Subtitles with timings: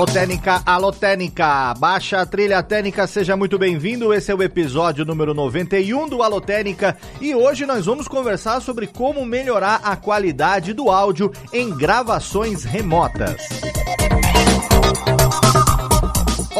[0.00, 4.14] Alô Técnica, alô Técnica, baixa a trilha técnica, seja muito bem-vindo.
[4.14, 8.86] Esse é o episódio número 91 do Alô Técnica e hoje nós vamos conversar sobre
[8.86, 13.46] como melhorar a qualidade do áudio em gravações remotas.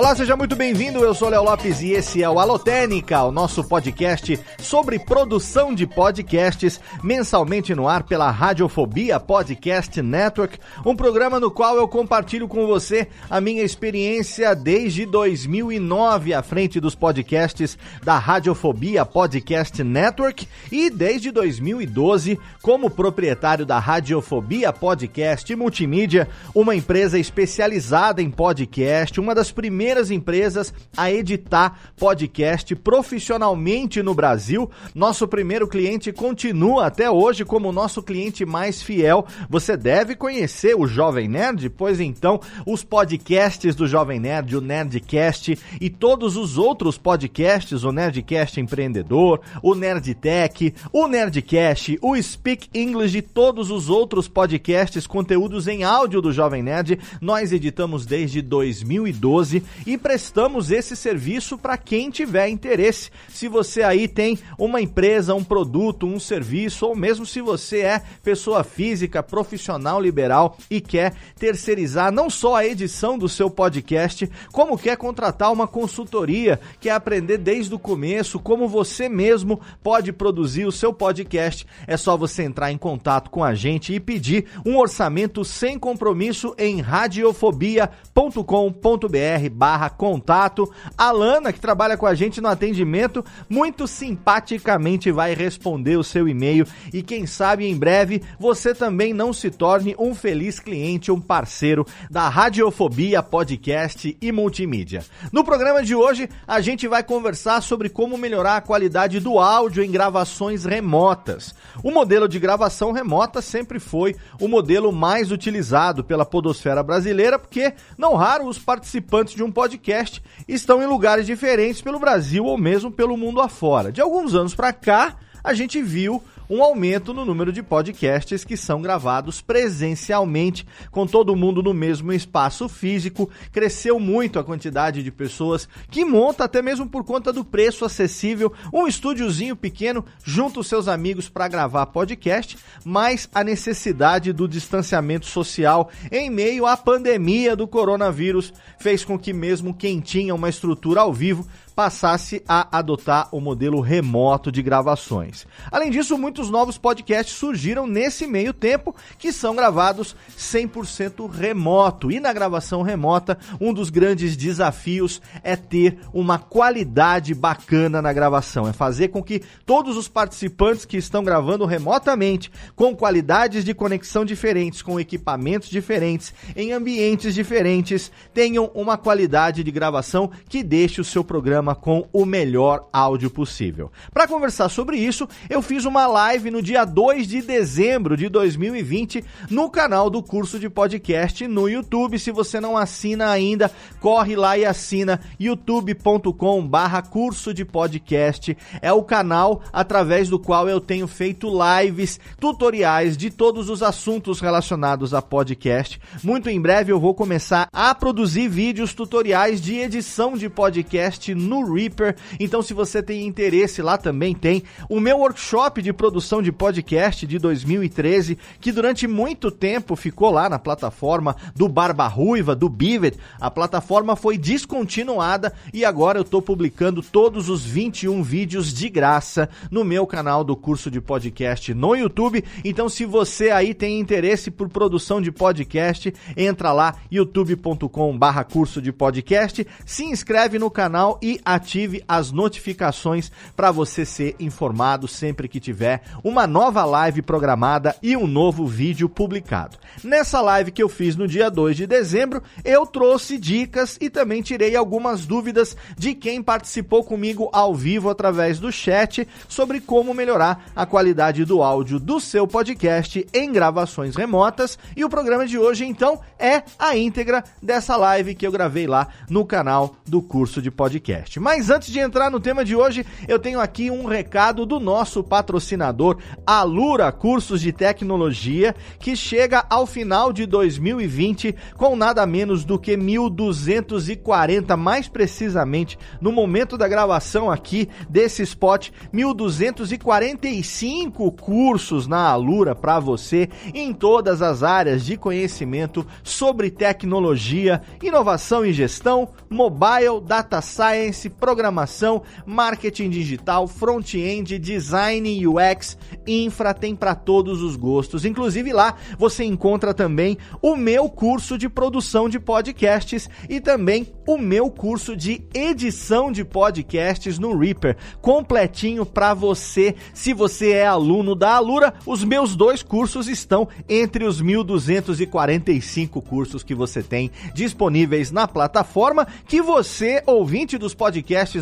[0.00, 1.04] Olá, seja muito bem-vindo.
[1.04, 5.86] Eu sou Léo Lopes e esse é o Alotênica, o nosso podcast sobre produção de
[5.86, 12.66] podcasts, mensalmente no ar pela Radiofobia Podcast Network, um programa no qual eu compartilho com
[12.66, 20.88] você a minha experiência desde 2009 à frente dos podcasts da Radiofobia Podcast Network e
[20.88, 29.52] desde 2012 como proprietário da Radiofobia Podcast Multimídia, uma empresa especializada em podcast, uma das
[29.52, 34.70] primeiras primeiras empresas a editar podcast profissionalmente no Brasil.
[34.94, 39.26] Nosso primeiro cliente continua até hoje como nosso cliente mais fiel.
[39.48, 45.58] Você deve conhecer o Jovem Nerd, pois então os podcasts do Jovem Nerd, o Nerdcast
[45.80, 53.18] e todos os outros podcasts, o Nerdcast Empreendedor, o Nerdtech, o Nerdcast, o Speak English
[53.18, 59.64] e todos os outros podcasts, conteúdos em áudio do Jovem Nerd, nós editamos desde 2012
[59.86, 63.10] e prestamos esse serviço para quem tiver interesse.
[63.28, 68.02] Se você aí tem uma empresa, um produto, um serviço, ou mesmo se você é
[68.22, 74.78] pessoa física, profissional liberal e quer terceirizar não só a edição do seu podcast, como
[74.78, 80.72] quer contratar uma consultoria, quer aprender desde o começo como você mesmo pode produzir o
[80.72, 85.44] seu podcast, é só você entrar em contato com a gente e pedir um orçamento
[85.44, 90.68] sem compromisso em radiofobia.com.br barra contato.
[90.98, 96.28] A Lana, que trabalha com a gente no atendimento, muito simpaticamente vai responder o seu
[96.28, 101.20] e-mail e quem sabe em breve você também não se torne um feliz cliente, um
[101.20, 105.04] parceiro da Radiofobia Podcast e Multimídia.
[105.32, 109.84] No programa de hoje, a gente vai conversar sobre como melhorar a qualidade do áudio
[109.84, 111.54] em gravações remotas.
[111.84, 117.72] O modelo de gravação remota sempre foi o modelo mais utilizado pela podosfera brasileira, porque
[117.96, 122.56] não raro os participantes de um um podcast estão em lugares diferentes pelo Brasil ou
[122.56, 123.90] mesmo pelo mundo afora.
[123.90, 128.56] De alguns anos para cá, a gente viu um aumento no número de podcasts que
[128.56, 133.30] são gravados presencialmente, com todo mundo no mesmo espaço físico.
[133.52, 138.52] Cresceu muito a quantidade de pessoas que monta, até mesmo por conta do preço acessível,
[138.72, 145.26] um estúdiozinho pequeno junto aos seus amigos para gravar podcast, mas a necessidade do distanciamento
[145.26, 151.02] social em meio à pandemia do coronavírus fez com que mesmo quem tinha uma estrutura
[151.02, 155.46] ao vivo passasse a adotar o modelo remoto de gravações.
[155.70, 162.10] Além disso, muitos novos podcasts surgiram nesse meio tempo que são gravados 100% remoto.
[162.10, 168.68] E na gravação remota, um dos grandes desafios é ter uma qualidade bacana na gravação,
[168.68, 174.24] é fazer com que todos os participantes que estão gravando remotamente, com qualidades de conexão
[174.24, 181.04] diferentes, com equipamentos diferentes, em ambientes diferentes, tenham uma qualidade de gravação que deixe o
[181.04, 183.90] seu programa programa com o melhor áudio possível.
[184.12, 189.24] Para conversar sobre isso, eu fiz uma live no dia 2 de dezembro de 2020
[189.48, 192.18] no canal do curso de podcast no YouTube.
[192.18, 193.70] Se você não assina ainda,
[194.00, 198.56] corre lá e assina youtube.com/barra curso de podcast.
[198.82, 204.40] É o canal através do qual eu tenho feito lives, tutoriais de todos os assuntos
[204.40, 206.00] relacionados a podcast.
[206.22, 211.49] Muito em breve eu vou começar a produzir vídeos tutoriais de edição de podcast no
[211.58, 212.16] Reaper.
[212.38, 217.26] Então, se você tem interesse, lá também tem o meu workshop de produção de podcast
[217.26, 223.18] de 2013, que durante muito tempo ficou lá na plataforma do Barba Ruiva, do Bivet.
[223.40, 229.48] A plataforma foi descontinuada e agora eu estou publicando todos os 21 vídeos de graça
[229.70, 232.44] no meu canal do curso de podcast no YouTube.
[232.64, 238.92] Então, se você aí tem interesse por produção de podcast, entra lá youtube.com/barra curso de
[238.92, 245.60] podcast, se inscreve no canal e ative as notificações para você ser informado sempre que
[245.60, 249.78] tiver uma nova live programada e um novo vídeo publicado.
[250.02, 254.42] Nessa live que eu fiz no dia 2 de dezembro, eu trouxe dicas e também
[254.42, 260.70] tirei algumas dúvidas de quem participou comigo ao vivo através do chat sobre como melhorar
[260.74, 264.78] a qualidade do áudio do seu podcast em gravações remotas.
[264.96, 269.08] E o programa de hoje, então, é a íntegra dessa live que eu gravei lá
[269.28, 271.29] no canal do curso de podcast.
[271.38, 275.22] Mas antes de entrar no tema de hoje, eu tenho aqui um recado do nosso
[275.22, 276.16] patrocinador,
[276.46, 282.96] Alura Cursos de Tecnologia, que chega ao final de 2020 com nada menos do que
[282.96, 292.98] 1.240, mais precisamente no momento da gravação aqui desse spot, 1.245 cursos na Alura para
[292.98, 301.19] você em todas as áreas de conhecimento sobre tecnologia, inovação e gestão, mobile, data science,
[301.28, 308.24] programação, marketing digital, front-end, design UX, infra, tem para todos os gostos.
[308.24, 314.38] Inclusive lá você encontra também o meu curso de produção de podcasts e também o
[314.38, 319.94] meu curso de edição de podcasts no Reaper, completinho para você.
[320.14, 326.62] Se você é aluno da Alura, os meus dois cursos estão entre os 1245 cursos
[326.62, 331.09] que você tem disponíveis na plataforma que você, ouvinte dos podcasts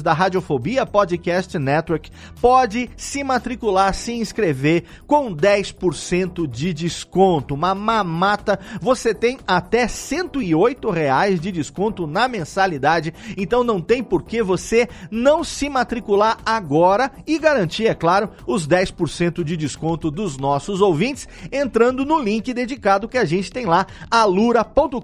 [0.02, 7.54] da Radiofobia Podcast Network, pode se matricular, se inscrever com 10% de desconto.
[7.54, 14.22] Uma mamata, você tem até 108 reais de desconto na mensalidade, então não tem por
[14.22, 20.36] que você não se matricular agora e garantir, é claro, os 10% de desconto dos
[20.36, 25.00] nossos ouvintes entrando no link dedicado que a gente tem lá, alura.com.br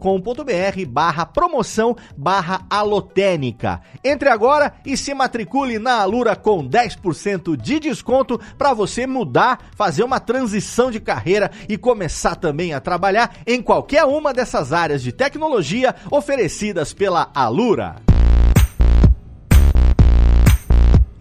[0.87, 3.81] barra promoção barra alotênica.
[4.05, 10.03] Entre agora e se matricule na Alura com 10% de desconto para você mudar, fazer
[10.03, 15.13] uma transição de carreira e começar também a trabalhar em qualquer uma dessas áreas de
[15.13, 18.14] tecnologia oferecidas pela Alura.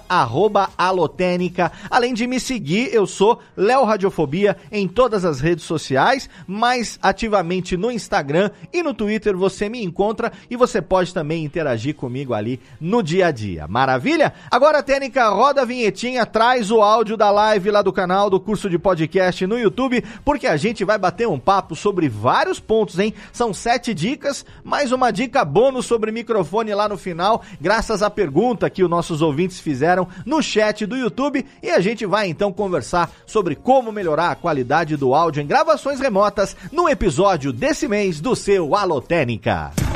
[0.78, 1.72] @alotênica.
[1.90, 7.76] Além de me seguir eu sou Léo Radiofobia em todas as redes sociais, mais ativamente
[7.76, 12.60] no Instagram e no Twitter você me encontra e você pode também interagir comigo ali
[12.80, 13.39] no dia a dia.
[13.68, 14.34] Maravilha?
[14.52, 18.70] Agora, Técnica, roda a vinhetinha, traz o áudio da live lá do canal do curso
[18.70, 23.14] de podcast no YouTube, porque a gente vai bater um papo sobre vários pontos, hein?
[23.32, 28.70] São sete dicas, mais uma dica bônus sobre microfone lá no final, graças à pergunta
[28.70, 33.12] que os nossos ouvintes fizeram no chat do YouTube e a gente vai então conversar
[33.26, 38.36] sobre como melhorar a qualidade do áudio em gravações remotas no episódio desse mês do
[38.36, 39.89] seu Alotênica.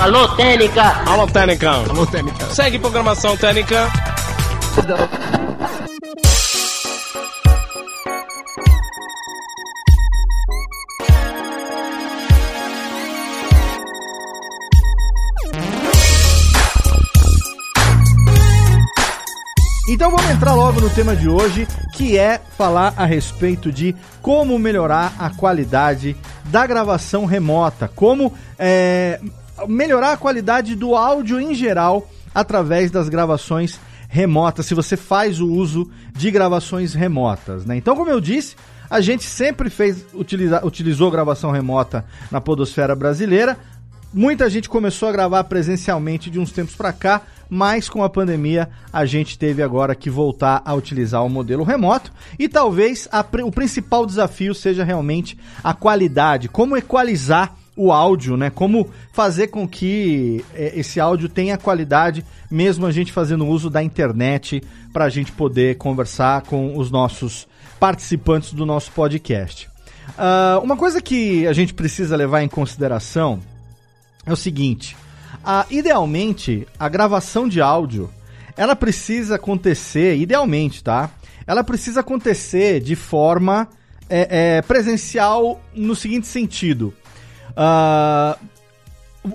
[0.00, 1.02] Alô, Técnica!
[1.06, 1.70] Alô, Técnica!
[1.72, 2.46] Alô, Técnica!
[2.46, 3.86] Segue programação Técnica!
[4.78, 4.96] Então
[19.86, 24.58] Então vamos entrar logo no tema de hoje, que é falar a respeito de como
[24.58, 29.20] melhorar a qualidade da gravação remota, como é,
[29.68, 35.48] melhorar a qualidade do áudio em geral através das gravações remotas, se você faz o
[35.48, 37.64] uso de gravações remotas.
[37.64, 37.76] Né?
[37.76, 38.56] Então, como eu disse,
[38.90, 43.56] a gente sempre fez utiliza, utilizou gravação remota na podosfera brasileira.
[44.12, 48.68] Muita gente começou a gravar presencialmente de uns tempos para cá, mas com a pandemia
[48.92, 53.52] a gente teve agora que voltar a utilizar o modelo remoto e talvez a, o
[53.52, 58.50] principal desafio seja realmente a qualidade, como equalizar o áudio, né?
[58.50, 63.82] Como fazer com que é, esse áudio tenha qualidade, mesmo a gente fazendo uso da
[63.82, 67.48] internet para a gente poder conversar com os nossos
[67.80, 69.66] participantes do nosso podcast.
[70.10, 73.40] Uh, uma coisa que a gente precisa levar em consideração
[74.26, 74.94] é o seguinte:
[75.36, 78.10] uh, idealmente, a gravação de áudio
[78.58, 81.08] ela precisa acontecer, idealmente, tá?
[81.46, 83.66] Ela precisa acontecer de forma
[84.10, 86.92] é, é, presencial no seguinte sentido.
[87.60, 88.48] Uh,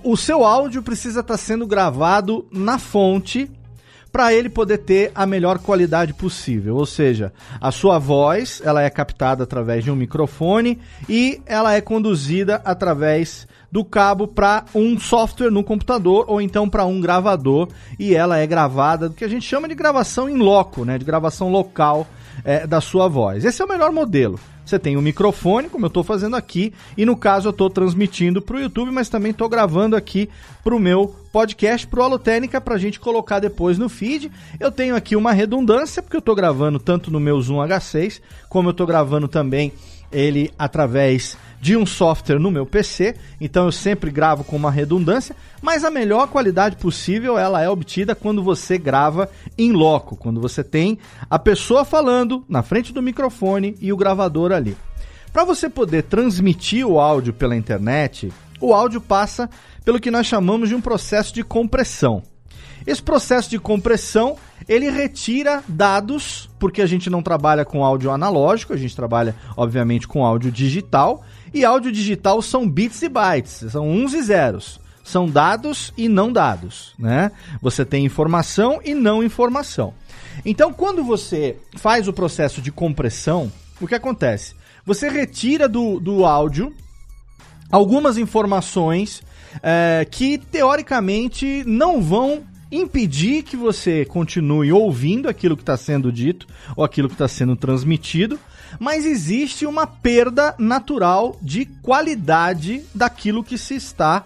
[0.04, 3.50] o seu áudio precisa estar tá sendo gravado na fonte
[4.12, 6.78] para ele poder ter a melhor qualidade possível.
[6.78, 11.82] Ou seja, a sua voz ela é captada através de um microfone e ela é
[11.82, 17.68] conduzida através do cabo para um software no computador ou então para um gravador
[18.00, 21.04] e ela é gravada do que a gente chama de gravação em loco, né, de
[21.04, 22.08] gravação local
[22.46, 23.44] é, da sua voz.
[23.44, 24.40] Esse é o melhor modelo.
[24.66, 28.42] Você tem um microfone, como eu estou fazendo aqui, e no caso eu estou transmitindo
[28.42, 30.28] para o YouTube, mas também estou gravando aqui
[30.64, 34.32] para o meu podcast, para o Alotênica, para a gente colocar depois no feed.
[34.60, 38.70] Eu tenho aqui uma redundância, porque eu estou gravando tanto no meu Zoom H6, como
[38.70, 39.72] eu estou gravando também
[40.12, 45.36] ele através de um software no meu PC, então eu sempre gravo com uma redundância,
[45.62, 50.64] mas a melhor qualidade possível ela é obtida quando você grava em loco, quando você
[50.64, 50.98] tem
[51.30, 54.78] a pessoa falando na frente do microfone e o gravador ali.
[55.34, 58.32] Para você poder transmitir o áudio pela internet,
[58.62, 59.50] o áudio passa
[59.84, 62.24] pelo que nós chamamos de um processo de compressão.
[62.88, 68.74] Esse processo de compressão, ele retira dados, porque a gente não trabalha com áudio analógico,
[68.74, 71.24] a gente trabalha, obviamente, com áudio digital,
[71.56, 74.80] e áudio digital são bits e bytes, são uns e zeros.
[75.06, 77.32] São dados e não dados, né?
[77.62, 79.94] Você tem informação e não informação.
[80.44, 84.56] Então, quando você faz o processo de compressão, o que acontece?
[84.84, 86.74] Você retira do, do áudio
[87.72, 89.24] algumas informações
[89.64, 96.48] é, que, teoricamente, não vão impedir que você continue ouvindo aquilo que está sendo dito
[96.76, 98.40] ou aquilo que está sendo transmitido,
[98.80, 104.26] mas existe uma perda natural de qualidade daquilo que se está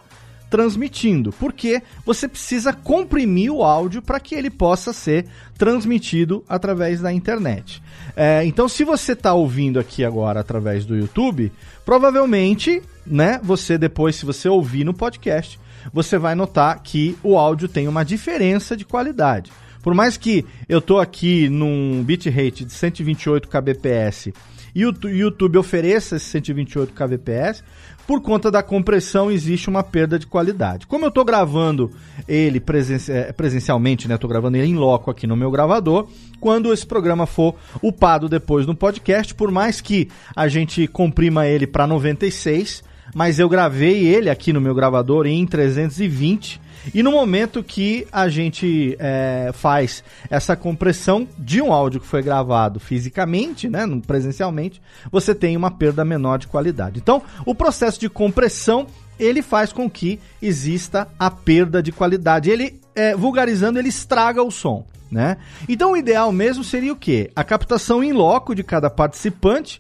[0.50, 5.28] transmitindo, porque você precisa comprimir o áudio para que ele possa ser
[5.58, 7.82] transmitido através da internet.
[8.16, 11.52] É, então, se você está ouvindo aqui agora através do YouTube,
[11.86, 15.60] provavelmente, né, você depois, se você ouvir no podcast,
[15.94, 19.52] você vai notar que o áudio tem uma diferença de qualidade.
[19.82, 24.32] Por mais que eu tô aqui num bitrate de 128 kbps
[24.74, 27.64] e o YouTube ofereça esse 128 kbps,
[28.06, 30.88] por conta da compressão existe uma perda de qualidade.
[30.88, 31.92] Como eu estou gravando
[32.28, 32.62] ele
[33.10, 34.16] é, presencialmente, né?
[34.16, 36.08] Estou gravando ele em loco aqui no meu gravador.
[36.40, 41.68] Quando esse programa for upado depois no podcast, por mais que a gente comprima ele
[41.68, 42.84] para 96,
[43.14, 46.60] mas eu gravei ele aqui no meu gravador em 320.
[46.94, 52.22] E no momento que a gente é, faz essa compressão de um áudio que foi
[52.22, 54.82] gravado fisicamente, né, presencialmente,
[55.12, 57.00] você tem uma perda menor de qualidade.
[57.00, 58.88] Então, o processo de compressão
[59.20, 62.50] ele faz com que exista a perda de qualidade.
[62.50, 64.86] Ele, é, vulgarizando, ele estraga o som.
[65.12, 65.38] Né?
[65.68, 67.32] Então, o ideal mesmo seria o quê?
[67.36, 69.80] A captação em loco de cada participante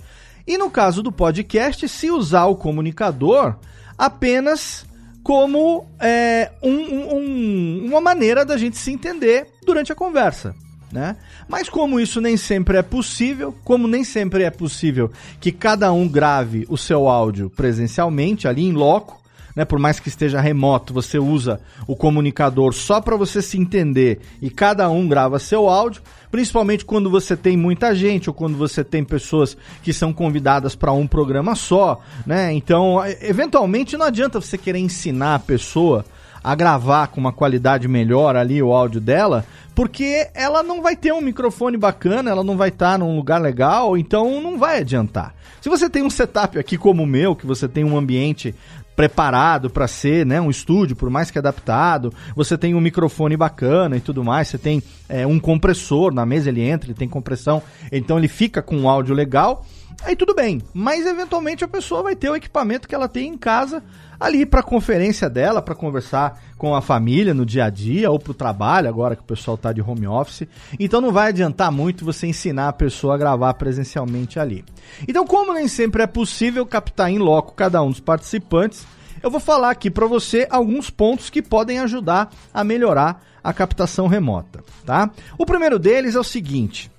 [0.49, 3.55] e no caso do podcast, se usar o comunicador
[3.95, 4.83] apenas
[5.23, 10.55] como é, um, um, uma maneira da gente se entender durante a conversa.
[10.91, 11.17] Né?
[11.47, 16.07] Mas como isso nem sempre é possível, como nem sempre é possível que cada um
[16.07, 19.21] grave o seu áudio presencialmente ali em loco,
[19.55, 19.65] né?
[19.65, 24.49] Por mais que esteja remoto, você usa o comunicador só para você se entender e
[24.49, 26.01] cada um grava seu áudio,
[26.31, 30.91] principalmente quando você tem muita gente ou quando você tem pessoas que são convidadas para
[30.91, 32.53] um programa só, né?
[32.53, 36.05] Então, eventualmente não adianta você querer ensinar a pessoa
[36.43, 41.13] a gravar com uma qualidade melhor ali o áudio dela, porque ela não vai ter
[41.13, 45.35] um microfone bacana, ela não vai estar tá num lugar legal, então não vai adiantar.
[45.61, 48.55] Se você tem um setup aqui como o meu, que você tem um ambiente
[48.99, 52.13] preparado para ser né, um estúdio, por mais que adaptado.
[52.35, 54.49] Você tem um microfone bacana e tudo mais.
[54.49, 57.63] Você tem é, um compressor na mesa, ele entra, ele tem compressão,
[57.93, 59.65] então ele fica com um áudio legal.
[60.03, 63.37] Aí tudo bem, mas eventualmente a pessoa vai ter o equipamento que ela tem em
[63.37, 63.83] casa
[64.19, 68.31] ali para conferência dela, para conversar com a família no dia a dia ou para
[68.31, 70.47] o trabalho, agora que o pessoal está de home office.
[70.79, 74.65] Então não vai adiantar muito você ensinar a pessoa a gravar presencialmente ali.
[75.07, 78.85] Então, como nem sempre é possível captar em loco cada um dos participantes,
[79.21, 84.07] eu vou falar aqui para você alguns pontos que podem ajudar a melhorar a captação
[84.07, 85.09] remota, tá?
[85.37, 86.91] O primeiro deles é o seguinte: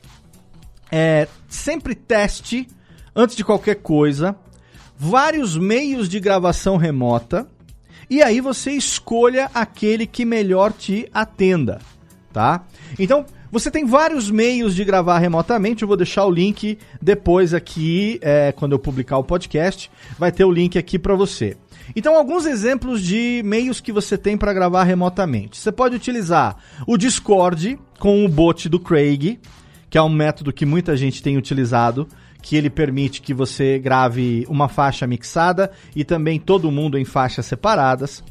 [0.91, 2.69] é sempre teste
[3.15, 4.37] antes de qualquer coisa
[4.99, 7.49] vários meios de gravação remota
[8.11, 11.81] e aí você escolha aquele que melhor te atenda,
[12.33, 12.67] tá?
[12.99, 15.83] Então, você tem vários meios de gravar remotamente.
[15.83, 20.45] Eu vou deixar o link depois aqui, é, quando eu publicar o podcast, vai ter
[20.45, 21.57] o link aqui para você.
[21.97, 25.57] Então, alguns exemplos de meios que você tem para gravar remotamente.
[25.57, 29.41] Você pode utilizar o Discord com o bot do Craig,
[29.89, 32.07] que é um método que muita gente tem utilizado
[32.43, 37.47] que ele permite que você grave uma faixa mixada e também todo mundo em faixas
[37.47, 38.23] separadas.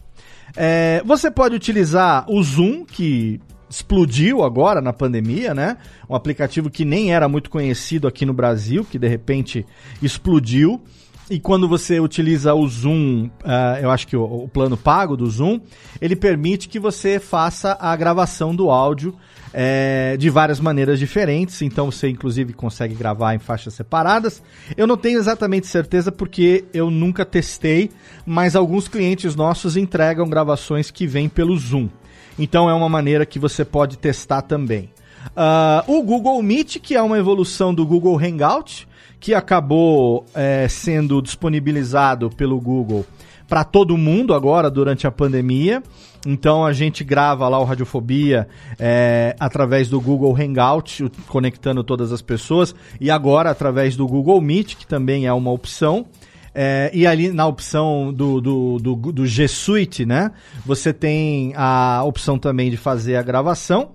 [0.56, 3.40] É, você pode utilizar o Zoom, que
[3.70, 5.78] explodiu agora na pandemia, né?
[6.10, 9.66] Um aplicativo que nem era muito conhecido aqui no Brasil, que de repente
[10.02, 10.82] explodiu.
[11.30, 15.30] E quando você utiliza o Zoom, uh, eu acho que o, o, plano pago do
[15.30, 15.60] Zoom,
[16.02, 19.16] ele permite que você faça a gravação do áudio
[19.54, 21.62] é, de várias maneiras diferentes.
[21.62, 24.42] Então você, inclusive, consegue gravar em faixas separadas.
[24.76, 27.90] Eu não tenho exatamente certeza porque eu nunca testei,
[28.26, 31.90] mas alguns clientes nossos entregam gravações que vêm pelo Zoom.
[32.38, 34.90] Então é uma maneira que você pode testar também.
[35.36, 38.88] Uh, o Google Meet, que é uma evolução do Google Hangout,
[39.20, 43.06] que acabou é, sendo disponibilizado pelo Google
[43.48, 45.84] para todo mundo agora durante a pandemia.
[46.26, 48.48] Então a gente grava lá o Radiofobia
[48.78, 54.76] é, através do Google Hangout, conectando todas as pessoas, e agora através do Google Meet,
[54.76, 56.06] que também é uma opção.
[56.54, 60.32] É, e ali na opção do, do, do, do G Suite, né?
[60.66, 63.92] Você tem a opção também de fazer a gravação.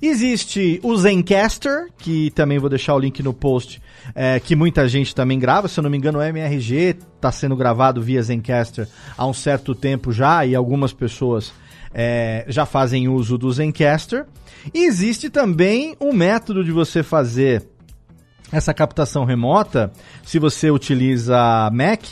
[0.00, 3.82] Existe o Zencaster, que também vou deixar o link no post,
[4.14, 5.68] é, que muita gente também grava.
[5.68, 8.86] Se eu não me engano, o MRG está sendo gravado via Zencaster
[9.16, 11.52] há um certo tempo já, e algumas pessoas
[11.98, 14.26] é, já fazem uso do Zencaster.
[14.74, 17.66] E existe também um método de você fazer
[18.52, 19.90] essa captação remota,
[20.22, 22.04] se você utiliza Mac,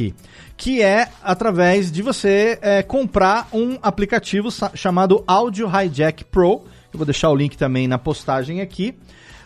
[0.56, 7.04] que é através de você é, comprar um aplicativo chamado Audio Hijack Pro, eu vou
[7.04, 8.96] deixar o link também na postagem aqui.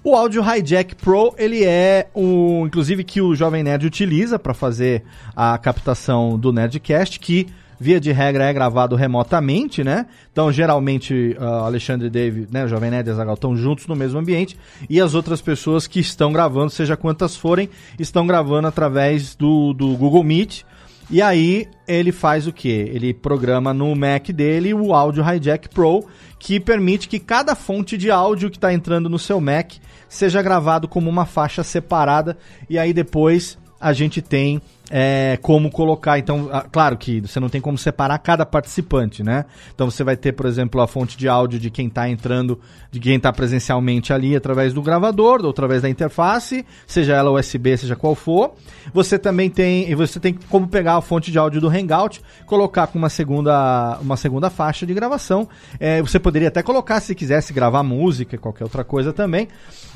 [0.05, 5.03] O Audio Hijack Pro, ele é o, inclusive, que o Jovem Nerd utiliza para fazer
[5.35, 10.07] a captação do Nerdcast, que via de regra é gravado remotamente, né?
[10.33, 14.19] Então, geralmente, uh, Alexandre Dave, né, o Jovem Nerd e Azaghal estão juntos no mesmo
[14.19, 19.73] ambiente e as outras pessoas que estão gravando, seja quantas forem, estão gravando através do,
[19.73, 20.63] do Google Meet.
[21.11, 22.69] E aí ele faz o que?
[22.69, 26.05] Ele programa no Mac dele o Audio Hijack Pro,
[26.39, 29.73] que permite que cada fonte de áudio que está entrando no seu Mac
[30.07, 32.37] seja gravado como uma faixa separada
[32.69, 34.61] e aí depois a gente tem
[34.91, 36.19] é, como colocar.
[36.19, 39.45] Então, claro que você não tem como separar cada participante, né?
[39.75, 42.59] Então você vai ter, por exemplo, a fonte de áudio de quem está entrando,
[42.91, 47.77] de quem está presencialmente ali através do gravador, ou através da interface, seja ela USB,
[47.77, 48.53] seja qual for.
[48.93, 52.99] Você também tem, você tem como pegar a fonte de áudio do Hangout, colocar com
[52.99, 55.49] uma segunda, uma segunda faixa de gravação.
[55.79, 59.49] É, você poderia até colocar, se quisesse, gravar música, qualquer outra coisa também.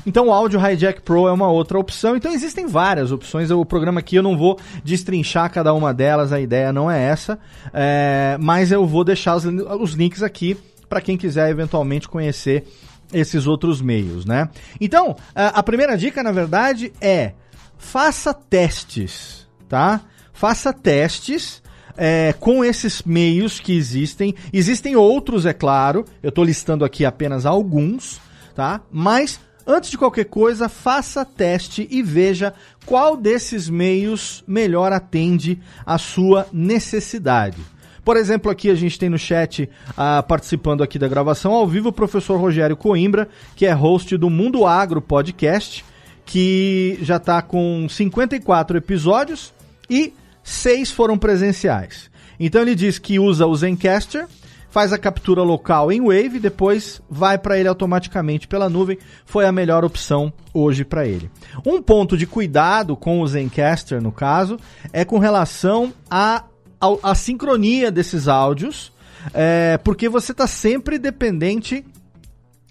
[0.05, 2.15] Então o Audio Hijack Pro é uma outra opção.
[2.15, 3.49] Então existem várias opções.
[3.49, 7.39] O programa aqui eu não vou destrinchar cada uma delas, a ideia não é essa.
[7.73, 10.57] É, mas eu vou deixar os, os links aqui
[10.89, 12.65] para quem quiser eventualmente conhecer
[13.11, 14.49] esses outros meios, né?
[14.81, 17.33] Então, a primeira dica, na verdade, é
[17.77, 20.01] faça testes, tá?
[20.31, 21.61] Faça testes
[21.95, 24.33] é, com esses meios que existem.
[24.51, 26.05] Existem outros, é claro.
[26.21, 28.19] Eu estou listando aqui apenas alguns,
[28.55, 28.81] tá?
[28.91, 32.53] Mas Antes de qualquer coisa, faça teste e veja
[32.85, 37.57] qual desses meios melhor atende à sua necessidade.
[38.03, 41.89] Por exemplo, aqui a gente tem no chat, uh, participando aqui da gravação ao vivo,
[41.89, 45.85] o professor Rogério Coimbra, que é host do Mundo Agro Podcast,
[46.25, 49.53] que já está com 54 episódios
[49.89, 52.11] e seis foram presenciais.
[52.37, 54.27] Então ele diz que usa o Zencaster,
[54.73, 58.97] faz a captura local em Wave, depois vai para ele automaticamente pela nuvem.
[59.23, 61.29] Foi a melhor opção hoje para ele.
[61.63, 64.57] Um ponto de cuidado com o Zencaster, no caso,
[64.91, 66.45] é com relação a
[66.81, 68.91] a, a sincronia desses áudios,
[69.31, 71.85] é, porque você está sempre dependente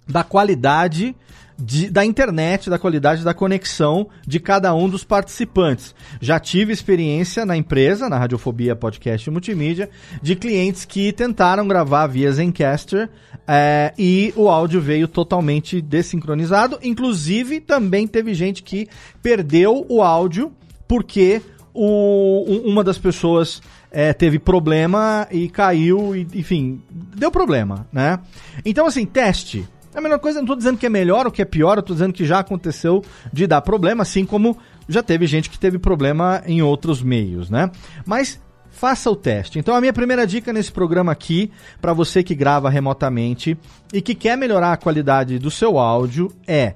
[0.06, 1.14] da qualidade
[1.58, 5.94] de, da internet, da qualidade da conexão de cada um dos participantes.
[6.20, 9.88] Já tive experiência na empresa, na Radiofobia Podcast Multimídia,
[10.20, 13.08] de clientes que tentaram gravar via Zencaster
[13.46, 16.78] é, e o áudio veio totalmente desincronizado.
[16.82, 18.88] Inclusive, também teve gente que
[19.22, 20.52] perdeu o áudio
[20.86, 21.40] porque
[21.74, 28.18] o, uma das pessoas é, teve problema e caiu, e, enfim, deu problema, né?
[28.64, 29.68] Então, assim, teste.
[29.94, 31.94] É a melhor coisa, não estou dizendo que é melhor ou que é pior, estou
[31.94, 34.56] dizendo que já aconteceu de dar problema, assim como
[34.88, 37.70] já teve gente que teve problema em outros meios, né?
[38.06, 39.58] Mas faça o teste.
[39.58, 43.56] Então a minha primeira dica nesse programa aqui, para você que grava remotamente
[43.92, 46.74] e que quer melhorar a qualidade do seu áudio, é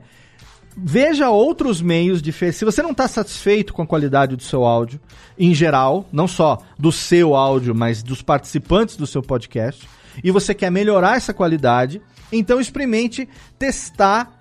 [0.76, 5.00] veja outros meios de Se você não está satisfeito com a qualidade do seu áudio,
[5.38, 9.88] em geral, não só do seu áudio, mas dos participantes do seu podcast,
[10.22, 12.00] e você quer melhorar essa qualidade,
[12.32, 14.32] então experimente testar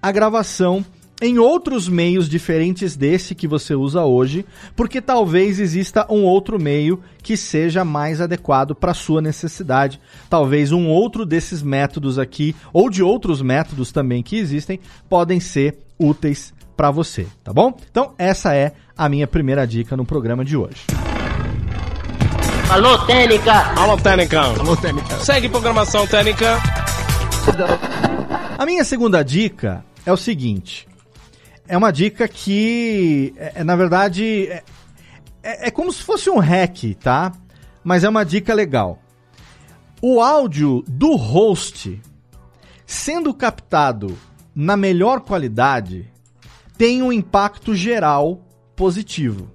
[0.00, 0.84] a gravação
[1.20, 7.02] em outros meios diferentes desse que você usa hoje, porque talvez exista um outro meio
[7.22, 10.00] que seja mais adequado para sua necessidade.
[10.30, 15.78] Talvez um outro desses métodos aqui ou de outros métodos também que existem podem ser
[15.98, 17.76] úteis para você, tá bom?
[17.90, 20.86] Então essa é a minha primeira dica no programa de hoje.
[22.70, 23.72] Alô, Técnica!
[23.76, 24.40] Alô, Técnica!
[24.40, 25.18] Alô, Técnica!
[25.18, 26.60] Segue programação Técnica!
[28.58, 30.88] A minha segunda dica é o seguinte.
[31.66, 34.62] É uma dica que, é, é na verdade, é,
[35.42, 37.32] é, é como se fosse um hack, tá?
[37.84, 38.98] Mas é uma dica legal.
[40.00, 42.00] O áudio do host,
[42.86, 44.16] sendo captado
[44.54, 46.10] na melhor qualidade,
[46.76, 48.40] tem um impacto geral
[48.76, 49.50] positivo.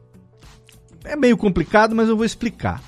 [1.03, 2.81] É meio complicado, mas eu vou explicar.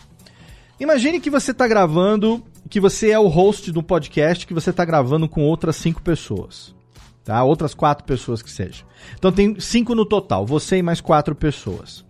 [0.79, 4.83] Imagine que você está gravando que você é o host do podcast que você está
[4.83, 6.75] gravando com outras cinco pessoas.
[7.23, 7.43] Tá?
[7.43, 8.83] Outras quatro pessoas que seja.
[9.17, 12.05] Então tem cinco no total, você e mais quatro pessoas.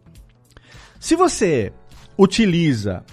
[0.99, 1.71] Se você
[2.17, 3.03] utiliza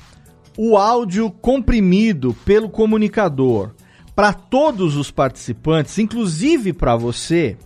[0.56, 3.70] o áudio comprimido pelo comunicador
[4.14, 7.56] para todos os participantes, inclusive para você,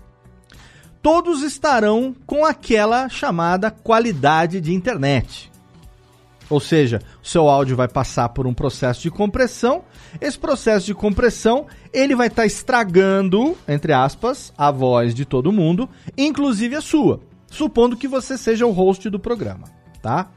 [1.02, 5.50] todos estarão com aquela chamada qualidade de internet.
[6.48, 9.82] Ou seja, seu áudio vai passar por um processo de compressão.
[10.20, 15.52] Esse processo de compressão, ele vai estar tá estragando, entre aspas, a voz de todo
[15.52, 19.64] mundo, inclusive a sua, supondo que você seja o host do programa,
[20.00, 20.30] tá?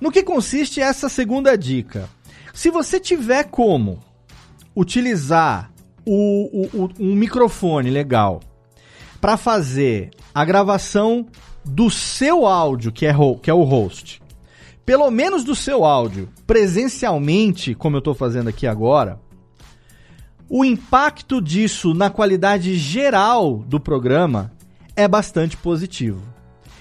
[0.00, 2.08] No que consiste essa segunda dica?
[2.54, 4.00] Se você tiver como
[4.74, 5.70] utilizar
[6.04, 8.40] o, o, o um microfone legal
[9.20, 11.26] para fazer a gravação
[11.64, 14.21] do seu áudio, que é, que é o host,
[14.84, 19.20] pelo menos do seu áudio, presencialmente, como eu estou fazendo aqui agora,
[20.48, 24.52] o impacto disso na qualidade geral do programa
[24.94, 26.20] é bastante positivo.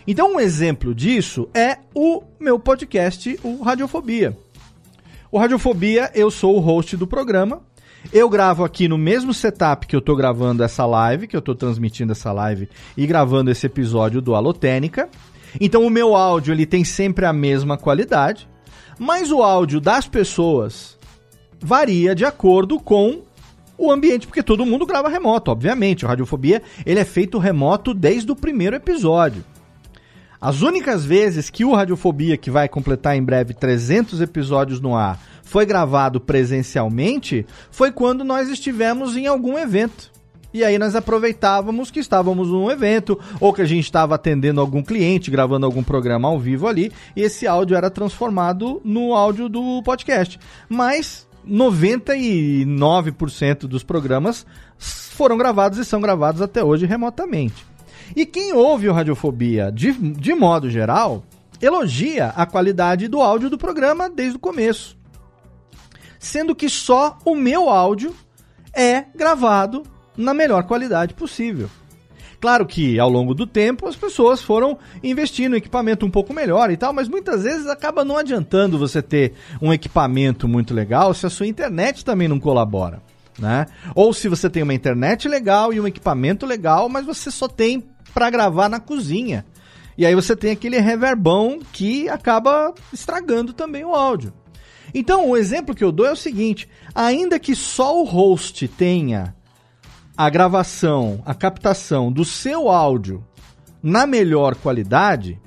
[0.05, 4.37] Então, um exemplo disso é o meu podcast, o Radiofobia.
[5.31, 7.61] O Radiofobia, eu sou o host do programa.
[8.11, 11.55] Eu gravo aqui no mesmo setup que eu estou gravando essa live, que eu estou
[11.55, 15.07] transmitindo essa live e gravando esse episódio do Alotênica.
[15.59, 18.47] Então o meu áudio ele tem sempre a mesma qualidade,
[18.99, 20.97] mas o áudio das pessoas
[21.59, 23.21] varia de acordo com
[23.77, 26.05] o ambiente, porque todo mundo grava remoto, obviamente.
[26.05, 29.43] O Radiofobia ele é feito remoto desde o primeiro episódio.
[30.39, 35.19] As únicas vezes que o Radiofobia, que vai completar em breve 300 episódios no ar,
[35.43, 40.11] foi gravado presencialmente, foi quando nós estivemos em algum evento.
[40.53, 44.83] E aí nós aproveitávamos que estávamos num evento ou que a gente estava atendendo algum
[44.83, 49.81] cliente, gravando algum programa ao vivo ali, e esse áudio era transformado no áudio do
[49.83, 50.37] podcast.
[50.67, 54.45] Mas 99% dos programas
[54.77, 57.65] foram gravados e são gravados até hoje remotamente.
[58.15, 61.23] E quem ouve o Radiofobia de, de modo geral
[61.61, 64.97] elogia a qualidade do áudio do programa desde o começo.
[66.19, 68.13] Sendo que só o meu áudio
[68.73, 69.83] é gravado
[70.21, 71.69] na melhor qualidade possível.
[72.41, 76.71] Claro que ao longo do tempo as pessoas foram investindo em equipamento um pouco melhor
[76.71, 81.27] e tal, mas muitas vezes acaba não adiantando você ter um equipamento muito legal se
[81.27, 82.99] a sua internet também não colabora.
[83.38, 83.67] Né?
[83.95, 87.84] Ou se você tem uma internet legal e um equipamento legal, mas você só tem
[88.12, 89.45] para gravar na cozinha.
[89.95, 94.34] E aí você tem aquele reverbão que acaba estragando também o áudio.
[94.93, 99.36] Então, o exemplo que eu dou é o seguinte: ainda que só o host tenha
[100.15, 103.24] a gravação, a captação do seu áudio
[103.82, 105.39] na melhor qualidade,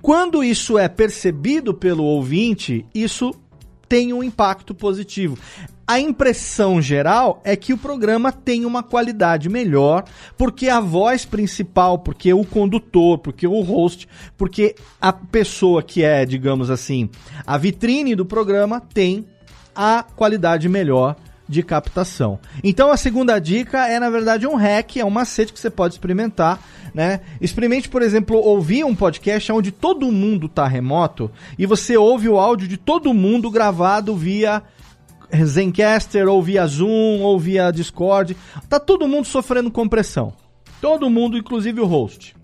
[0.00, 3.34] quando isso é percebido pelo ouvinte, isso
[3.88, 5.36] tem um impacto positivo.
[5.86, 10.04] A impressão geral é que o programa tem uma qualidade melhor,
[10.36, 16.26] porque a voz principal, porque o condutor, porque o host, porque a pessoa que é,
[16.26, 17.08] digamos assim,
[17.46, 19.26] a vitrine do programa tem
[19.74, 21.16] a qualidade melhor
[21.48, 22.38] de captação.
[22.62, 25.94] Então a segunda dica é na verdade um hack, é um macete que você pode
[25.94, 26.60] experimentar,
[26.94, 27.20] né?
[27.40, 32.38] Experimente, por exemplo, ouvir um podcast onde todo mundo está remoto e você ouve o
[32.38, 34.62] áudio de todo mundo gravado via
[35.44, 38.36] Zencaster ou via Zoom ou via Discord.
[38.68, 40.32] Tá todo mundo sofrendo compressão.
[40.80, 42.36] Todo mundo, inclusive o host.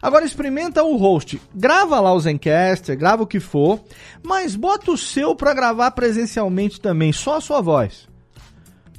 [0.00, 1.40] Agora experimenta o host.
[1.54, 3.80] Grava lá o Zencaster, grava o que for,
[4.22, 8.08] mas bota o seu para gravar presencialmente também, só a sua voz.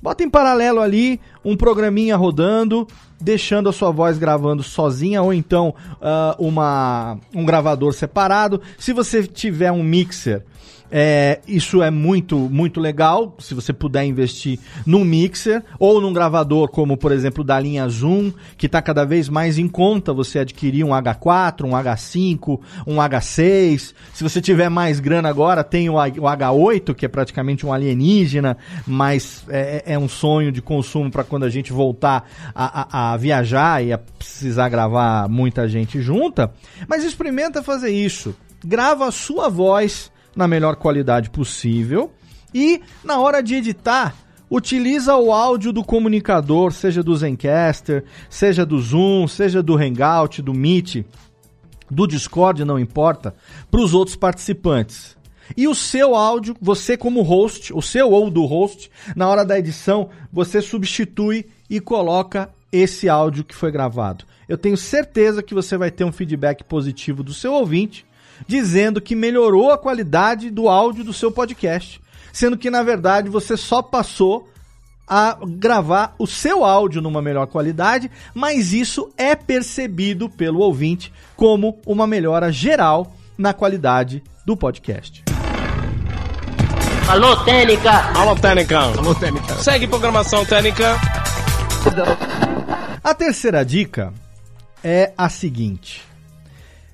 [0.01, 2.87] Bota em paralelo ali um programinha rodando,
[3.19, 8.61] deixando a sua voz gravando sozinha ou então uh, uma, um gravador separado.
[8.77, 10.45] Se você tiver um mixer,
[10.91, 13.35] é, isso é muito, muito legal.
[13.39, 18.31] Se você puder investir num mixer ou num gravador, como por exemplo da linha Zoom,
[18.57, 23.93] que está cada vez mais em conta você adquirir um H4, um H5, um H6.
[24.13, 29.43] Se você tiver mais grana agora, tem o, H8, que é praticamente um alienígena, mas
[29.49, 33.83] é, é um sonho de consumo para quando a gente voltar a, a, a viajar
[33.83, 36.51] e a precisar gravar muita gente junta.
[36.87, 38.35] Mas experimenta fazer isso.
[38.63, 42.11] Grava a sua voz na melhor qualidade possível
[42.53, 44.15] e na hora de editar
[44.49, 50.53] utiliza o áudio do comunicador, seja do Zencaster, seja do Zoom, seja do Hangout, do
[50.53, 51.05] Meet,
[51.89, 53.35] do Discord, não importa,
[53.69, 55.17] para os outros participantes.
[55.55, 59.57] E o seu áudio, você como host, o seu ou do host, na hora da
[59.57, 64.25] edição, você substitui e coloca esse áudio que foi gravado.
[64.47, 68.05] Eu tenho certeza que você vai ter um feedback positivo do seu ouvinte
[68.47, 73.57] dizendo que melhorou a qualidade do áudio do seu podcast, sendo que na verdade você
[73.57, 74.49] só passou
[75.07, 81.79] a gravar o seu áudio numa melhor qualidade, mas isso é percebido pelo ouvinte como
[81.85, 85.23] uma melhora geral na qualidade do podcast.
[87.07, 87.91] Alô, Técnica!
[88.15, 88.79] Alô, Técnica!
[88.79, 89.55] Alô, Técnica!
[89.55, 90.95] Segue programação Técnica!
[93.03, 94.13] A terceira dica
[94.83, 96.03] é a seguinte: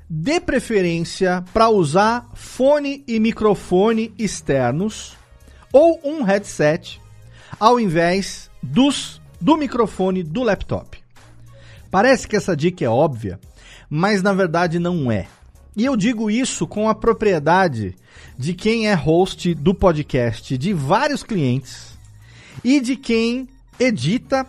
[0.10, 5.18] dê preferência para usar fone e microfone externos
[5.74, 7.02] ou um headset
[7.60, 10.98] ao invés dos do microfone do laptop.
[11.90, 13.40] Parece que essa dica é óbvia,
[13.90, 15.28] mas na verdade não é.
[15.76, 17.96] E eu digo isso com a propriedade
[18.38, 21.98] de quem é host do podcast de vários clientes
[22.64, 23.48] e de quem
[23.80, 24.46] edita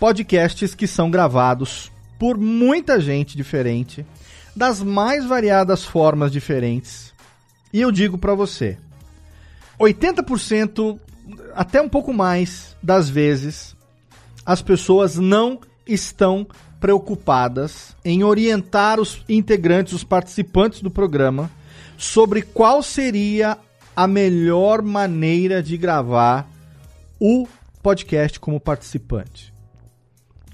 [0.00, 4.06] podcasts que são gravados por muita gente diferente
[4.54, 7.12] das mais variadas formas diferentes.
[7.72, 8.78] E eu digo para você,
[9.78, 10.98] 80%
[11.54, 13.74] até um pouco mais das vezes
[14.44, 16.46] as pessoas não estão
[16.80, 21.50] preocupadas em orientar os integrantes, os participantes do programa
[21.96, 23.56] sobre qual seria
[23.94, 26.48] a melhor maneira de gravar
[27.20, 27.46] o
[27.82, 29.52] podcast como participante.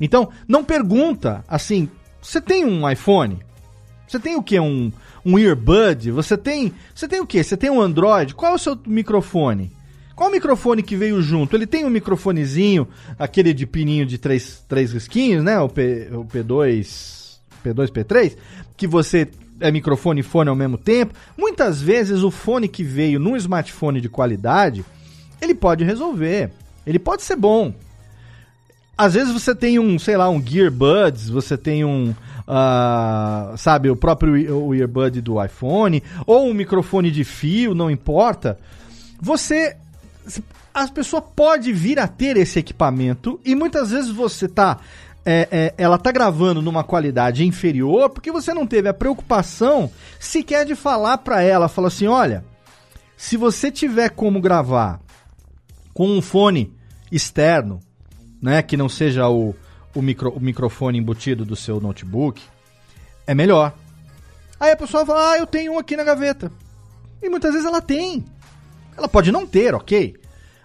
[0.01, 1.89] Então, não pergunta assim:
[2.21, 3.39] você tem um iPhone?
[4.09, 4.59] Você tem o que?
[4.59, 4.91] Um,
[5.25, 6.11] um earbud?
[6.11, 6.73] Você tem.
[6.95, 7.43] Você tem o que?
[7.43, 8.35] Você tem um Android?
[8.35, 9.71] Qual é o seu microfone?
[10.17, 11.55] Qual o microfone que veio junto?
[11.55, 15.61] Ele tem um microfonezinho, aquele de pininho de três, três risquinhos, né?
[15.61, 18.37] O, P, o P2, P2, P3,
[18.77, 19.29] que você
[19.61, 21.15] é microfone e fone ao mesmo tempo.
[21.37, 24.85] Muitas vezes o fone que veio num smartphone de qualidade,
[25.41, 26.51] ele pode resolver.
[26.85, 27.73] Ele pode ser bom.
[28.97, 32.13] Às vezes você tem um, sei lá, um Gear Buds, você tem um,
[32.49, 38.59] uh, sabe, o próprio o earbud do iPhone, ou um microfone de fio, não importa.
[39.21, 39.77] Você.
[40.73, 44.79] A pessoa pode vir a ter esse equipamento e muitas vezes você tá.
[45.27, 50.65] É, é, ela tá gravando numa qualidade inferior porque você não teve a preocupação sequer
[50.65, 52.45] de falar para ela, fala assim, olha,
[53.15, 55.01] se você tiver como gravar
[55.93, 56.73] com um fone
[57.13, 57.81] externo,
[58.41, 59.55] né, que não seja o,
[59.95, 62.43] o, micro, o microfone embutido do seu notebook,
[63.27, 63.75] é melhor.
[64.59, 66.51] Aí a pessoa fala, ah, eu tenho um aqui na gaveta.
[67.23, 68.25] E muitas vezes ela tem.
[68.97, 70.17] Ela pode não ter, ok?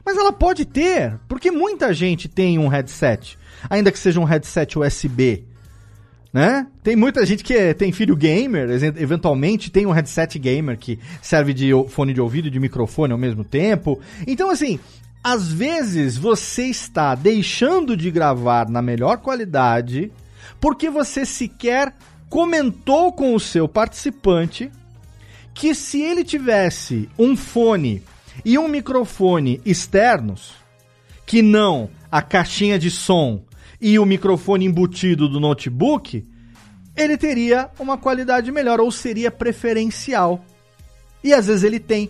[0.05, 3.37] Mas ela pode ter, porque muita gente tem um headset,
[3.69, 5.45] ainda que seja um headset USB,
[6.33, 6.67] né?
[6.83, 11.53] Tem muita gente que é, tem filho gamer, eventualmente tem um headset gamer que serve
[11.53, 13.99] de fone de ouvido e de microfone ao mesmo tempo.
[14.27, 14.79] Então, assim,
[15.23, 20.11] às vezes você está deixando de gravar na melhor qualidade
[20.59, 21.95] porque você sequer
[22.29, 24.71] comentou com o seu participante
[25.53, 28.03] que se ele tivesse um fone
[28.43, 30.53] e um microfone externos,
[31.25, 33.43] que não a caixinha de som
[33.79, 36.25] e o microfone embutido do notebook,
[36.95, 40.43] ele teria uma qualidade melhor ou seria preferencial.
[41.23, 42.09] E às vezes ele tem.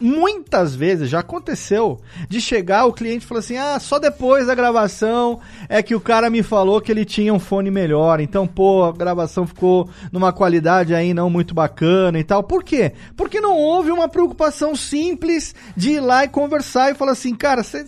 [0.00, 5.40] Muitas vezes já aconteceu de chegar o cliente falar assim: ah, só depois da gravação
[5.68, 8.20] é que o cara me falou que ele tinha um fone melhor.
[8.20, 12.44] Então, pô, a gravação ficou numa qualidade aí não muito bacana e tal.
[12.44, 12.92] Por quê?
[13.16, 17.64] Porque não houve uma preocupação simples de ir lá e conversar e falar assim: cara,
[17.64, 17.84] você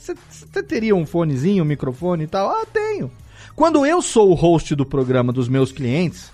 [0.67, 2.51] teria um fonezinho, um microfone e tal?
[2.51, 3.11] Ah, tenho.
[3.55, 6.33] Quando eu sou o host do programa dos meus clientes,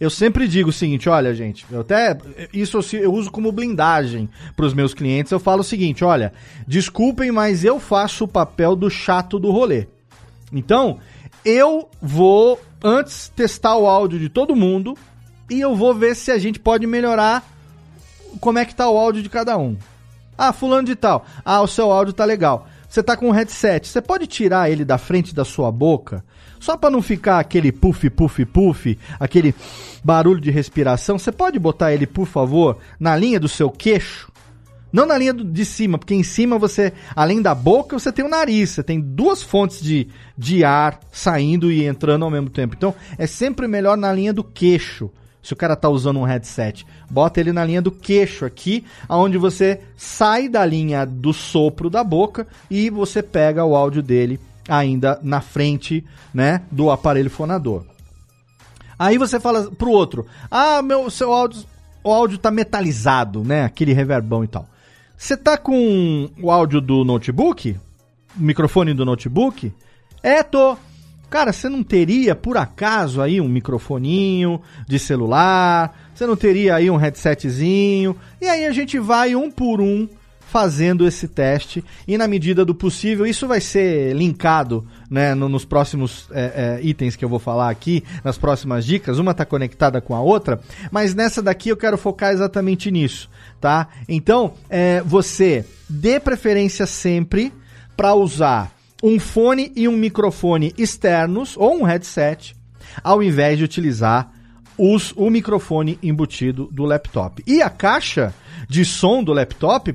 [0.00, 2.16] eu sempre digo o seguinte, olha, gente, eu até
[2.52, 5.32] isso eu uso como blindagem para os meus clientes.
[5.32, 6.32] Eu falo o seguinte, olha,
[6.66, 9.88] desculpem, mas eu faço o papel do chato do rolê.
[10.52, 10.98] Então,
[11.44, 14.96] eu vou antes testar o áudio de todo mundo
[15.50, 17.44] e eu vou ver se a gente pode melhorar
[18.40, 19.76] como é que tá o áudio de cada um.
[20.36, 21.26] Ah, fulano de tal.
[21.44, 22.68] Ah, o seu áudio tá legal.
[22.88, 26.24] Você tá com um headset, você pode tirar ele da frente da sua boca
[26.60, 29.54] só para não ficar aquele puff, puff, puff, aquele
[30.02, 34.30] barulho de respiração, você pode botar ele, por favor, na linha do seu queixo?
[34.92, 38.24] Não na linha do, de cima, porque em cima você, além da boca, você tem
[38.24, 42.74] o nariz, você tem duas fontes de, de ar saindo e entrando ao mesmo tempo.
[42.74, 45.10] Então, é sempre melhor na linha do queixo.
[45.42, 49.38] Se o cara tá usando um headset, bota ele na linha do queixo aqui, aonde
[49.38, 55.18] você sai da linha do sopro da boca e você pega o áudio dele ainda
[55.22, 57.84] na frente, né, do aparelho fonador.
[58.98, 61.64] Aí você fala pro outro: "Ah, meu seu áudio,
[62.04, 64.68] o áudio tá metalizado, né, aquele reverbão e tal".
[65.16, 67.76] Você tá com o áudio do notebook?
[68.38, 69.72] O microfone do notebook?
[70.22, 70.76] É, tô.
[71.28, 75.94] Cara, você não teria, por acaso, aí um microfoninho de celular?
[76.14, 78.16] Você não teria aí um headsetzinho?
[78.40, 80.08] E aí a gente vai um por um
[80.48, 85.64] fazendo esse teste e na medida do possível isso vai ser linkado né, no, nos
[85.64, 90.00] próximos é, é, itens que eu vou falar aqui, nas próximas dicas, uma está conectada
[90.00, 90.58] com a outra,
[90.90, 93.28] mas nessa daqui eu quero focar exatamente nisso,
[93.60, 93.88] tá?
[94.08, 97.52] Então, é, você dê preferência sempre
[97.94, 102.56] para usar um fone e um microfone externos ou um headset,
[103.04, 104.32] ao invés de utilizar
[104.78, 107.42] os, o microfone embutido do laptop.
[107.46, 108.32] E a caixa
[108.68, 109.94] de som do laptop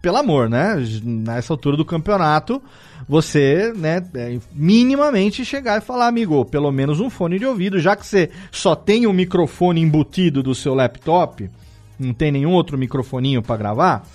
[0.00, 0.76] pelo amor, né?
[1.02, 2.62] Nessa altura do campeonato,
[3.08, 7.96] você, né, é, minimamente chegar e falar, amigo, pelo menos um fone de ouvido, já
[7.96, 11.50] que você só tem um microfone embutido do seu laptop,
[11.98, 14.06] não tem nenhum outro microfoninho para gravar,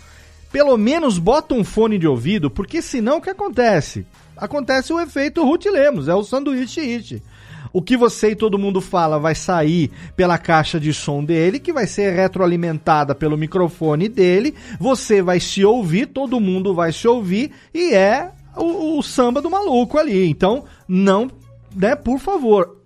[0.52, 4.06] pelo menos bota um fone de ouvido, porque senão o que acontece?
[4.38, 7.24] Acontece o efeito Ruth Lemos, é o sanduíche it
[7.72, 11.72] o que você e todo mundo fala vai sair pela caixa de som dele, que
[11.72, 14.54] vai ser retroalimentada pelo microfone dele.
[14.80, 19.50] Você vai se ouvir, todo mundo vai se ouvir e é o, o samba do
[19.50, 20.28] maluco ali.
[20.28, 21.30] Então, não,
[21.76, 22.78] né, por favor,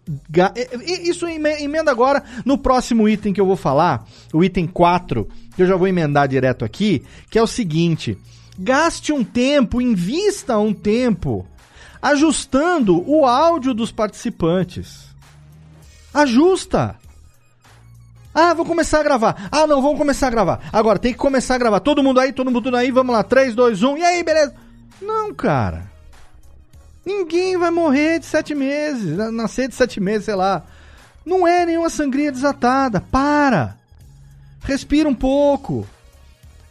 [1.03, 5.67] isso emenda agora no próximo item que eu vou falar, o item 4, que eu
[5.67, 8.17] já vou emendar direto aqui, que é o seguinte:
[8.57, 11.45] gaste um tempo, invista um tempo
[12.09, 15.07] ajustando o áudio dos participantes.
[16.13, 16.95] Ajusta!
[18.33, 19.49] Ah, vou começar a gravar.
[19.51, 20.61] Ah, não, vamos começar a gravar.
[20.71, 21.79] Agora, tem que começar a gravar.
[21.79, 23.23] Todo mundo aí, todo mundo aí, vamos lá.
[23.23, 23.97] 3, 2, 1.
[23.97, 24.53] E aí, beleza?
[25.01, 25.91] Não, cara.
[27.05, 30.63] Ninguém vai morrer de sete meses, nascer de sete meses, sei lá.
[31.25, 33.01] Não é nenhuma sangria desatada.
[33.01, 33.75] Para!
[34.61, 35.87] Respira um pouco.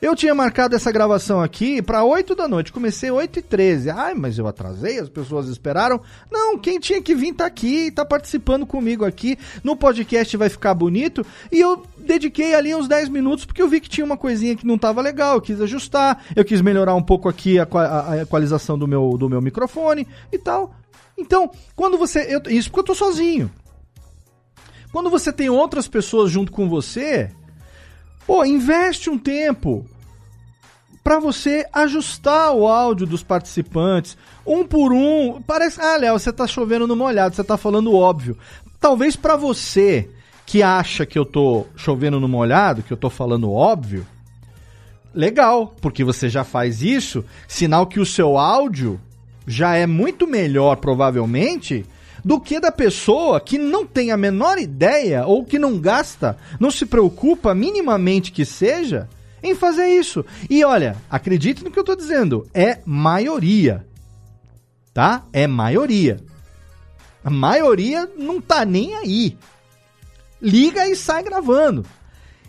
[0.06, 3.90] Eu tinha marcado essa gravação aqui para 8 da noite, comecei 8 e 13.
[3.90, 6.00] Ai, mas eu atrasei, as pessoas esperaram.
[6.30, 9.36] Não, quem tinha que vir tá aqui, tá participando comigo aqui.
[9.64, 11.26] No podcast vai ficar bonito.
[11.50, 14.64] E eu dediquei ali uns 10 minutos porque eu vi que tinha uma coisinha que
[14.64, 18.22] não tava legal, eu quis ajustar, eu quis melhorar um pouco aqui a, a, a
[18.22, 20.72] equalização do meu, do meu microfone e tal.
[21.18, 22.20] Então, quando você.
[22.32, 23.50] Eu, isso porque eu tô sozinho.
[24.92, 27.32] Quando você tem outras pessoas junto com você,
[28.26, 29.86] Pô, investe um tempo
[31.06, 35.40] para você ajustar o áudio dos participantes, um por um.
[35.40, 38.36] Parece, ah, Léo, você tá chovendo no molhado, você tá falando óbvio.
[38.80, 40.11] Talvez para você
[40.44, 44.04] que acha que eu tô chovendo no molhado, que eu tô falando óbvio,
[45.14, 49.00] legal, porque você já faz isso, sinal que o seu áudio
[49.46, 51.86] já é muito melhor, provavelmente,
[52.24, 56.72] do que da pessoa que não tem a menor ideia ou que não gasta, não
[56.72, 59.09] se preocupa minimamente que seja
[59.43, 60.24] em fazer isso.
[60.49, 63.87] E olha, acredite no que eu estou dizendo, é maioria.
[64.93, 65.24] Tá?
[65.32, 66.18] É maioria.
[67.22, 69.37] A maioria não tá nem aí.
[70.41, 71.84] Liga e sai gravando.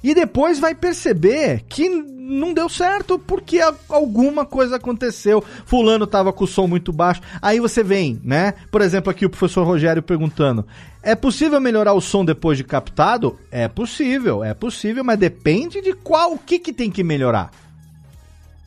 [0.04, 1.90] E depois vai perceber que
[2.28, 5.44] não deu certo porque alguma coisa aconteceu.
[5.66, 7.22] Fulano tava com o som muito baixo.
[7.42, 8.54] Aí você vem, né?
[8.70, 10.66] Por exemplo, aqui o professor Rogério perguntando:
[11.02, 13.40] é possível melhorar o som depois de captado?
[13.50, 17.52] É possível, é possível, mas depende de qual, o que que tem que melhorar.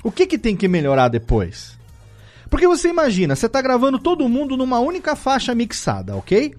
[0.02, 1.78] O que que tem que melhorar depois?
[2.48, 6.54] Porque você imagina, você tá gravando todo mundo numa única faixa mixada, ok?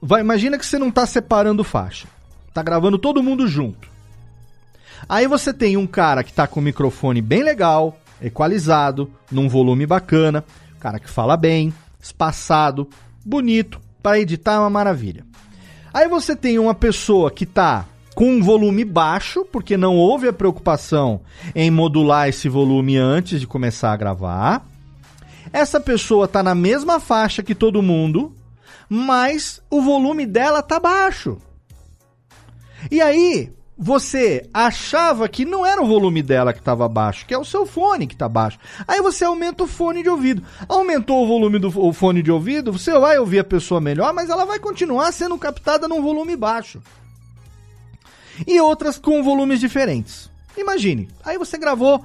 [0.00, 2.08] Vai, imagina que você não tá separando faixa.
[2.54, 3.88] Tá gravando todo mundo junto.
[5.08, 9.84] Aí você tem um cara que tá com o microfone bem legal, equalizado, num volume
[9.84, 10.44] bacana,
[10.78, 12.88] cara que fala bem, espaçado,
[13.24, 15.26] bonito, para editar é uma maravilha.
[15.92, 20.32] Aí você tem uma pessoa que tá com um volume baixo, porque não houve a
[20.32, 21.20] preocupação
[21.54, 24.64] em modular esse volume antes de começar a gravar.
[25.52, 28.32] Essa pessoa tá na mesma faixa que todo mundo,
[28.88, 31.38] mas o volume dela tá baixo.
[32.90, 37.38] E aí, você achava que não era o volume dela que estava baixo, que é
[37.38, 38.58] o seu fone que está baixo.
[38.86, 40.42] Aí você aumenta o fone de ouvido.
[40.68, 44.44] Aumentou o volume do fone de ouvido, você vai ouvir a pessoa melhor, mas ela
[44.44, 46.80] vai continuar sendo captada num volume baixo.
[48.46, 50.30] E outras com volumes diferentes.
[50.56, 52.04] Imagine, aí você gravou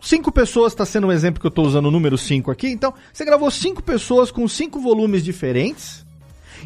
[0.00, 2.94] cinco pessoas, está sendo um exemplo que eu estou usando o número 5 aqui, então
[3.12, 6.06] você gravou cinco pessoas com cinco volumes diferentes,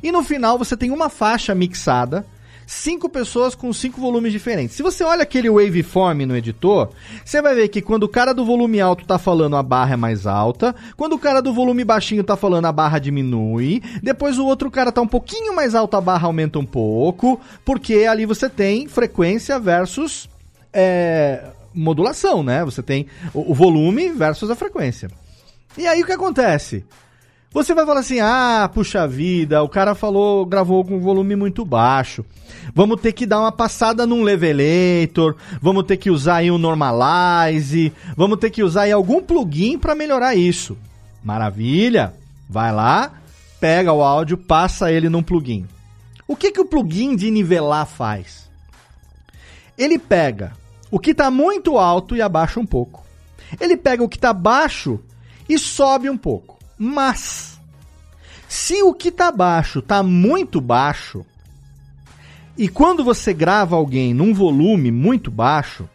[0.02, 2.26] e no final você tem uma faixa mixada
[2.70, 4.76] cinco pessoas com cinco volumes diferentes.
[4.76, 6.90] Se você olha aquele waveform no editor,
[7.24, 9.96] você vai ver que quando o cara do volume alto tá falando, a barra é
[9.96, 10.72] mais alta.
[10.96, 13.82] Quando o cara do volume baixinho tá falando, a barra diminui.
[14.00, 17.40] Depois o outro cara tá um pouquinho mais alto, a barra aumenta um pouco.
[17.64, 20.30] Porque ali você tem frequência versus
[20.72, 22.64] é, modulação, né?
[22.64, 25.10] Você tem o, o volume versus a frequência.
[25.76, 26.84] E aí o que acontece?
[27.52, 32.24] Você vai falar assim: ah, puxa vida, o cara falou, gravou com volume muito baixo.
[32.72, 37.92] Vamos ter que dar uma passada num levelator, vamos ter que usar aí um normalize,
[38.16, 40.78] vamos ter que usar aí algum plugin para melhorar isso.
[41.24, 42.14] Maravilha!
[42.48, 43.12] Vai lá,
[43.60, 45.66] pega o áudio, passa ele num plugin.
[46.26, 48.48] O que, que o plugin de nivelar faz?
[49.76, 50.52] Ele pega
[50.90, 53.04] o que está muito alto e abaixa um pouco.
[53.60, 55.00] Ele pega o que está baixo
[55.48, 56.59] e sobe um pouco.
[56.82, 57.60] Mas,
[58.48, 61.26] se o que tá baixo tá muito baixo,
[62.56, 65.86] e quando você grava alguém num volume muito baixo,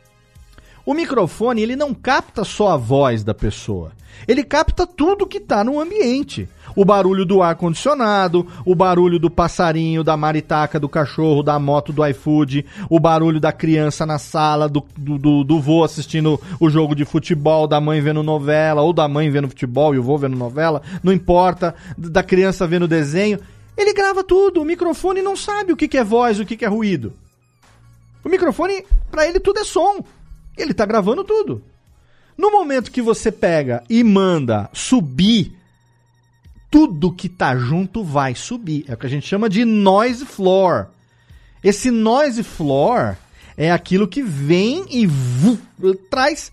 [0.86, 3.93] o microfone ele não capta só a voz da pessoa.
[4.27, 6.47] Ele capta tudo que está no ambiente.
[6.76, 11.93] O barulho do ar condicionado, o barulho do passarinho, da maritaca, do cachorro, da moto
[11.93, 16.69] do iFood, o barulho da criança na sala, do, do, do, do vô assistindo o
[16.69, 20.17] jogo de futebol, da mãe vendo novela, ou da mãe vendo futebol e o vô
[20.17, 23.39] vendo novela, não importa, da criança vendo desenho.
[23.78, 26.65] Ele grava tudo, o microfone não sabe o que, que é voz, o que, que
[26.65, 27.13] é ruído.
[28.23, 30.03] O microfone, para ele, tudo é som.
[30.57, 31.61] Ele tá gravando tudo.
[32.38, 35.55] No momento que você pega e manda subir,
[36.76, 38.84] tudo que tá junto vai subir.
[38.89, 40.88] É o que a gente chama de noise floor.
[41.63, 43.15] Esse noise floor
[43.55, 45.57] é aquilo que vem e vu,
[46.09, 46.51] traz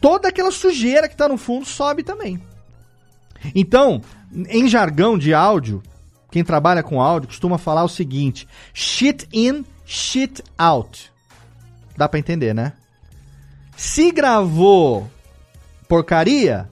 [0.00, 2.40] toda aquela sujeira que tá no fundo sobe também.
[3.56, 4.00] Então,
[4.48, 5.82] em jargão de áudio,
[6.30, 11.10] quem trabalha com áudio costuma falar o seguinte: shit in, shit out.
[11.96, 12.72] Dá para entender, né?
[13.76, 15.10] Se gravou
[15.88, 16.70] porcaria,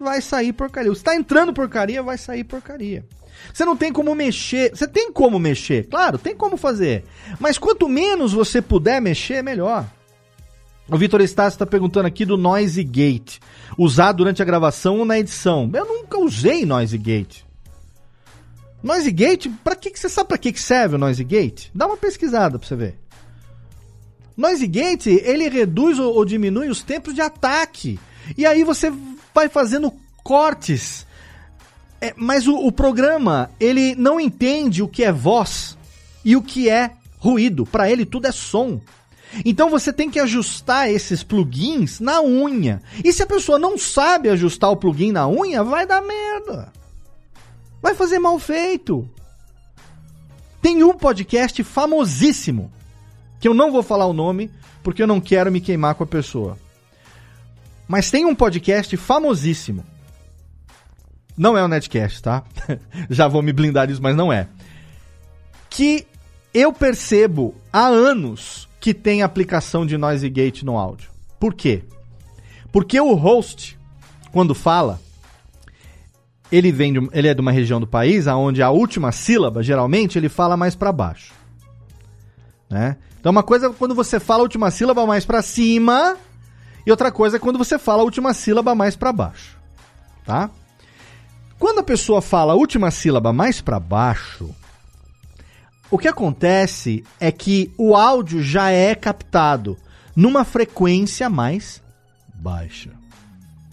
[0.00, 0.94] vai sair porcaria.
[0.94, 3.04] Se tá entrando porcaria, vai sair porcaria.
[3.52, 4.70] Você não tem como mexer.
[4.74, 7.04] Você tem como mexer, claro, tem como fazer.
[7.38, 9.86] Mas quanto menos você puder mexer, melhor.
[10.88, 13.38] O Vitor Estácio está perguntando aqui do Noise Gate.
[13.78, 15.70] Usar durante a gravação ou na edição.
[15.72, 17.42] Eu nunca usei Noise Gate.
[18.82, 21.68] Noise Gate, pra que, você sabe para que, que serve o Noise Gate?
[21.74, 22.98] Dá uma pesquisada para você ver.
[24.36, 28.00] Noise Gate, ele reduz ou, ou diminui os tempos de ataque.
[28.36, 28.90] E aí você
[29.34, 31.06] vai fazendo cortes.
[32.00, 35.76] É, mas o, o, programa, ele não entende o que é voz
[36.24, 37.66] e o que é ruído.
[37.66, 38.80] Para ele, tudo é som.
[39.44, 42.82] Então você tem que ajustar esses plugins na unha.
[43.04, 46.72] E se a pessoa não sabe ajustar o plugin na unha, vai dar merda.
[47.82, 49.08] Vai fazer mal feito.
[50.60, 52.70] Tem um podcast famosíssimo
[53.38, 54.50] que eu não vou falar o nome
[54.82, 56.58] porque eu não quero me queimar com a pessoa.
[57.90, 59.84] Mas tem um podcast famosíssimo.
[61.36, 62.44] Não é o Netcast, tá?
[63.10, 64.46] Já vou me blindar disso, mas não é.
[65.68, 66.06] Que
[66.54, 71.10] eu percebo há anos que tem aplicação de noise gate no áudio.
[71.40, 71.82] Por quê?
[72.70, 73.76] Porque o host,
[74.30, 75.00] quando fala,
[76.52, 80.16] ele vem de, ele é de uma região do país aonde a última sílaba, geralmente,
[80.16, 81.32] ele fala mais para baixo.
[82.70, 82.98] né?
[83.18, 86.16] Então uma coisa é quando você fala a última sílaba mais para cima
[86.86, 89.56] e outra coisa é quando você fala a última sílaba mais para baixo,
[90.24, 90.50] tá?
[91.58, 94.54] Quando a pessoa fala a última sílaba mais para baixo,
[95.90, 99.76] o que acontece é que o áudio já é captado
[100.16, 101.82] numa frequência mais
[102.34, 102.90] baixa.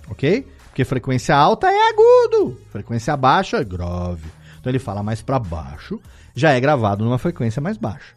[0.10, 0.46] OK?
[0.68, 4.30] Porque frequência alta é agudo, frequência baixa é grave.
[4.60, 6.00] Então ele fala mais para baixo,
[6.36, 8.14] já é gravado numa frequência mais baixa.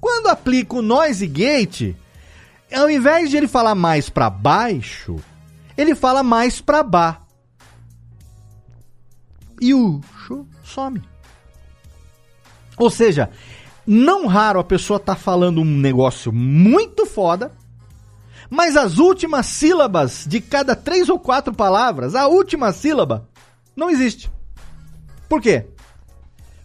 [0.00, 1.94] Quando aplica o noise gate,
[2.74, 5.16] ao invés de ele falar mais para baixo,
[5.76, 7.20] ele fala mais para baixo.
[9.60, 11.02] E o show some.
[12.76, 13.30] Ou seja,
[13.86, 17.52] não raro a pessoa tá falando um negócio muito foda,
[18.50, 23.28] mas as últimas sílabas de cada três ou quatro palavras, a última sílaba,
[23.74, 24.30] não existe.
[25.28, 25.66] Por quê?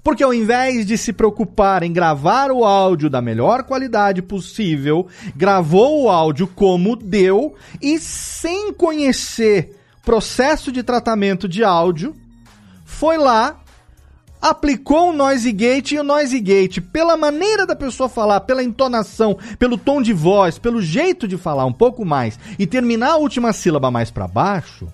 [0.07, 5.05] Porque ao invés de se preocupar em gravar o áudio da melhor qualidade possível,
[5.35, 12.15] gravou o áudio como deu e sem conhecer processo de tratamento de áudio,
[12.85, 13.59] foi lá,
[14.41, 19.37] aplicou o noise gate e o noise gate, pela maneira da pessoa falar, pela entonação,
[19.59, 23.51] pelo tom de voz, pelo jeito de falar um pouco mais e terminar a última
[23.51, 24.87] sílaba mais para baixo,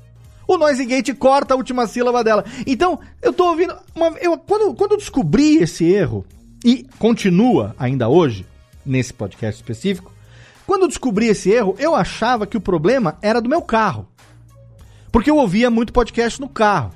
[0.48, 2.46] o noise gate corta a última sílaba dela.
[2.66, 3.76] Então, eu tô ouvindo.
[3.96, 6.26] Uma, eu, quando, quando eu descobri esse erro,
[6.64, 8.46] e continua ainda hoje,
[8.86, 10.12] nesse podcast específico,
[10.66, 14.08] quando eu descobri esse erro, eu achava que o problema era do meu carro.
[15.12, 16.92] Porque eu ouvia muito podcast no carro.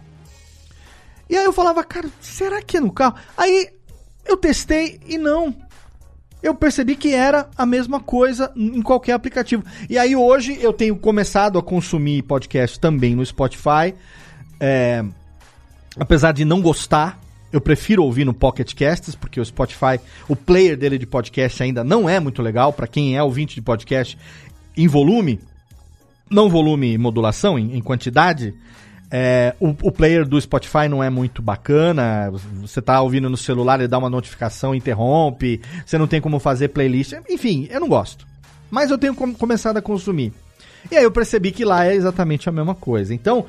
[1.29, 3.15] E aí eu falava, cara, será que é no carro?
[3.35, 3.69] Aí
[4.25, 5.53] eu testei e não
[6.41, 9.63] eu percebi que era a mesma coisa em qualquer aplicativo.
[9.89, 13.93] E aí hoje eu tenho começado a consumir podcast também no Spotify.
[14.59, 15.03] É,
[15.99, 17.19] apesar de não gostar,
[17.51, 21.83] eu prefiro ouvir no Pocket Casts, porque o Spotify, o player dele de podcast ainda
[21.83, 22.71] não é muito legal.
[22.71, 24.17] para quem é ouvinte de podcast
[24.75, 25.39] em volume,
[26.29, 28.53] não volume modulação, em, em quantidade,
[29.09, 32.31] é, o, o, player do Spotify não é muito bacana.
[32.61, 35.61] Você tá ouvindo no celular, ele dá uma notificação, interrompe.
[35.85, 37.13] Você não tem como fazer playlist.
[37.29, 38.27] Enfim, eu não gosto.
[38.69, 40.33] Mas eu tenho com, começado a consumir.
[40.91, 43.13] E aí eu percebi que lá é exatamente a mesma coisa.
[43.13, 43.45] Então,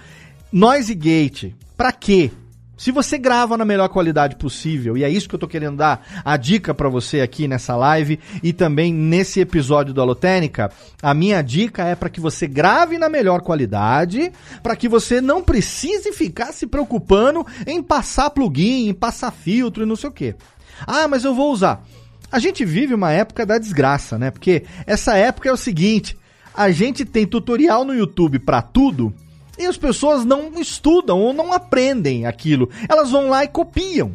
[0.53, 2.31] Noise Gate, pra quê?
[2.79, 6.23] Se você grava na melhor qualidade possível, e é isso que eu tô querendo dar
[6.25, 10.71] a dica para você aqui nessa live e também nesse episódio do Alotênica,
[11.03, 14.31] a minha dica é para que você grave na melhor qualidade,
[14.63, 19.87] para que você não precise ficar se preocupando em passar plugin, em passar filtro e
[19.87, 20.37] não sei o quê.
[20.87, 21.85] Ah, mas eu vou usar.
[22.31, 24.31] A gente vive uma época da desgraça, né?
[24.31, 26.17] Porque essa época é o seguinte,
[26.55, 29.13] a gente tem tutorial no YouTube para tudo
[29.59, 32.71] e as pessoas não estudam ou não aprendem aquilo.
[32.89, 34.13] Elas vão lá e copiam.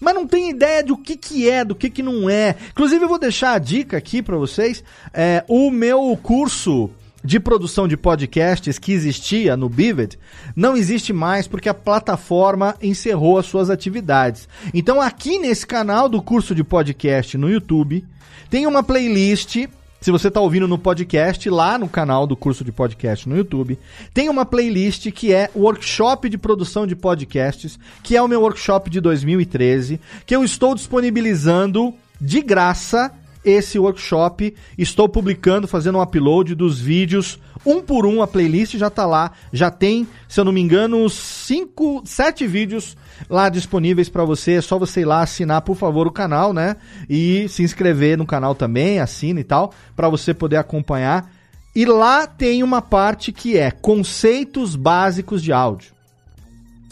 [0.00, 2.54] Mas não tem ideia do que, que é, do que, que não é.
[2.70, 4.84] Inclusive, eu vou deixar a dica aqui para vocês.
[5.12, 6.90] É, o meu curso
[7.24, 10.16] de produção de podcasts que existia no Bivet
[10.54, 14.48] não existe mais porque a plataforma encerrou as suas atividades.
[14.72, 18.04] Então, aqui nesse canal do curso de podcast no YouTube,
[18.48, 19.66] tem uma playlist
[20.00, 23.78] se você está ouvindo no podcast, lá no canal do curso de podcast no YouTube,
[24.12, 28.90] tem uma playlist que é Workshop de Produção de Podcasts, que é o meu workshop
[28.90, 33.12] de 2013, que eu estou disponibilizando de graça
[33.46, 34.52] esse workshop.
[34.76, 39.30] Estou publicando, fazendo um upload dos vídeos, um por um, a playlist já está lá.
[39.52, 42.96] Já tem, se eu não me engano, cinco, sete vídeos
[43.30, 44.54] lá disponíveis para você.
[44.54, 46.76] É só você ir lá assinar, por favor, o canal, né?
[47.08, 51.30] E se inscrever no canal também, assina e tal, para você poder acompanhar.
[51.74, 55.95] E lá tem uma parte que é conceitos básicos de áudio.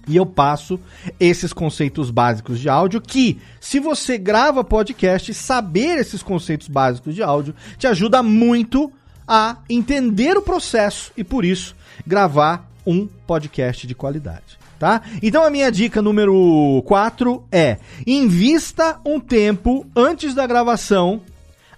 [0.06, 0.78] E eu passo
[1.18, 7.22] esses conceitos básicos de áudio que, se você grava podcast, saber esses conceitos básicos de
[7.22, 8.92] áudio te ajuda muito
[9.26, 11.74] a entender o processo e por isso
[12.06, 15.00] gravar um podcast de qualidade, tá?
[15.22, 21.22] Então a minha dica número 4 é: invista um tempo antes da gravação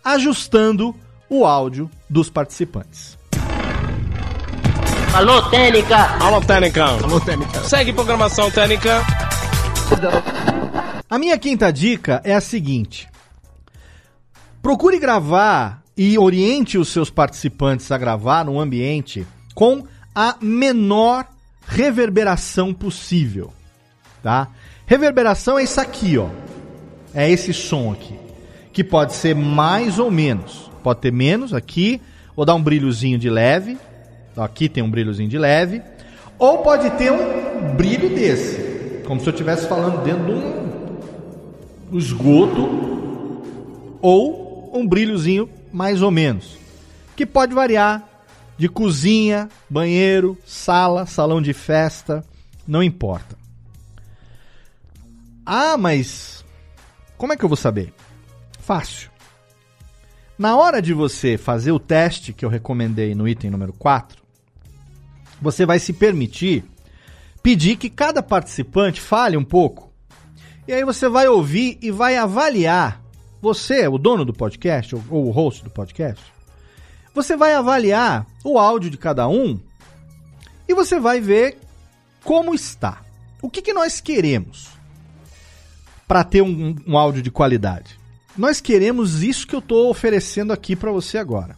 [0.05, 0.95] ajustando
[1.29, 3.16] o áudio dos participantes.
[5.17, 5.97] Alô, Técnica!
[6.23, 6.85] Alô, Técnica!
[6.85, 7.61] Alô, Técnica!
[7.61, 9.01] Segue programação Técnica!
[11.09, 13.09] A minha quinta dica é a seguinte:
[14.61, 21.25] procure gravar e oriente os seus participantes a gravar num ambiente com a menor
[21.67, 23.55] reverberação possível,
[24.23, 24.49] tá?
[24.85, 26.29] Reverberação é isso aqui, ó.
[27.14, 28.19] É esse som aqui,
[28.71, 30.71] que pode ser mais ou menos.
[30.83, 32.03] Pode ter menos aqui,
[32.37, 33.79] vou dar um brilhozinho de leve,
[34.37, 35.82] Aqui tem um brilhozinho de leve.
[36.39, 43.43] Ou pode ter um brilho desse, como se eu estivesse falando dentro de um esgoto.
[44.01, 46.59] Ou um brilhozinho mais ou menos,
[47.14, 48.03] que pode variar
[48.59, 52.24] de cozinha, banheiro, sala, salão de festa,
[52.66, 53.37] não importa.
[55.45, 56.45] Ah, mas
[57.16, 57.93] como é que eu vou saber?
[58.59, 59.11] Fácil.
[60.39, 64.22] Na hora de você fazer o teste que eu recomendei no item número 4,
[65.41, 66.64] você vai se permitir
[67.47, 69.93] pedir que cada participante fale um pouco.
[70.66, 73.01] E aí você vai ouvir e vai avaliar.
[73.41, 76.24] Você, o dono do podcast, ou, o host do podcast,
[77.14, 79.61] você vai avaliar o áudio de cada um
[80.68, 81.57] e você vai ver
[82.24, 83.01] como está.
[83.41, 84.70] O que, que nós queremos
[86.09, 87.97] para ter um, um, áudio de qualidade?
[88.37, 91.57] Nós queremos isso que eu estou oferecendo aqui para você agora.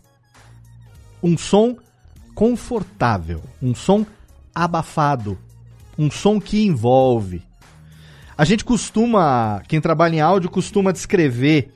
[1.22, 1.78] Um som
[2.38, 4.06] confortável, um som
[4.54, 5.36] abafado,
[5.98, 7.42] um som que envolve.
[8.36, 11.72] A gente costuma, quem trabalha em áudio, costuma descrever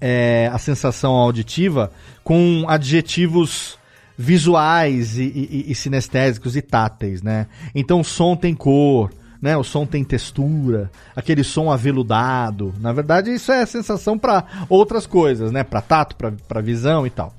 [0.00, 1.92] é, a sensação auditiva
[2.24, 3.78] com adjetivos
[4.18, 7.46] visuais e, e, e, sinestésicos e táteis, né?
[7.72, 9.56] Então o som tem cor, né?
[9.56, 12.74] O som tem textura, aquele som aveludado.
[12.80, 15.62] Na verdade, isso é sensação para outras coisas, né?
[15.62, 17.32] Para tato, para visão e tal.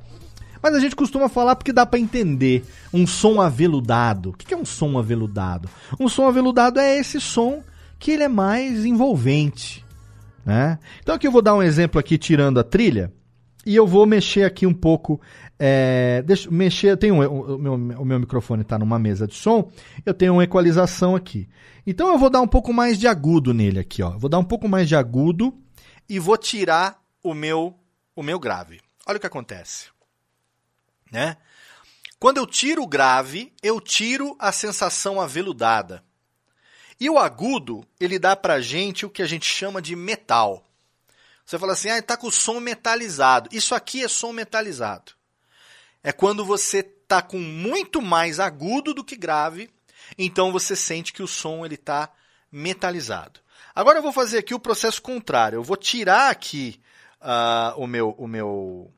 [0.66, 4.32] Mas a gente costuma falar porque dá para entender um som aveludado.
[4.32, 5.70] O que é um som aveludado?
[6.00, 7.62] Um som aveludado é esse som
[8.00, 9.86] que ele é mais envolvente,
[10.44, 10.80] né?
[11.04, 13.14] Então aqui eu vou dar um exemplo aqui tirando a trilha
[13.64, 15.22] e eu vou mexer aqui um pouco.
[15.60, 16.98] É, deixa mexer.
[16.98, 19.70] Tenho o, meu, o meu microfone está numa mesa de som.
[20.04, 21.48] Eu tenho uma equalização aqui.
[21.86, 24.18] Então eu vou dar um pouco mais de agudo nele aqui, ó.
[24.18, 25.54] Vou dar um pouco mais de agudo
[26.10, 27.76] e vou tirar o meu
[28.16, 28.80] o meu grave.
[29.06, 29.94] Olha o que acontece
[31.12, 31.38] né?
[32.20, 36.04] Quando eu tiro o grave, eu tiro a sensação aveludada.
[37.00, 40.66] E o agudo, ele dá pra gente o que a gente chama de metal.
[41.46, 43.50] Você fala assim, ah, tá com o som metalizado.
[43.52, 45.12] Isso aqui é som metalizado.
[46.02, 49.70] É quando você tá com muito mais agudo do que grave,
[50.18, 52.10] então você sente que o som ele tá
[52.52, 53.40] metalizado.
[53.76, 55.58] Agora eu vou fazer aqui o processo contrário.
[55.58, 56.80] Eu vou tirar aqui
[57.22, 58.94] uh, o meu o meu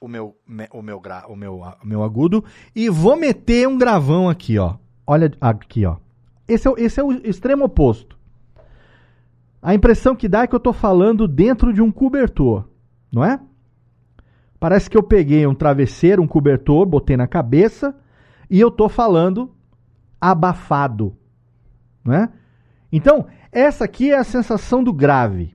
[0.00, 0.36] o meu,
[0.72, 2.44] o meu, gra, o meu, o meu agudo
[2.74, 4.76] e vou meter um gravão aqui, ó.
[5.06, 5.96] Olha aqui, ó.
[6.46, 8.16] Esse é, esse é o extremo oposto.
[9.60, 12.68] A impressão que dá é que eu estou falando dentro de um cobertor,
[13.12, 13.40] não é?
[14.60, 17.94] Parece que eu peguei um travesseiro, um cobertor, botei na cabeça
[18.48, 19.52] e eu estou falando
[20.20, 21.16] abafado,
[22.04, 22.28] não é?
[22.90, 25.54] Então, essa aqui é a sensação do grave.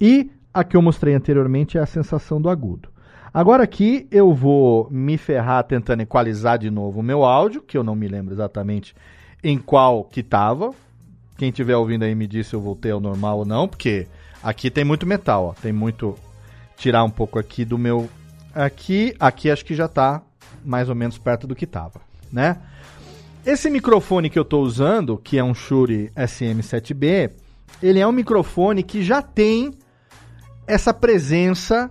[0.00, 2.89] E a que eu mostrei anteriormente é a sensação do agudo.
[3.32, 7.84] Agora aqui eu vou me ferrar tentando equalizar de novo o meu áudio, que eu
[7.84, 8.94] não me lembro exatamente
[9.42, 10.72] em qual que estava.
[11.38, 14.08] Quem estiver ouvindo aí me diz se eu voltei ao normal ou não, porque
[14.42, 15.52] aqui tem muito metal, ó.
[15.52, 16.18] Tem muito
[16.76, 18.10] tirar um pouco aqui do meu
[18.52, 20.20] aqui, aqui acho que já está
[20.64, 22.00] mais ou menos perto do que estava,
[22.32, 22.58] né?
[23.46, 27.30] Esse microfone que eu estou usando, que é um Shure SM7B,
[27.82, 29.72] ele é um microfone que já tem
[30.66, 31.90] essa presença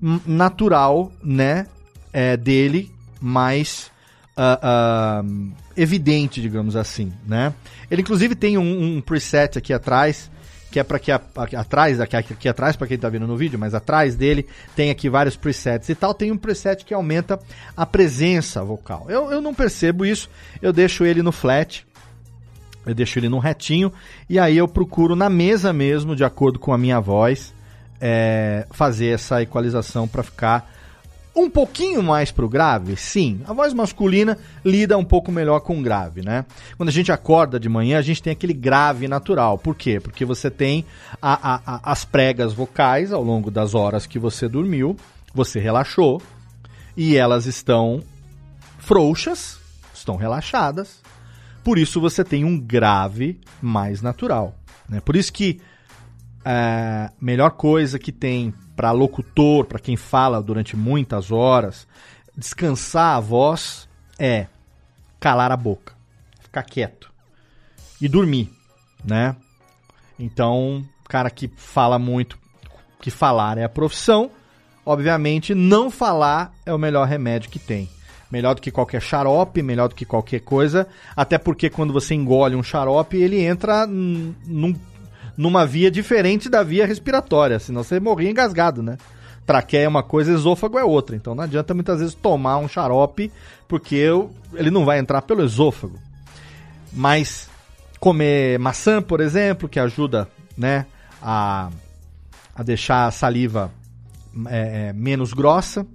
[0.00, 1.66] natural, né,
[2.12, 2.90] é, dele,
[3.20, 3.90] mais
[4.36, 7.52] uh, uh, evidente, digamos assim, né?
[7.90, 10.30] Ele inclusive tem um, um preset aqui atrás
[10.70, 13.74] que é para que atrás aqui, aqui atrás para quem está vendo no vídeo, mas
[13.74, 14.46] atrás dele
[14.76, 16.14] tem aqui vários presets e tal.
[16.14, 17.40] Tem um preset que aumenta
[17.76, 19.06] a presença vocal.
[19.08, 20.30] Eu, eu não percebo isso,
[20.62, 21.84] eu deixo ele no flat,
[22.86, 23.92] eu deixo ele no retinho
[24.28, 27.52] e aí eu procuro na mesa mesmo, de acordo com a minha voz,
[28.00, 30.70] é, fazer essa equalização para ficar
[31.34, 33.40] um pouquinho mais pro grave, sim.
[33.46, 36.44] A voz masculina lida um pouco melhor com grave, né?
[36.76, 39.56] Quando a gente acorda de manhã, a gente tem aquele grave natural.
[39.56, 40.00] Por quê?
[40.00, 40.84] Porque você tem
[41.22, 44.96] a, a, a, as pregas vocais ao longo das horas que você dormiu,
[45.32, 46.20] você relaxou,
[46.96, 48.02] e elas estão
[48.78, 49.58] frouxas,
[49.94, 51.00] estão relaxadas.
[51.62, 54.56] Por isso você tem um grave mais natural.
[54.88, 55.00] Né?
[55.00, 55.60] Por isso que
[56.44, 61.86] a melhor coisa que tem para locutor, para quem fala durante muitas horas,
[62.36, 63.88] descansar a voz
[64.18, 64.46] é
[65.18, 65.92] calar a boca,
[66.40, 67.12] ficar quieto
[68.00, 68.50] e dormir,
[69.04, 69.36] né?
[70.18, 72.38] Então, cara que fala muito,
[73.00, 74.30] que falar é a profissão,
[74.84, 77.88] obviamente não falar é o melhor remédio que tem.
[78.30, 80.86] Melhor do que qualquer xarope, melhor do que qualquer coisa,
[81.16, 84.72] até porque quando você engole um xarope, ele entra num
[85.40, 88.98] numa via diferente da via respiratória, senão você morria engasgado, né?
[89.46, 91.16] Traqueia é uma coisa, esôfago é outra.
[91.16, 93.32] Então não adianta muitas vezes tomar um xarope,
[93.66, 95.98] porque eu, ele não vai entrar pelo esôfago.
[96.92, 97.48] Mas
[97.98, 100.28] comer maçã, por exemplo, que ajuda,
[100.58, 100.84] né,
[101.22, 101.70] a,
[102.54, 103.72] a deixar a saliva
[104.46, 105.86] é, é, menos grossa.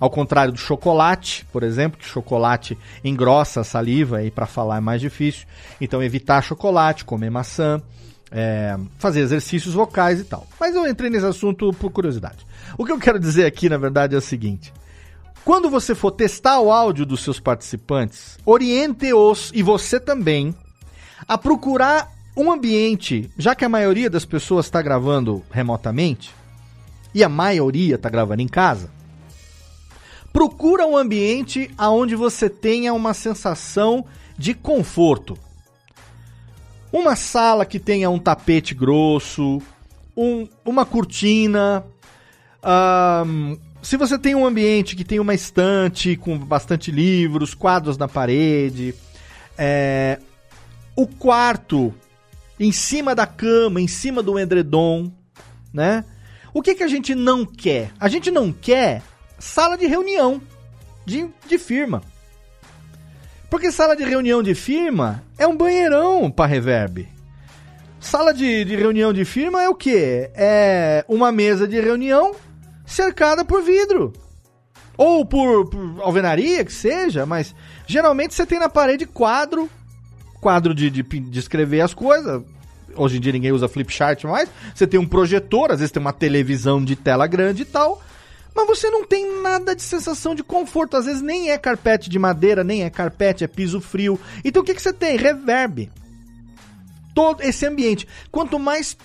[0.00, 4.80] Ao contrário do chocolate, por exemplo, que chocolate engrossa a saliva e para falar é
[4.80, 5.46] mais difícil.
[5.78, 7.82] Então evitar chocolate, comer maçã,
[8.34, 10.46] é, fazer exercícios vocais e tal.
[10.58, 12.44] Mas eu entrei nesse assunto por curiosidade.
[12.76, 14.74] O que eu quero dizer aqui, na verdade, é o seguinte:
[15.44, 20.52] quando você for testar o áudio dos seus participantes, oriente-os e você também
[21.28, 26.34] a procurar um ambiente, já que a maioria das pessoas está gravando remotamente
[27.14, 28.90] e a maioria está gravando em casa.
[30.32, 34.04] Procura um ambiente onde você tenha uma sensação
[34.36, 35.38] de conforto.
[36.94, 39.60] Uma sala que tenha um tapete grosso,
[40.16, 41.84] um, uma cortina.
[42.64, 48.06] Um, se você tem um ambiente que tem uma estante com bastante livros, quadros na
[48.06, 48.94] parede,
[49.58, 50.20] é,
[50.94, 51.92] o quarto
[52.60, 55.10] em cima da cama, em cima do edredom,
[55.72, 56.04] né?
[56.52, 57.90] O que, que a gente não quer?
[57.98, 59.02] A gente não quer
[59.36, 60.40] sala de reunião
[61.04, 62.02] de, de firma.
[63.54, 67.06] Porque sala de reunião de firma é um banheirão para reverb.
[68.00, 70.28] Sala de, de reunião de firma é o quê?
[70.34, 72.34] É uma mesa de reunião
[72.84, 74.12] cercada por vidro.
[74.96, 77.54] Ou por, por alvenaria, que seja, mas
[77.86, 79.70] geralmente você tem na parede quadro,
[80.40, 82.42] quadro de, de, de escrever as coisas.
[82.96, 84.48] Hoje em dia ninguém usa flip chart mais.
[84.74, 88.02] Você tem um projetor, às vezes tem uma televisão de tela grande e tal.
[88.54, 90.96] Mas você não tem nada de sensação de conforto.
[90.96, 94.18] Às vezes nem é carpete de madeira, nem é carpete, é piso frio.
[94.44, 95.16] Então o que, que você tem?
[95.16, 95.90] Reverb.
[97.14, 98.06] Todo esse ambiente.
[98.30, 98.96] Quanto mais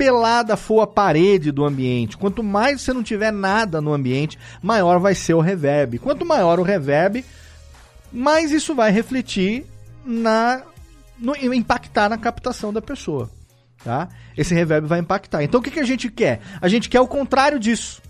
[0.00, 4.98] pelada for a parede do ambiente, quanto mais você não tiver nada no ambiente, maior
[4.98, 5.98] vai ser o reverb.
[5.98, 7.22] Quanto maior o reverb,
[8.10, 9.66] mais isso vai refletir
[10.02, 10.62] na
[11.18, 13.30] no, impactar na captação da pessoa,
[13.84, 14.08] tá?
[14.34, 15.42] Esse reverb vai impactar.
[15.42, 16.40] Então o que, que a gente quer?
[16.62, 18.00] A gente quer o contrário disso.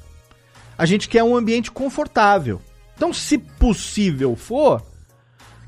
[0.80, 2.58] A gente quer um ambiente confortável.
[2.96, 4.82] Então, se possível for,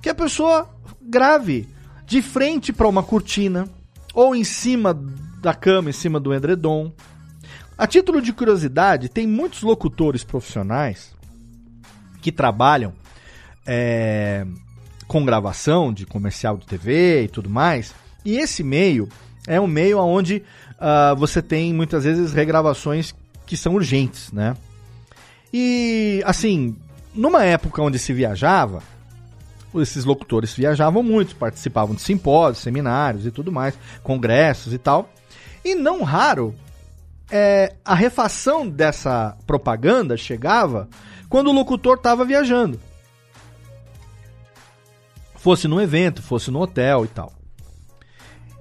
[0.00, 0.66] que a pessoa
[1.02, 1.68] grave
[2.06, 3.68] de frente para uma cortina
[4.14, 4.98] ou em cima
[5.38, 6.90] da cama, em cima do edredom.
[7.76, 11.14] A título de curiosidade, tem muitos locutores profissionais
[12.22, 12.94] que trabalham
[13.66, 14.46] é,
[15.06, 17.94] com gravação de comercial de TV e tudo mais.
[18.24, 19.10] E esse meio
[19.46, 20.42] é um meio onde
[20.78, 24.56] uh, você tem muitas vezes regravações que são urgentes, né?
[25.52, 26.76] E assim,
[27.14, 28.82] numa época onde se viajava,
[29.74, 35.08] esses locutores viajavam muito, participavam de simpósios, seminários e tudo mais, congressos e tal.
[35.64, 36.54] E não raro,
[37.30, 40.88] é, a refação dessa propaganda chegava
[41.28, 42.80] quando o locutor estava viajando.
[45.36, 47.32] Fosse num evento, fosse no hotel e tal.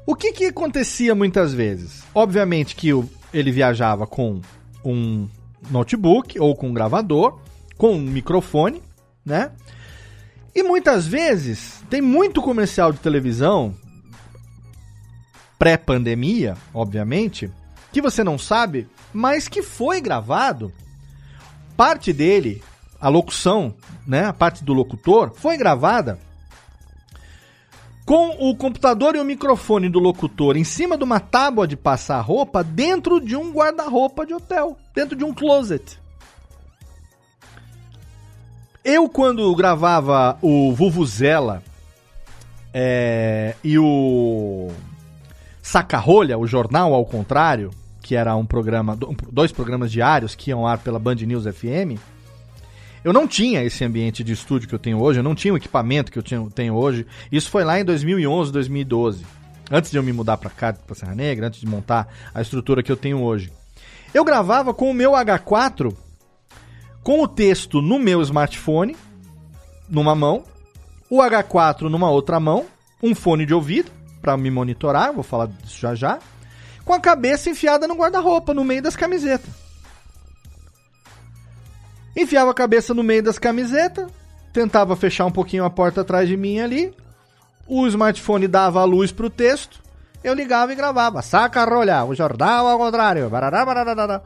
[0.05, 2.03] O que, que acontecia muitas vezes?
[2.13, 2.89] Obviamente que
[3.33, 4.41] ele viajava com
[4.83, 5.27] um
[5.69, 7.39] notebook ou com um gravador,
[7.77, 8.81] com um microfone,
[9.25, 9.51] né?
[10.53, 13.73] E muitas vezes tem muito comercial de televisão
[15.57, 17.51] pré-pandemia, obviamente,
[17.91, 20.73] que você não sabe, mas que foi gravado.
[21.77, 22.63] Parte dele,
[22.99, 23.73] a locução,
[24.05, 26.19] né, a parte do locutor, foi gravada
[28.05, 32.19] com o computador e o microfone do locutor em cima de uma tábua de passar
[32.21, 35.99] roupa dentro de um guarda-roupa de hotel, dentro de um closet.
[38.83, 41.61] Eu, quando gravava o Vuvuzela
[42.73, 44.69] é, e o
[45.61, 47.69] Saca-Rolha, o Jornal ao Contrário,
[48.01, 48.97] que era um programa,
[49.31, 52.01] dois programas diários que iam ar pela Band News FM,
[53.03, 55.57] eu não tinha esse ambiente de estúdio que eu tenho hoje, eu não tinha o
[55.57, 57.05] equipamento que eu tenho hoje.
[57.31, 59.25] Isso foi lá em 2011, 2012.
[59.71, 62.83] Antes de eu me mudar para cá, para Serra Negra, antes de montar a estrutura
[62.83, 63.51] que eu tenho hoje.
[64.13, 65.95] Eu gravava com o meu H4
[67.03, 68.95] com o texto no meu smartphone,
[69.89, 70.43] numa mão,
[71.09, 72.65] o H4 numa outra mão,
[73.01, 73.91] um fone de ouvido
[74.21, 76.19] para me monitorar, vou falar disso já já,
[76.85, 79.49] com a cabeça enfiada no guarda-roupa, no meio das camisetas.
[82.15, 84.07] Enfiava a cabeça no meio das camisetas,
[84.51, 86.93] tentava fechar um pouquinho a porta atrás de mim ali,
[87.67, 89.79] o smartphone dava a luz pro texto,
[90.23, 91.21] eu ligava e gravava.
[91.21, 93.29] Saca rolha, o jornal ao contrário.
[93.29, 94.21] Barará, barará,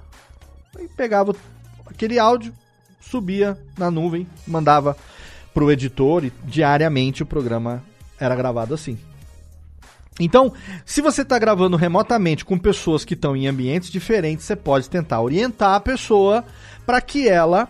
[0.79, 1.33] e pegava
[1.86, 2.53] aquele áudio,
[2.99, 4.97] subia na nuvem, mandava
[5.53, 7.83] pro editor e diariamente o programa
[8.19, 8.97] era gravado assim.
[10.19, 10.53] Então,
[10.86, 15.21] se você está gravando remotamente com pessoas que estão em ambientes diferentes, você pode tentar
[15.21, 16.43] orientar a pessoa
[16.86, 17.67] para que ela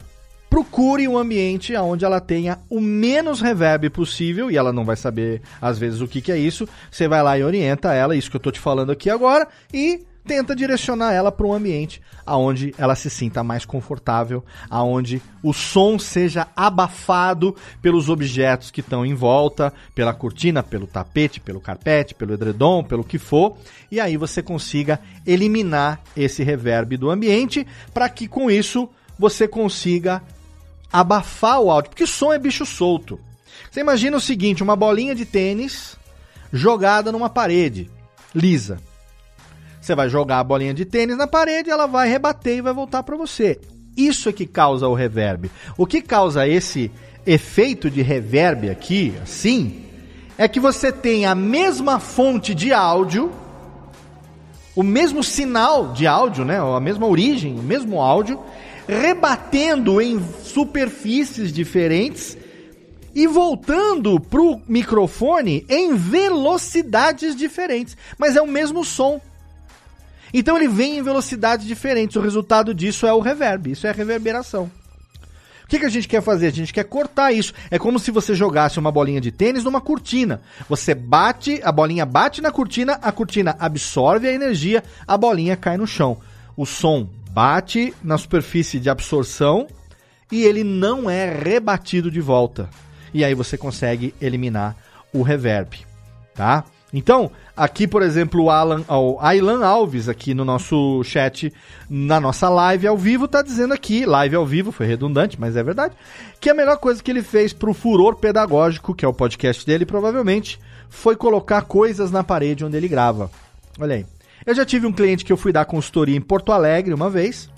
[0.49, 5.41] procure um ambiente onde ela tenha o menos reverb possível, e ela não vai saber
[5.61, 6.67] às vezes o que, que é isso.
[6.89, 10.05] Você vai lá e orienta ela, isso que eu estou te falando aqui agora, e
[10.25, 15.99] tenta direcionar ela para um ambiente aonde ela se sinta mais confortável, aonde o som
[15.99, 22.33] seja abafado pelos objetos que estão em volta, pela cortina, pelo tapete, pelo carpete, pelo
[22.33, 23.57] edredom, pelo que for,
[23.91, 30.21] e aí você consiga eliminar esse reverb do ambiente para que com isso você consiga
[30.91, 33.19] abafar o áudio, porque som é bicho solto.
[33.69, 35.97] Você imagina o seguinte, uma bolinha de tênis
[36.51, 37.89] jogada numa parede
[38.33, 38.77] lisa.
[39.79, 43.03] Você vai jogar a bolinha de tênis na parede, ela vai rebater e vai voltar
[43.03, 43.59] para você.
[43.95, 45.49] Isso é que causa o reverb.
[45.77, 46.91] O que causa esse
[47.25, 49.85] efeito de reverb aqui, assim,
[50.37, 53.31] é que você tem a mesma fonte de áudio,
[54.75, 56.59] o mesmo sinal de áudio, né?
[56.59, 58.39] A mesma origem, o mesmo áudio,
[58.87, 62.37] rebatendo em superfícies diferentes
[63.13, 69.21] e voltando pro microfone em velocidades diferentes, mas é o mesmo som.
[70.33, 72.17] Então ele vem em velocidades diferentes.
[72.17, 74.69] O resultado disso é o reverb, isso é reverberação.
[75.63, 76.47] O que, que a gente quer fazer?
[76.47, 77.51] A gente quer cortar isso.
[77.71, 80.41] É como se você jogasse uma bolinha de tênis numa cortina.
[80.69, 85.75] Você bate, a bolinha bate na cortina, a cortina absorve a energia, a bolinha cai
[85.75, 86.17] no chão.
[86.55, 89.67] O som bate na superfície de absorção
[90.31, 92.69] e ele não é rebatido de volta.
[93.13, 94.73] E aí você consegue eliminar
[95.13, 95.85] o reverb,
[96.33, 96.63] tá?
[96.93, 101.51] Então, aqui, por exemplo, o Alan, o Ailan Alves, aqui no nosso chat,
[101.89, 105.63] na nossa live ao vivo, tá dizendo aqui, live ao vivo, foi redundante, mas é
[105.63, 105.93] verdade,
[106.39, 109.85] que a melhor coisa que ele fez pro Furor Pedagógico, que é o podcast dele,
[109.85, 110.57] provavelmente,
[110.87, 113.29] foi colocar coisas na parede onde ele grava.
[113.77, 114.05] Olha aí.
[114.45, 117.49] Eu já tive um cliente que eu fui dar consultoria em Porto Alegre uma vez,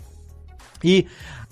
[0.83, 1.07] e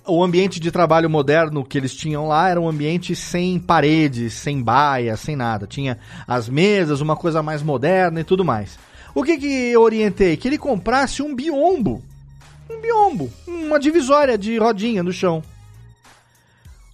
[0.07, 4.61] o ambiente de trabalho moderno que eles tinham lá era um ambiente sem paredes, sem
[4.61, 5.65] baia, sem nada.
[5.65, 5.97] Tinha
[6.27, 8.77] as mesas, uma coisa mais moderna e tudo mais.
[9.13, 10.37] O que que eu orientei?
[10.37, 12.03] Que ele comprasse um biombo.
[12.69, 13.31] Um biombo.
[13.47, 15.41] Uma divisória de rodinha no chão.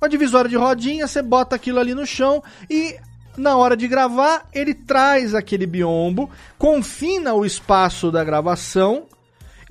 [0.02, 2.96] Uma divisória de rodinha, você bota aquilo ali no chão e
[3.38, 9.06] na hora de gravar, ele traz aquele biombo, confina o espaço da gravação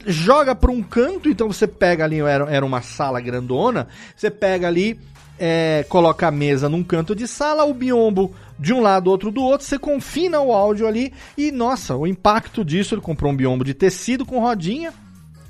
[0.07, 4.67] joga para um canto, então você pega ali, era, era uma sala grandona, você pega
[4.67, 4.99] ali,
[5.39, 9.43] é, coloca a mesa num canto de sala, o biombo de um lado, outro do
[9.43, 13.65] outro, você confina o áudio ali e, nossa, o impacto disso, ele comprou um biombo
[13.65, 14.93] de tecido com rodinha,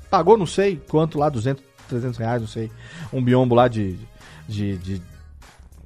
[0.09, 2.71] pagou não sei quanto lá, 200, 300 reais, não sei,
[3.11, 3.97] um biombo lá de,
[4.47, 5.01] de, de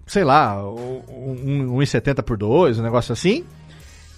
[0.06, 3.46] sei lá, 1,70 por 2, um negócio assim,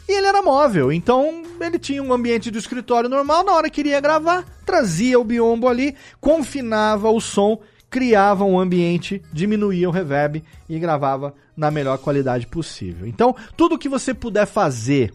[0.07, 3.81] e ele era móvel, então ele tinha um ambiente do escritório normal, na hora que
[3.81, 7.59] iria gravar, trazia o biombo ali, confinava o som,
[7.89, 13.07] criava um ambiente, diminuía o reverb e gravava na melhor qualidade possível.
[13.07, 15.13] Então, tudo que você puder fazer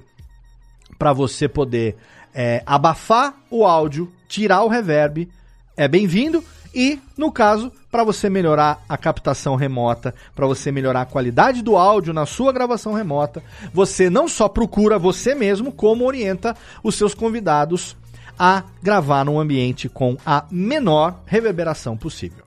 [0.98, 1.96] para você poder
[2.34, 5.28] é, abafar o áudio, tirar o reverb,
[5.76, 6.44] é bem-vindo.
[6.74, 11.76] E, no caso, para você melhorar a captação remota, para você melhorar a qualidade do
[11.76, 13.42] áudio na sua gravação remota,
[13.72, 17.94] você não só procura você mesmo, como orienta os seus convidados
[18.38, 22.44] a gravar num ambiente com a menor reverberação possível.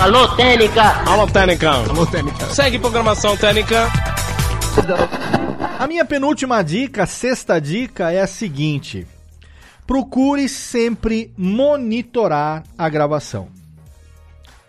[0.00, 0.82] Alô, Técnica!
[1.06, 1.70] Alô, Técnica!
[1.70, 2.46] Alô, Técnica!
[2.46, 3.88] Segue programação Técnica!
[5.78, 9.06] A minha penúltima dica, sexta dica, é a seguinte
[9.92, 13.50] procure sempre monitorar a gravação.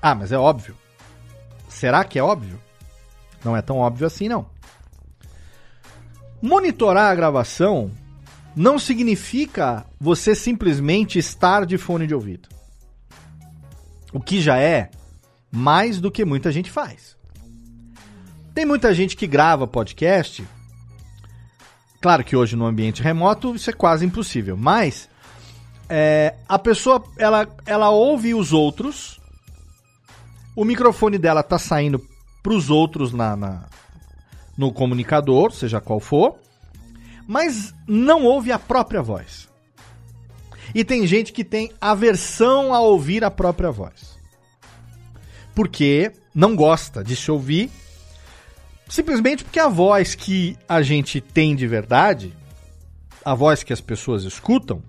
[0.01, 0.76] Ah, mas é óbvio.
[1.69, 2.59] Será que é óbvio?
[3.41, 4.45] Não é tão óbvio assim, não.
[6.41, 7.89] Monitorar a gravação
[8.53, 12.49] não significa você simplesmente estar de fone de ouvido.
[14.11, 14.91] O que já é
[15.49, 17.15] mais do que muita gente faz.
[18.53, 20.45] Tem muita gente que grava podcast
[22.03, 25.07] Claro que hoje no ambiente remoto isso é quase impossível, mas
[25.90, 29.20] é, a pessoa ela, ela ouve os outros,
[30.56, 32.02] o microfone dela tá saindo
[32.42, 33.66] para os outros na, na,
[34.58, 36.36] no comunicador, seja qual for,
[37.28, 39.50] mas não ouve a própria voz.
[40.76, 44.18] E tem gente que tem aversão a ouvir a própria voz.
[45.54, 47.70] Porque não gosta de se ouvir
[48.94, 52.32] Simplesmente porque a voz que a gente tem de verdade,
[53.26, 54.84] a voz que as pessoas escutam,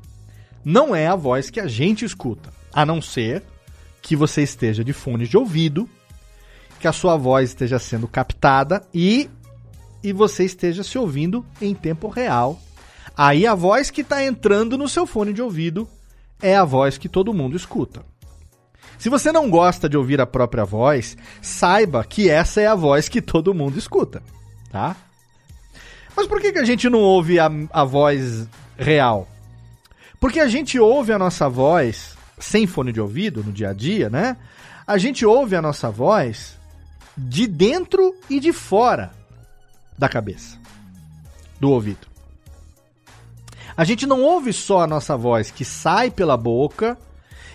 [0.64, 2.52] não é a voz que a gente escuta.
[2.72, 3.42] A não ser
[4.00, 5.88] que você esteja de fone de ouvido,
[6.80, 9.30] que a sua voz esteja sendo captada e,
[10.02, 12.60] e você esteja se ouvindo em tempo real.
[13.16, 15.88] Aí a voz que está entrando no seu fone de ouvido
[16.42, 18.04] é a voz que todo mundo escuta.
[18.98, 23.08] Se você não gosta de ouvir a própria voz, saiba que essa é a voz
[23.08, 24.22] que todo mundo escuta,
[24.70, 24.96] tá?
[26.16, 29.28] Mas por que, que a gente não ouve a, a voz real?
[30.24, 34.08] Porque a gente ouve a nossa voz sem fone de ouvido no dia a dia,
[34.08, 34.38] né?
[34.86, 36.58] A gente ouve a nossa voz
[37.14, 39.10] de dentro e de fora
[39.98, 40.58] da cabeça,
[41.60, 42.06] do ouvido.
[43.76, 46.96] A gente não ouve só a nossa voz que sai pela boca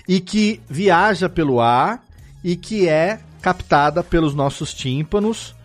[0.07, 2.05] e que viaja pelo ar
[2.43, 5.55] e que é captada pelos nossos tímpanos,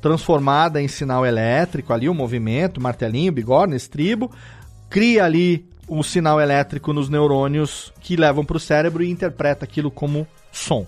[0.00, 4.30] transformada em sinal elétrico ali, o movimento, martelinho, bigorna, estribo,
[4.88, 9.90] cria ali um sinal elétrico nos neurônios que levam para o cérebro e interpreta aquilo
[9.90, 10.86] como som.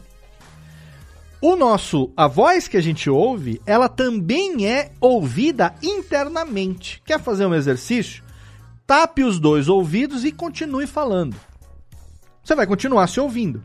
[1.40, 7.02] O nosso, a voz que a gente ouve, ela também é ouvida internamente.
[7.04, 8.24] Quer fazer um exercício?
[8.86, 11.36] Tape os dois ouvidos e continue falando.
[12.42, 13.62] Você vai continuar se ouvindo.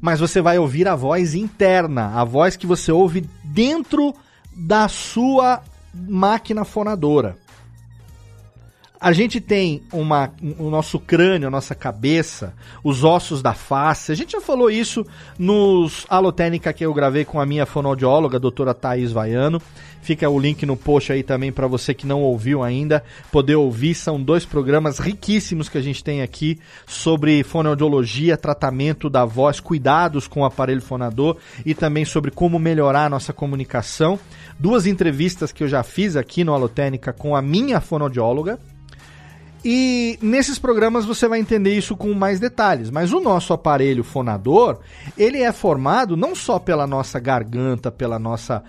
[0.00, 4.14] Mas você vai ouvir a voz interna, a voz que você ouve dentro
[4.54, 5.62] da sua
[5.94, 7.36] máquina fonadora
[9.02, 14.12] a gente tem uma, o nosso crânio, a nossa cabeça, os ossos da face.
[14.12, 15.04] A gente já falou isso
[15.36, 19.60] nos Alotênica que eu gravei com a minha fonoaudióloga, a doutora Thaís Vaiano.
[20.02, 23.96] Fica o link no post aí também para você que não ouviu ainda poder ouvir.
[23.96, 30.28] São dois programas riquíssimos que a gente tem aqui sobre fonoaudiologia, tratamento da voz, cuidados
[30.28, 34.16] com o aparelho fonador e também sobre como melhorar a nossa comunicação.
[34.60, 38.60] Duas entrevistas que eu já fiz aqui no Alotênica com a minha fonoaudióloga
[39.64, 42.90] e nesses programas você vai entender isso com mais detalhes.
[42.90, 44.80] Mas o nosso aparelho fonador,
[45.16, 48.62] ele é formado não só pela nossa garganta, pela nossa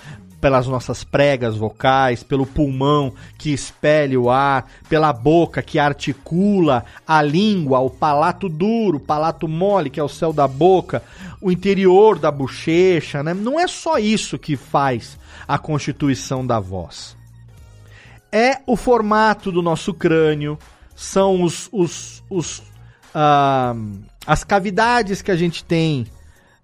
[0.44, 7.22] pelas nossas pregas vocais, pelo pulmão que expele o ar, pela boca que articula a
[7.22, 11.02] língua, o palato duro, o palato mole, que é o céu da boca,
[11.40, 13.34] o interior da bochecha, né?
[13.34, 15.18] Não é só isso que faz
[15.48, 17.16] a constituição da voz.
[18.30, 20.60] É o formato do nosso crânio,
[21.04, 22.60] são os, os, os
[23.14, 26.08] uh, as cavidades que a gente tem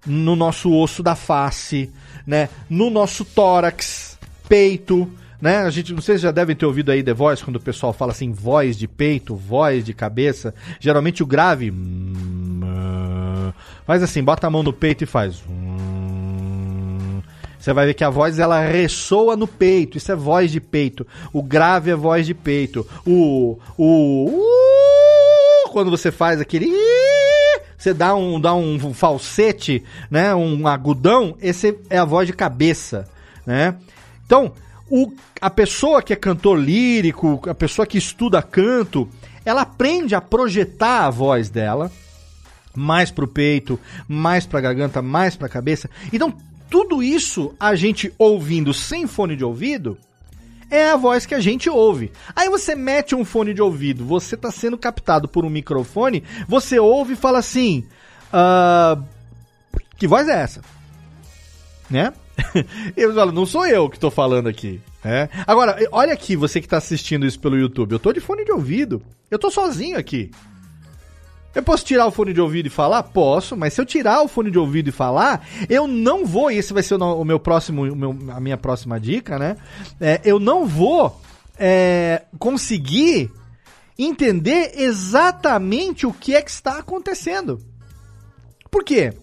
[0.06, 1.92] no nosso osso da face,
[2.26, 2.48] né?
[2.70, 4.18] No nosso tórax,
[4.48, 5.12] peito,
[5.42, 5.58] né?
[5.58, 7.92] A gente, não sei se já devem ter ouvido aí The Voice, quando o pessoal
[7.92, 10.54] fala assim, voz de peito, voz de cabeça.
[10.80, 11.74] Geralmente o grave
[13.86, 15.44] faz assim, bota a mão no peito e faz.
[17.70, 19.96] Você vai ver que a voz ela ressoa no peito.
[19.96, 21.06] Isso é voz de peito.
[21.32, 22.84] O grave é voz de peito.
[23.06, 26.68] O o uh, quando você faz aquele
[27.78, 33.08] você dá um dá um falsete, né, um agudão, esse é a voz de cabeça,
[33.46, 33.76] né?
[34.26, 34.52] Então,
[34.90, 39.08] o, a pessoa que é cantor lírico, a pessoa que estuda canto,
[39.46, 41.92] ela aprende a projetar a voz dela
[42.76, 45.88] mais pro peito, mais pra garganta, mais pra cabeça.
[46.12, 46.34] Então,
[46.70, 49.98] tudo isso a gente ouvindo sem fone de ouvido
[50.70, 52.12] é a voz que a gente ouve.
[52.36, 56.80] Aí você mete um fone de ouvido, você está sendo captado por um microfone, você
[56.80, 57.86] ouve e fala assim:
[58.32, 59.04] uh,
[59.98, 60.62] que voz é essa?
[61.90, 62.14] Né?
[62.96, 64.80] Eu falo, não sou eu que estou falando aqui.
[65.04, 65.28] É.
[65.48, 68.52] Agora, olha aqui, você que está assistindo isso pelo YouTube, eu estou de fone de
[68.52, 69.02] ouvido.
[69.32, 70.32] Eu estou sozinho aqui.
[71.54, 73.02] Eu posso tirar o fone de ouvido e falar?
[73.04, 76.58] Posso, mas se eu tirar o fone de ouvido e falar, eu não vou, e
[76.58, 79.58] esse vai ser o meu próximo, o meu, a minha próxima dica, né?
[80.00, 81.20] É, eu não vou
[81.58, 83.32] é, conseguir
[83.98, 87.60] entender exatamente o que é que está acontecendo.
[88.70, 89.14] Por quê?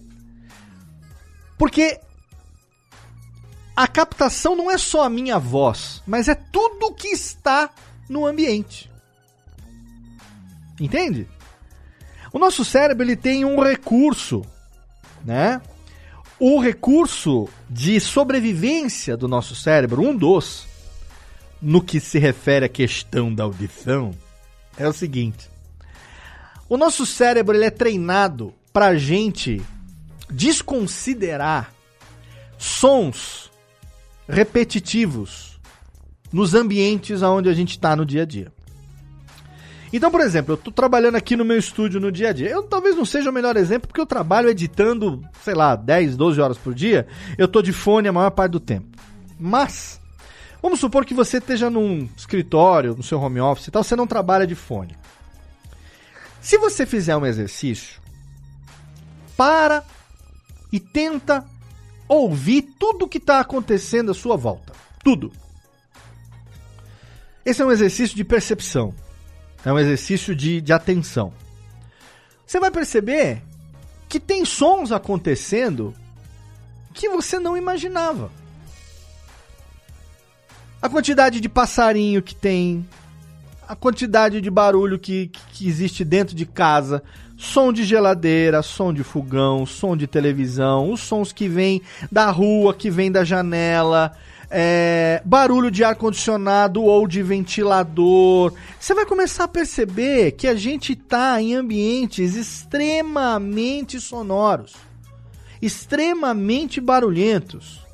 [1.57, 1.99] Porque
[3.75, 7.69] a captação não é só a minha voz, mas é tudo que está
[8.09, 8.91] no ambiente.
[10.79, 11.27] Entende?
[12.37, 14.45] O nosso cérebro ele tem um recurso,
[15.25, 15.59] né?
[16.39, 20.67] O recurso de sobrevivência do nosso cérebro, um dos,
[21.59, 24.13] no que se refere à questão da audição,
[24.77, 25.49] é o seguinte:
[26.69, 29.59] o nosso cérebro ele é treinado para a gente
[30.29, 31.73] desconsiderar
[32.55, 33.51] sons
[34.29, 35.59] repetitivos
[36.31, 38.56] nos ambientes onde a gente está no dia a dia.
[39.91, 42.49] Então, por exemplo, eu tô trabalhando aqui no meu estúdio no dia a dia.
[42.49, 46.41] Eu talvez não seja o melhor exemplo, porque eu trabalho editando, sei lá, 10, 12
[46.41, 47.07] horas por dia.
[47.37, 48.97] Eu tô de fone a maior parte do tempo.
[49.39, 49.99] Mas,
[50.61, 54.07] vamos supor que você esteja num escritório, no seu home office e tal, você não
[54.07, 54.95] trabalha de fone.
[56.41, 58.01] Se você fizer um exercício,
[59.37, 59.83] para
[60.71, 61.45] e tenta
[62.07, 64.73] ouvir tudo o que está acontecendo à sua volta.
[65.03, 65.31] Tudo.
[67.45, 68.93] Esse é um exercício de percepção.
[69.65, 71.33] É um exercício de, de atenção.
[72.45, 73.41] Você vai perceber
[74.07, 75.93] que tem sons acontecendo
[76.93, 78.31] que você não imaginava.
[80.81, 82.87] A quantidade de passarinho que tem,
[83.67, 87.03] a quantidade de barulho que, que existe dentro de casa.
[87.37, 92.73] Som de geladeira, som de fogão, som de televisão, os sons que vêm da rua,
[92.73, 94.17] que vêm da janela,
[94.49, 98.53] é, barulho de ar-condicionado ou de ventilador.
[98.79, 104.73] Você vai começar a perceber que a gente está em ambientes extremamente sonoros,
[105.61, 107.85] extremamente barulhentos.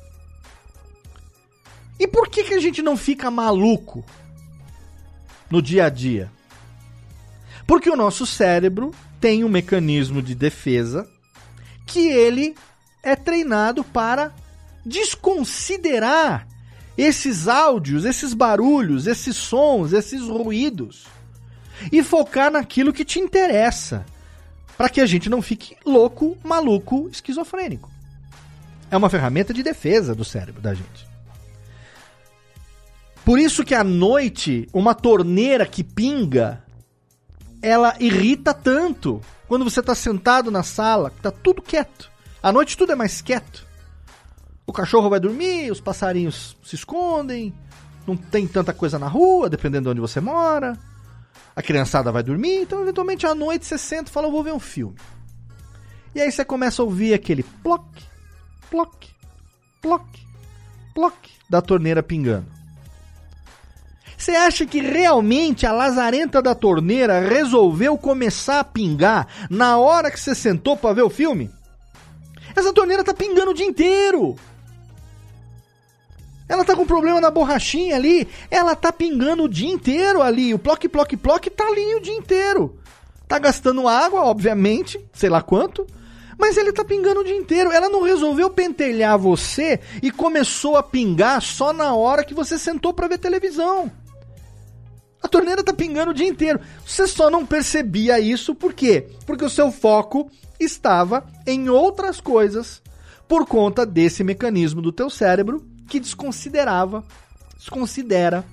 [1.98, 4.02] E por que, que a gente não fica maluco
[5.50, 6.30] no dia a dia?
[7.66, 8.92] Porque o nosso cérebro
[9.24, 11.08] tem um mecanismo de defesa
[11.86, 12.54] que ele
[13.02, 14.34] é treinado para
[14.84, 16.46] desconsiderar
[16.94, 21.06] esses áudios, esses barulhos, esses sons, esses ruídos
[21.90, 24.04] e focar naquilo que te interessa,
[24.76, 27.90] para que a gente não fique louco, maluco, esquizofrênico.
[28.90, 31.08] É uma ferramenta de defesa do cérebro da gente.
[33.24, 36.62] Por isso que à noite, uma torneira que pinga
[37.64, 42.10] ela irrita tanto quando você está sentado na sala, tá tudo quieto.
[42.42, 43.66] À noite tudo é mais quieto.
[44.66, 47.54] O cachorro vai dormir, os passarinhos se escondem,
[48.06, 50.78] não tem tanta coisa na rua, dependendo de onde você mora.
[51.56, 54.60] A criançada vai dormir, então eventualmente à noite você senta e fala, vou ver um
[54.60, 54.96] filme.
[56.14, 57.86] E aí você começa a ouvir aquele ploc,
[58.70, 59.06] ploc,
[59.80, 60.06] ploc,
[60.94, 61.14] ploc
[61.48, 62.53] da torneira pingando.
[64.24, 70.18] Você acha que realmente a lazarenta da torneira resolveu começar a pingar na hora que
[70.18, 71.50] você sentou para ver o filme?
[72.56, 74.34] Essa torneira tá pingando o dia inteiro.
[76.48, 80.54] Ela tá com problema na borrachinha ali, ela tá pingando o dia inteiro ali.
[80.54, 82.78] O ploc, ploc, ploc tá ali o dia inteiro.
[83.28, 85.86] Tá gastando água, obviamente, sei lá quanto,
[86.38, 87.70] mas ele tá pingando o dia inteiro.
[87.70, 92.94] Ela não resolveu pentelhar você e começou a pingar só na hora que você sentou
[92.94, 93.92] para ver televisão.
[95.24, 96.60] A torneira tá pingando o dia inteiro.
[96.86, 99.08] Você só não percebia isso por quê?
[99.24, 102.82] Porque o seu foco estava em outras coisas
[103.26, 107.02] por conta desse mecanismo do teu cérebro que desconsiderava,
[107.56, 108.44] desconsidera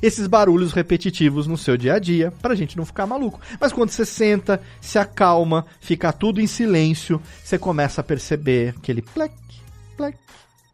[0.00, 3.40] esses barulhos repetitivos no seu dia a dia, pra gente não ficar maluco.
[3.60, 9.02] Mas quando você senta, se acalma, fica tudo em silêncio, você começa a perceber aquele
[9.02, 9.34] plec,
[9.96, 10.16] plec,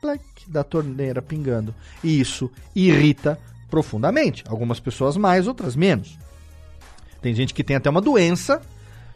[0.02, 1.74] plec da torneira pingando.
[2.04, 3.40] E isso irrita
[3.70, 4.44] profundamente.
[4.48, 6.18] Algumas pessoas mais, outras menos.
[7.20, 8.60] Tem gente que tem até uma doença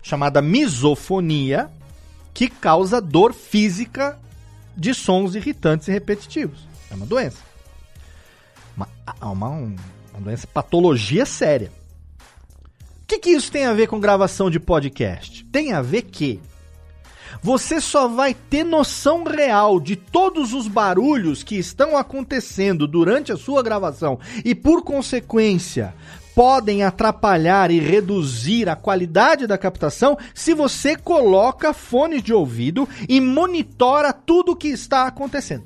[0.02, 1.70] chamada misofonia
[2.32, 4.18] que causa dor física
[4.76, 6.66] de sons irritantes e repetitivos.
[6.90, 7.38] É uma doença.
[8.76, 8.88] Uma,
[9.20, 11.70] uma, uma doença, patologia séria.
[13.02, 15.44] O que, que isso tem a ver com gravação de podcast?
[15.46, 16.40] Tem a ver que
[17.42, 23.36] você só vai ter noção real de todos os barulhos que estão acontecendo durante a
[23.36, 25.94] sua gravação e, por consequência,
[26.34, 33.20] podem atrapalhar e reduzir a qualidade da captação se você coloca fones de ouvido e
[33.20, 35.64] monitora tudo o que está acontecendo.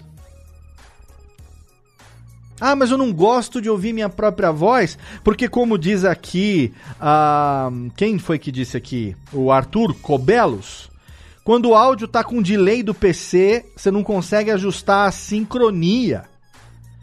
[2.60, 7.90] Ah, mas eu não gosto de ouvir minha própria voz, porque como diz aqui, uh,
[7.96, 9.16] quem foi que disse aqui?
[9.32, 10.88] O Arthur Cobelos.
[11.45, 16.24] Quando o áudio tá com delay do PC, você não consegue ajustar a sincronia.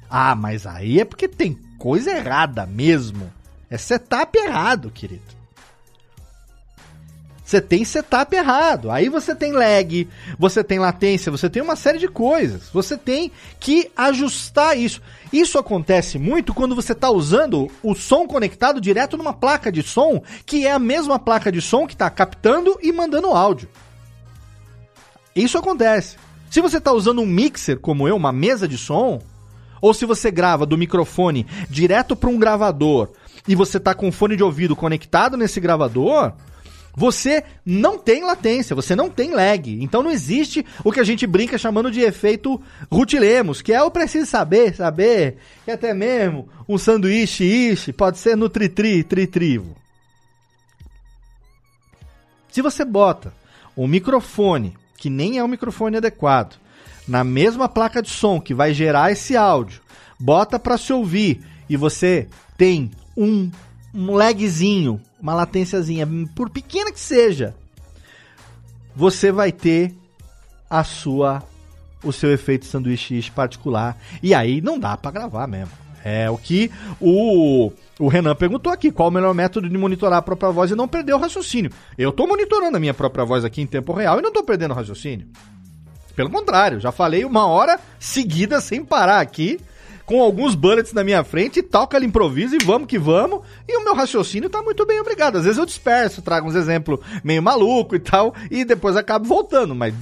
[0.09, 3.31] Ah, mas aí é porque tem coisa errada mesmo.
[3.69, 5.41] É setup errado, querido.
[7.45, 8.89] Você tem setup errado.
[8.89, 10.07] Aí você tem lag,
[10.39, 12.69] você tem latência, você tem uma série de coisas.
[12.73, 15.01] Você tem que ajustar isso.
[15.31, 20.23] Isso acontece muito quando você está usando o som conectado direto numa placa de som,
[20.45, 23.69] que é a mesma placa de som que está captando e mandando áudio.
[25.35, 26.17] Isso acontece.
[26.49, 29.21] Se você está usando um mixer, como eu, uma mesa de som,
[29.81, 33.09] ou se você grava do microfone direto para um gravador
[33.47, 36.33] e você está com o fone de ouvido conectado nesse gravador,
[36.93, 39.81] você não tem latência, você não tem lag.
[39.81, 43.81] Então não existe o que a gente brinca chamando de efeito Ruth Lemos, que é
[43.81, 49.75] o preciso saber, saber, que até mesmo um sanduíche ishi pode ser no tri-tri, tri-trivo.
[52.51, 53.33] Se você bota
[53.75, 56.59] um microfone que nem é o microfone adequado,
[57.07, 59.81] na mesma placa de som que vai gerar esse áudio,
[60.19, 63.49] bota para se ouvir e você tem um,
[63.95, 67.55] um lagzinho, uma latênciazinha, por pequena que seja,
[68.95, 69.91] você vai ter
[70.69, 71.41] a sua
[72.03, 75.80] o seu efeito sanduíche particular e aí não dá para gravar mesmo.
[76.03, 80.21] É o que o, o Renan perguntou aqui: qual o melhor método de monitorar a
[80.21, 81.71] própria voz e não perder o raciocínio?
[81.97, 84.71] Eu estou monitorando a minha própria voz aqui em tempo real e não estou perdendo
[84.71, 85.27] o raciocínio.
[86.15, 89.59] Pelo contrário, já falei uma hora seguida sem parar aqui,
[90.05, 93.41] com alguns bullets na minha frente, toca ali improviso e vamos que vamos.
[93.67, 95.37] E o meu raciocínio tá muito bem, obrigado.
[95.37, 99.73] Às vezes eu disperso, trago uns exemplos meio maluco e tal, e depois acabo voltando,
[99.73, 99.93] mas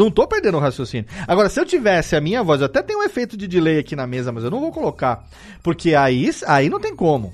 [0.00, 1.06] não tô perdendo o raciocínio.
[1.28, 3.94] Agora, se eu tivesse a minha voz, eu até tenho um efeito de delay aqui
[3.94, 5.24] na mesa, mas eu não vou colocar.
[5.62, 7.32] Porque aí, aí não tem como,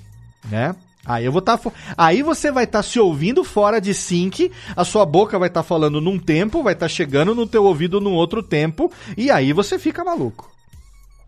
[0.51, 0.75] né?
[1.05, 1.57] Aí eu vou estar.
[1.57, 5.47] Tá, aí você vai estar tá se ouvindo fora de sync, a sua boca vai
[5.47, 8.91] estar tá falando num tempo, vai estar tá chegando no teu ouvido num outro tempo,
[9.17, 10.51] e aí você fica maluco.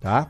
[0.01, 0.29] Tá?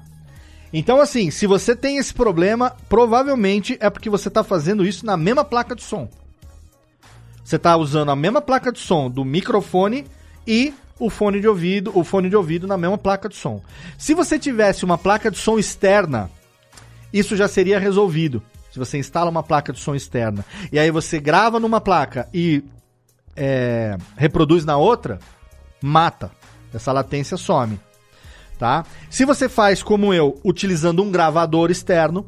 [0.70, 5.16] Então, assim, se você tem esse problema, provavelmente é porque você está fazendo isso na
[5.16, 6.06] mesma placa de som.
[7.42, 10.04] Você está usando a mesma placa de som do microfone
[10.46, 13.62] e o fone de ouvido, o fone de ouvido na mesma placa de som.
[13.96, 16.30] Se você tivesse uma placa de som externa,
[17.12, 18.42] isso já seria resolvido.
[18.72, 22.62] Se você instala uma placa de som externa e aí você grava numa placa e
[23.34, 25.18] é, reproduz na outra,
[25.80, 26.30] mata.
[26.72, 27.80] Essa latência some.
[28.58, 28.84] Tá?
[29.08, 32.26] Se você faz como eu, utilizando um gravador externo,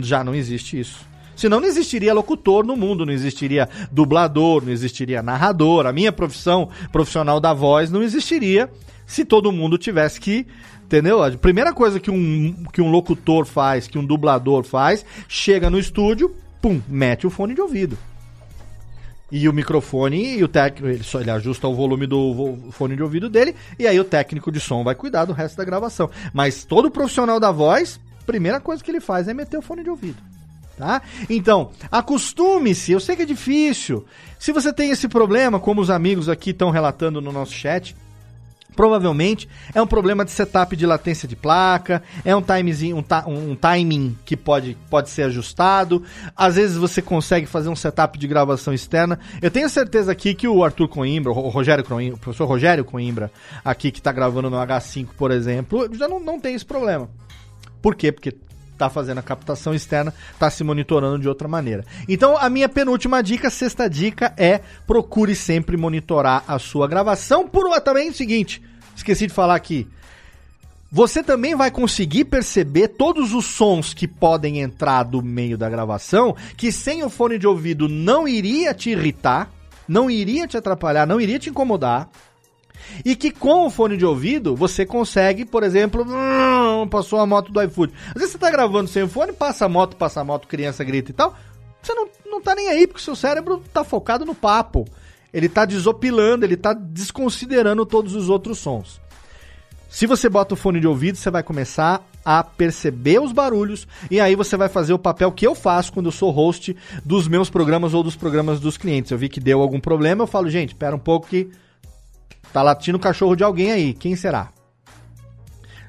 [0.00, 1.04] já não existe isso.
[1.34, 5.86] Senão não existiria locutor no mundo, não existiria dublador, não existiria narrador.
[5.86, 8.70] A minha profissão profissional da voz não existiria
[9.06, 10.46] se todo mundo tivesse que
[10.92, 11.22] Entendeu?
[11.22, 15.78] A primeira coisa que um, que um locutor faz, que um dublador faz, chega no
[15.78, 17.96] estúdio, pum, mete o fone de ouvido.
[19.30, 23.02] E o microfone e o técnico, ele, só, ele ajusta o volume do fone de
[23.02, 26.10] ouvido dele, e aí o técnico de som vai cuidar do resto da gravação.
[26.30, 29.88] Mas todo profissional da voz, primeira coisa que ele faz é meter o fone de
[29.88, 30.18] ouvido.
[30.76, 31.02] Tá?
[31.28, 34.04] Então, acostume-se, eu sei que é difícil.
[34.38, 37.94] Se você tem esse problema, como os amigos aqui estão relatando no nosso chat,
[38.74, 43.54] Provavelmente é um problema de setup de latência de placa, é um, timezinho, um, um,
[43.54, 46.02] timing que pode, pode ser ajustado.
[46.36, 49.18] Às vezes você consegue fazer um setup de gravação externa.
[49.40, 53.30] Eu tenho certeza aqui que o Arthur Coimbra, o Rogério Coimbra, o professor Rogério Coimbra,
[53.64, 57.10] aqui que está gravando no H5, por exemplo, já não, não tem esse problema.
[57.82, 58.10] Por quê?
[58.10, 58.34] Porque
[58.72, 61.84] está fazendo a captação externa, está se monitorando de outra maneira.
[62.08, 67.48] Então, a minha penúltima dica, sexta dica, é procure sempre monitorar a sua gravação.
[67.48, 68.62] Por também é o seguinte,
[68.96, 69.88] esqueci de falar aqui.
[70.94, 76.36] Você também vai conseguir perceber todos os sons que podem entrar do meio da gravação,
[76.54, 79.50] que sem o fone de ouvido não iria te irritar,
[79.88, 82.10] não iria te atrapalhar, não iria te incomodar.
[83.04, 87.52] E que com o fone de ouvido você consegue, por exemplo, hum, passou a moto
[87.52, 87.92] do iFood.
[88.08, 90.84] Às vezes você tá gravando sem o fone, passa a moto, passa a moto, criança
[90.84, 91.36] grita e tal.
[91.82, 94.86] Você não, não tá nem aí, porque seu cérebro tá focado no papo.
[95.32, 99.00] Ele tá desopilando, ele tá desconsiderando todos os outros sons.
[99.88, 104.20] Se você bota o fone de ouvido, você vai começar a perceber os barulhos e
[104.20, 107.50] aí você vai fazer o papel que eu faço quando eu sou host dos meus
[107.50, 109.10] programas ou dos programas dos clientes.
[109.10, 111.50] Eu vi que deu algum problema, eu falo, gente, espera um pouco que
[112.52, 113.94] Tá latindo o cachorro de alguém aí.
[113.94, 114.50] Quem será?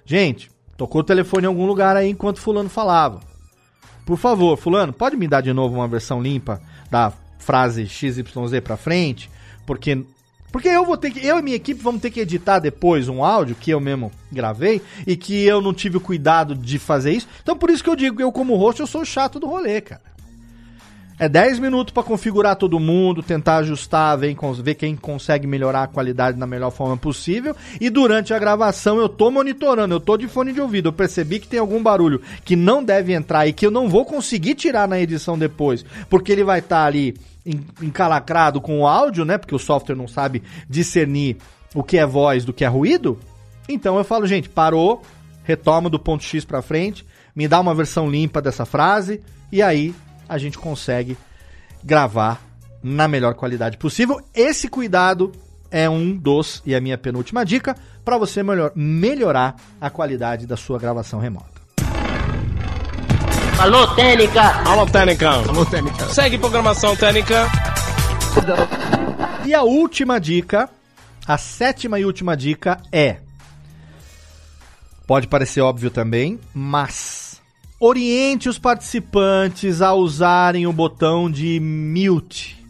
[0.05, 3.19] Gente, tocou o telefone em algum lugar aí enquanto fulano falava.
[4.05, 6.61] Por favor, fulano, pode me dar de novo uma versão limpa
[6.91, 8.23] da frase XYZ
[8.63, 9.29] pra frente?
[9.65, 10.05] Porque
[10.51, 13.23] porque eu vou ter que eu e minha equipe vamos ter que editar depois um
[13.23, 17.27] áudio que eu mesmo gravei e que eu não tive o cuidado de fazer isso.
[17.41, 20.12] Então por isso que eu digo eu como host eu sou chato do rolê, cara.
[21.23, 25.87] É 10 minutos para configurar todo mundo, tentar ajustar, ver, ver quem consegue melhorar a
[25.87, 27.55] qualidade da melhor forma possível.
[27.79, 30.89] E durante a gravação eu tô monitorando, eu tô de fone de ouvido.
[30.89, 34.03] Eu percebi que tem algum barulho que não deve entrar e que eu não vou
[34.03, 37.15] conseguir tirar na edição depois, porque ele vai estar tá ali
[37.81, 39.37] encalacrado com o áudio, né?
[39.37, 41.37] Porque o software não sabe discernir
[41.73, 43.17] o que é voz do que é ruído.
[43.69, 45.01] Então eu falo, gente, parou,
[45.45, 49.21] retoma do ponto X para frente, me dá uma versão limpa dessa frase
[49.53, 49.95] e aí
[50.27, 51.17] a gente consegue
[51.83, 52.41] gravar
[52.81, 54.21] na melhor qualidade possível.
[54.33, 55.31] Esse cuidado
[55.71, 57.75] é um dos, e a minha penúltima dica,
[58.05, 61.63] para você melhor, melhorar a qualidade da sua gravação remota.
[63.59, 64.41] Alô, Técnica!
[64.67, 65.29] Alô, Técnica!
[65.29, 66.09] Alô, Técnica!
[66.09, 67.47] Segue programação Técnica!
[69.45, 70.69] E a última dica,
[71.25, 73.17] a sétima e última dica é.
[75.07, 77.22] Pode parecer óbvio também, mas
[77.85, 82.65] Oriente os participantes a usarem o botão de mute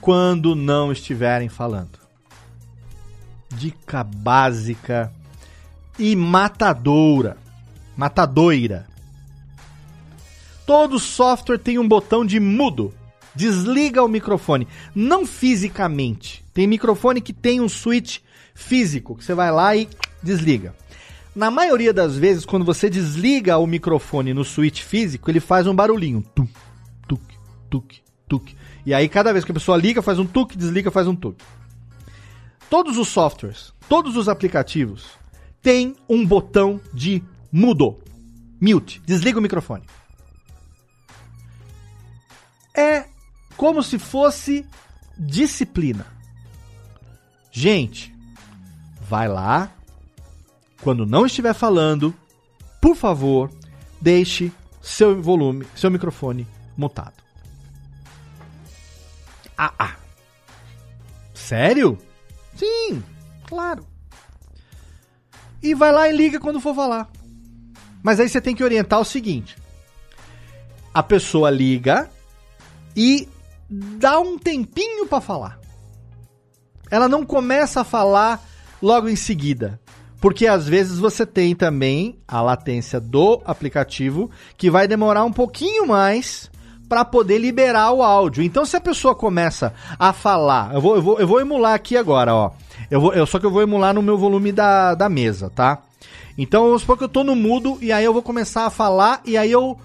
[0.00, 1.98] quando não estiverem falando.
[3.52, 5.12] Dica básica
[5.98, 7.36] e matadora.
[7.96, 8.86] Matadoira.
[10.64, 12.94] Todo software tem um botão de mudo.
[13.34, 14.68] Desliga o microfone.
[14.94, 16.44] Não fisicamente.
[16.54, 18.20] Tem microfone que tem um switch
[18.54, 19.88] físico, que você vai lá e
[20.22, 20.72] desliga.
[21.34, 25.74] Na maioria das vezes, quando você desliga o microfone no switch físico, ele faz um
[25.74, 26.22] barulhinho.
[26.34, 26.46] Tum,
[27.08, 27.24] tuk,
[27.70, 28.56] tuk, tuk.
[28.84, 31.42] E aí, cada vez que a pessoa liga, faz um tuk, desliga, faz um tuk.
[32.68, 35.06] Todos os softwares, todos os aplicativos
[35.62, 37.98] têm um botão de mudo.
[38.60, 39.00] Mute.
[39.06, 39.84] Desliga o microfone.
[42.74, 43.06] É
[43.56, 44.66] como se fosse
[45.18, 46.06] disciplina.
[47.50, 48.14] Gente,
[49.08, 49.70] vai lá.
[50.82, 52.14] Quando não estiver falando,
[52.80, 53.50] por favor,
[54.00, 56.46] deixe seu volume, seu microfone
[56.76, 57.22] mutado.
[59.56, 59.96] Ah, ah.
[61.32, 61.96] Sério?
[62.56, 63.02] Sim,
[63.46, 63.86] claro.
[65.62, 67.08] E vai lá e liga quando for falar.
[68.02, 69.56] Mas aí você tem que orientar o seguinte:
[70.92, 72.10] a pessoa liga
[72.96, 73.28] e
[73.70, 75.60] dá um tempinho para falar.
[76.90, 78.44] Ela não começa a falar
[78.82, 79.80] logo em seguida.
[80.22, 85.88] Porque às vezes você tem também a latência do aplicativo que vai demorar um pouquinho
[85.88, 86.48] mais
[86.88, 88.44] para poder liberar o áudio.
[88.44, 91.96] Então, se a pessoa começa a falar, eu vou, eu vou, eu vou emular aqui
[91.96, 92.52] agora, ó.
[92.88, 95.82] Eu vou, eu, só que eu vou emular no meu volume da, da mesa, tá?
[96.38, 99.22] Então, vamos supor que eu tô no mudo e aí eu vou começar a falar
[99.24, 99.76] e aí eu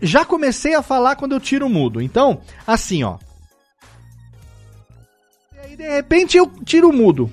[0.00, 2.00] já comecei a falar quando eu tiro o mudo.
[2.00, 3.18] Então, assim, ó.
[5.54, 7.30] E aí, de repente, eu tiro o mudo.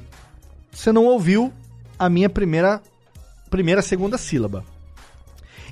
[0.73, 1.53] Você não ouviu
[2.00, 2.82] a minha primeira,
[3.50, 4.64] primeira, segunda sílaba.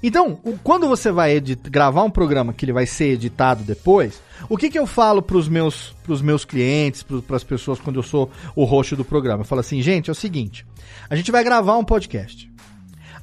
[0.03, 4.69] Então, quando você vai gravar um programa que ele vai ser editado depois, o que,
[4.69, 8.63] que eu falo para os meus, meus clientes, para as pessoas quando eu sou o
[8.63, 9.41] host do programa?
[9.41, 10.65] Eu falo assim, gente, é o seguinte,
[11.09, 12.51] a gente vai gravar um podcast.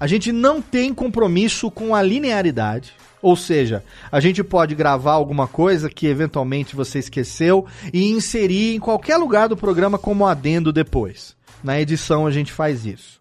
[0.01, 5.47] A gente não tem compromisso com a linearidade, ou seja, a gente pode gravar alguma
[5.47, 11.34] coisa que eventualmente você esqueceu e inserir em qualquer lugar do programa como adendo depois.
[11.65, 13.19] Na edição a gente faz isso.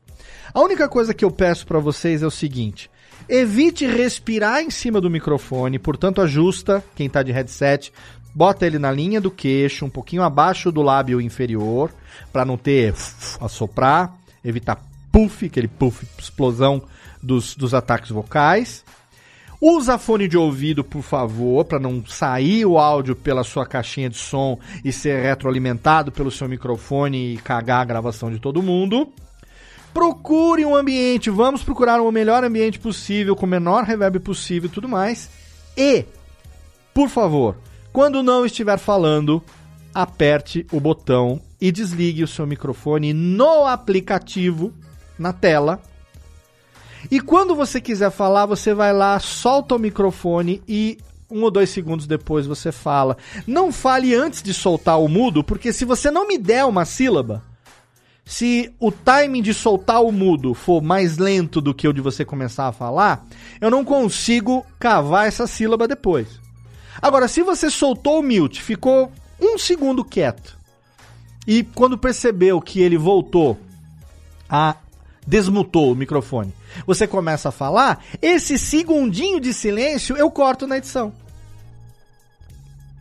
[0.54, 2.92] A única coisa que eu peço para vocês é o seguinte:
[3.30, 7.94] Evite respirar em cima do microfone, portanto, ajusta quem está de headset,
[8.36, 11.90] bota ele na linha do queixo, um pouquinho abaixo do lábio inferior,
[12.34, 12.94] para não ter
[13.40, 14.14] assoprar,
[14.44, 16.84] evitar puff, aquele puff, explosão
[17.22, 18.84] dos, dos ataques vocais.
[19.66, 24.18] Usa fone de ouvido, por favor, para não sair o áudio pela sua caixinha de
[24.18, 29.08] som e ser retroalimentado pelo seu microfone e cagar a gravação de todo mundo.
[29.94, 34.74] Procure um ambiente, vamos procurar o melhor ambiente possível, com o menor reverb possível e
[34.74, 35.30] tudo mais.
[35.78, 36.04] E,
[36.94, 37.56] por favor,
[37.94, 39.42] quando não estiver falando,
[39.96, 44.74] aperte o botão e desligue o seu microfone no aplicativo,
[45.18, 45.82] na tela.
[47.12, 50.98] E quando você quiser falar, você vai lá, solta o microfone e
[51.30, 53.18] um ou dois segundos depois você fala.
[53.48, 57.44] Não fale antes de soltar o mudo, porque se você não me der uma sílaba,
[58.26, 62.24] se o timing de soltar o mudo for mais lento do que o de você
[62.24, 63.26] começar a falar,
[63.60, 66.28] eu não consigo cavar essa sílaba depois.
[67.02, 69.12] Agora, se você soltou o mute, ficou
[69.42, 70.58] um segundo quieto,
[71.46, 73.60] e quando percebeu que ele voltou
[74.48, 74.78] a
[75.26, 76.54] desmutou o microfone,
[76.86, 81.14] você começa a falar, esse segundinho de silêncio eu corto na edição.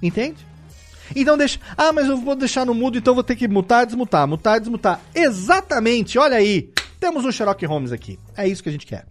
[0.03, 0.47] Entende?
[1.15, 1.59] Então deixa.
[1.77, 5.01] Ah, mas eu vou deixar no mudo, então vou ter que mutar, desmutar, mutar, desmutar.
[5.15, 6.71] Exatamente, olha aí.
[6.99, 8.19] Temos um Sherlock Holmes aqui.
[8.37, 9.05] É isso que a gente quer.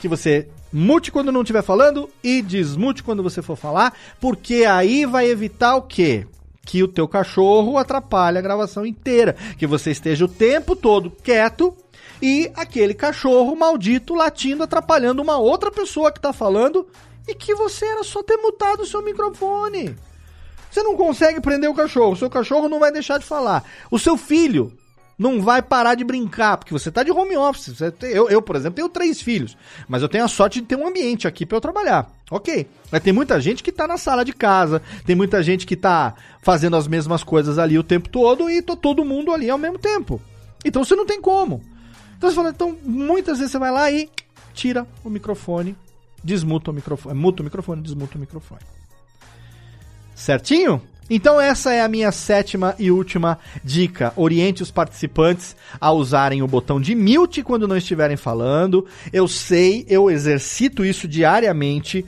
[0.00, 5.04] Que você mute quando não estiver falando e desmute quando você for falar, porque aí
[5.04, 6.26] vai evitar o quê?
[6.64, 9.36] Que o teu cachorro atrapalhe a gravação inteira.
[9.58, 11.76] Que você esteja o tempo todo quieto
[12.20, 16.86] e aquele cachorro maldito latindo, atrapalhando uma outra pessoa que está falando
[17.26, 19.96] e que você era só ter mutado o seu microfone.
[20.70, 23.64] Você não consegue prender o cachorro, o seu cachorro não vai deixar de falar.
[23.90, 24.72] O seu filho
[25.18, 27.76] não vai parar de brincar, porque você está de home office.
[27.98, 29.56] Tem, eu, eu, por exemplo, tenho três filhos,
[29.86, 32.10] mas eu tenho a sorte de ter um ambiente aqui para eu trabalhar.
[32.30, 32.66] Ok.
[32.90, 36.14] Mas tem muita gente que está na sala de casa, tem muita gente que está
[36.40, 39.78] fazendo as mesmas coisas ali o tempo todo e tô todo mundo ali ao mesmo
[39.78, 40.22] tempo.
[40.64, 41.62] Então você não tem como.
[42.20, 44.10] Então você fala, então muitas vezes você vai lá e
[44.52, 45.74] tira o microfone,
[46.22, 48.60] desmuta o microfone, muta o microfone, desmuta o microfone.
[50.14, 50.82] Certinho?
[51.08, 54.12] Então essa é a minha sétima e última dica.
[54.16, 58.86] Oriente os participantes a usarem o botão de mute quando não estiverem falando.
[59.10, 62.04] Eu sei, eu exercito isso diariamente.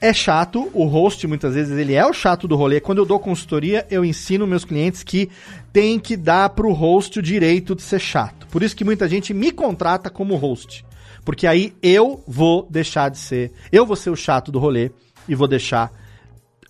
[0.00, 2.80] É chato, o host muitas vezes ele é o chato do rolê.
[2.80, 5.30] Quando eu dou consultoria, eu ensino meus clientes que
[5.76, 8.46] tem que dar pro host o direito de ser chato.
[8.46, 10.86] Por isso que muita gente me contrata como host.
[11.22, 14.90] Porque aí eu vou deixar de ser, eu vou ser o chato do rolê
[15.28, 15.92] e vou deixar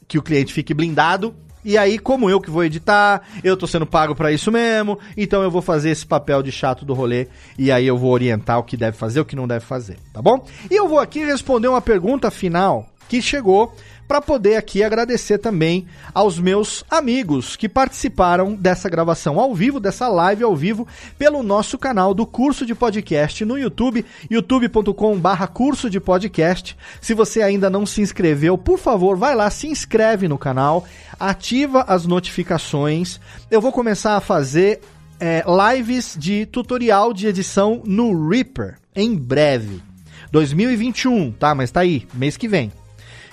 [0.09, 1.37] que o cliente fique blindado.
[1.65, 5.41] E aí, como eu que vou editar, eu tô sendo pago para isso mesmo, então
[5.41, 8.65] eu vou fazer esse papel de chato do rolê e aí eu vou orientar o
[8.65, 10.45] que deve fazer, o que não deve fazer, tá bom?
[10.69, 13.73] E eu vou aqui responder uma pergunta final que chegou
[14.07, 20.09] para poder aqui agradecer também aos meus amigos que participaram dessa gravação ao vivo, dessa
[20.09, 20.87] live ao vivo,
[21.19, 26.77] pelo nosso canal do curso de podcast no YouTube, youtube.com/barra curso de podcast.
[27.01, 30.85] Se você ainda não se inscreveu, por favor, vai lá, se inscreve no canal,
[31.19, 33.21] ativa as notificações.
[33.51, 34.81] Eu vou começar a fazer
[35.19, 35.43] é,
[35.75, 39.83] lives de tutorial de edição no Reaper em breve.
[40.31, 41.55] 2021, tá?
[41.55, 42.71] Mas tá aí, mês que vem.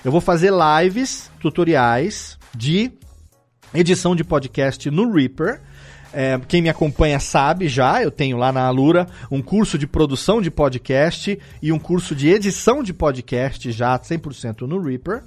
[0.04, 2.92] Eu vou fazer lives, tutoriais de
[3.72, 5.62] edição de podcast no Reaper.
[6.12, 10.42] É, quem me acompanha sabe já, eu tenho lá na Alura um curso de produção
[10.42, 15.24] de podcast e um curso de edição de podcast já 100% no Reaper.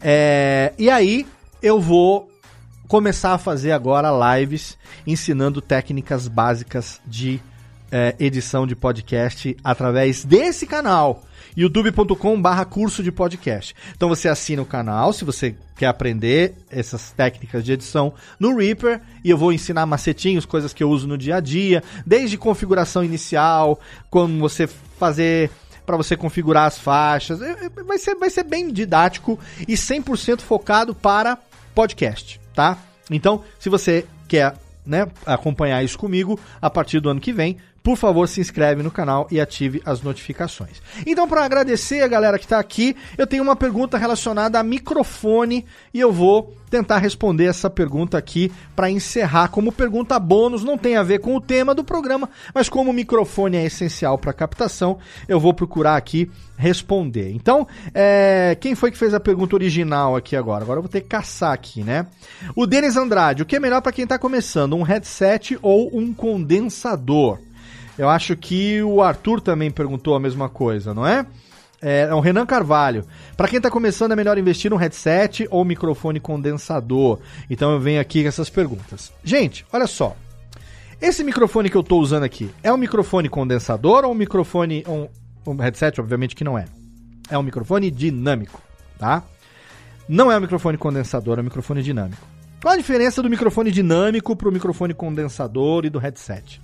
[0.00, 1.26] É, e aí
[1.60, 2.30] eu vou
[2.86, 7.40] começar a fazer agora lives ensinando técnicas básicas de
[7.90, 11.24] é, edição de podcast através desse canal
[11.56, 13.74] youtube.com barra curso de podcast.
[13.96, 19.00] Então você assina o canal se você quer aprender essas técnicas de edição no Reaper
[19.24, 23.02] e eu vou ensinar macetinhos, coisas que eu uso no dia a dia, desde configuração
[23.02, 24.66] inicial, como você
[24.98, 25.50] fazer
[25.86, 27.42] para você configurar as faixas.
[27.42, 31.36] É, é, vai ser, vai ser bem didático e 100% focado para
[31.74, 32.78] podcast, tá?
[33.10, 34.54] Então, se você quer
[34.86, 38.90] né, acompanhar isso comigo a partir do ano que vem, por favor, se inscreve no
[38.90, 40.82] canal e ative as notificações.
[41.06, 45.64] Então, para agradecer a galera que está aqui, eu tenho uma pergunta relacionada a microfone
[45.92, 50.62] e eu vou tentar responder essa pergunta aqui para encerrar como pergunta bônus.
[50.62, 54.16] Não tem a ver com o tema do programa, mas como o microfone é essencial
[54.18, 57.32] para captação, eu vou procurar aqui responder.
[57.32, 60.62] Então, é, quem foi que fez a pergunta original aqui agora?
[60.62, 62.06] Agora eu vou ter que caçar aqui, né?
[62.54, 66.12] O Denis Andrade, o que é melhor para quem está começando, um headset ou um
[66.12, 67.38] condensador?
[68.00, 71.26] Eu acho que o Arthur também perguntou a mesma coisa, não é?
[71.82, 73.04] É, é o Renan Carvalho.
[73.36, 77.18] Para quem está começando, é melhor investir num headset ou microfone condensador?
[77.50, 79.12] Então eu venho aqui com essas perguntas.
[79.22, 80.16] Gente, olha só.
[80.98, 84.82] Esse microfone que eu estou usando aqui é um microfone condensador ou um microfone.
[84.88, 85.06] Um,
[85.46, 86.64] um headset, obviamente que não é.
[87.28, 88.62] É um microfone dinâmico,
[88.98, 89.22] tá?
[90.08, 92.26] Não é um microfone condensador, é um microfone dinâmico.
[92.62, 96.62] Qual a diferença do microfone dinâmico para o microfone condensador e do headset?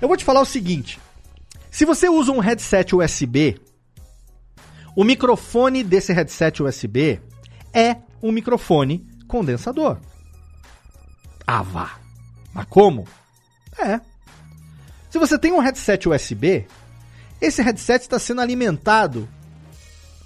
[0.00, 0.98] Eu vou te falar o seguinte:
[1.70, 3.60] se você usa um headset USB,
[4.96, 7.20] o microfone desse headset USB
[7.72, 9.98] é um microfone condensador.
[11.46, 11.98] Ah, vá.
[12.52, 13.06] Mas como?
[13.78, 14.00] É.
[15.10, 16.66] Se você tem um headset USB,
[17.40, 19.28] esse headset está sendo alimentado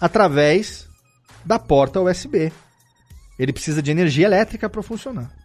[0.01, 0.88] através
[1.44, 2.52] da porta USB.
[3.38, 5.39] Ele precisa de energia elétrica para funcionar.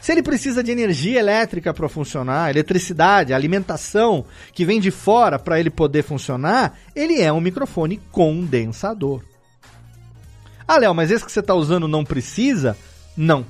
[0.00, 5.60] Se ele precisa de energia elétrica para funcionar, eletricidade, alimentação que vem de fora para
[5.60, 9.22] ele poder funcionar, ele é um microfone condensador.
[10.66, 12.76] Ah, Léo, mas esse que você está usando não precisa?
[13.16, 13.44] Não.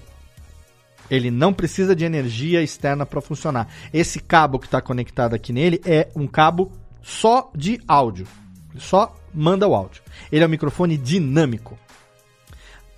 [1.11, 3.69] Ele não precisa de energia externa para funcionar.
[3.93, 6.73] Esse cabo que está conectado aqui nele é um cabo
[7.03, 8.27] só de áudio.
[8.79, 10.03] Só manda o áudio.
[10.31, 11.79] Ele é um microfone dinâmico.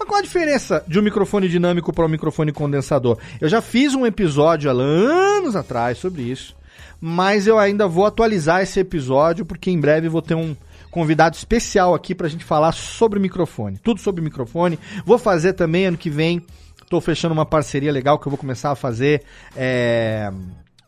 [0.02, 3.18] Mas qual a diferença de um microfone dinâmico para um microfone condensador?
[3.40, 6.56] Eu já fiz um episódio há anos atrás sobre isso,
[7.00, 10.56] mas eu ainda vou atualizar esse episódio porque em breve vou ter um
[10.90, 14.76] convidado especial aqui para a gente falar sobre microfone, tudo sobre microfone.
[15.06, 16.44] Vou fazer também ano que vem.
[16.82, 19.22] Estou fechando uma parceria legal que eu vou começar a fazer
[19.54, 20.32] é,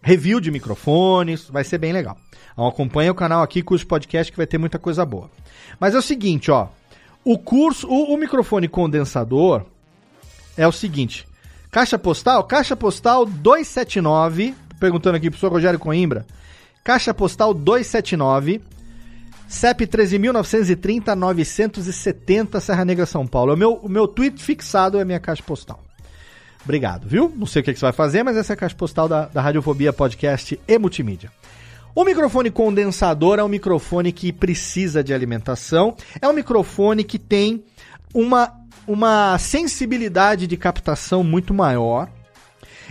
[0.02, 2.16] review de microfones, vai ser bem legal.
[2.52, 5.30] Então acompanha o canal aqui com os podcasts que vai ter muita coisa boa.
[5.78, 6.66] Mas é o seguinte, ó.
[7.24, 9.62] O curso, o, o microfone condensador
[10.56, 11.26] é o seguinte:
[11.70, 16.26] caixa postal, caixa postal 279, perguntando aqui pro senhor Rogério Coimbra.
[16.84, 18.60] Caixa postal 279,
[19.48, 23.54] CEP 13.930-970, Serra Negra, São Paulo.
[23.54, 25.82] O meu, o meu tweet fixado é a minha caixa postal.
[26.62, 27.32] Obrigado, viu?
[27.34, 29.24] Não sei o que, que você vai fazer, mas essa é a caixa postal da,
[29.26, 31.30] da Radiofobia Podcast e Multimídia.
[31.96, 37.62] O microfone condensador é um microfone que precisa de alimentação, é um microfone que tem
[38.12, 38.52] uma,
[38.84, 42.10] uma sensibilidade de captação muito maior.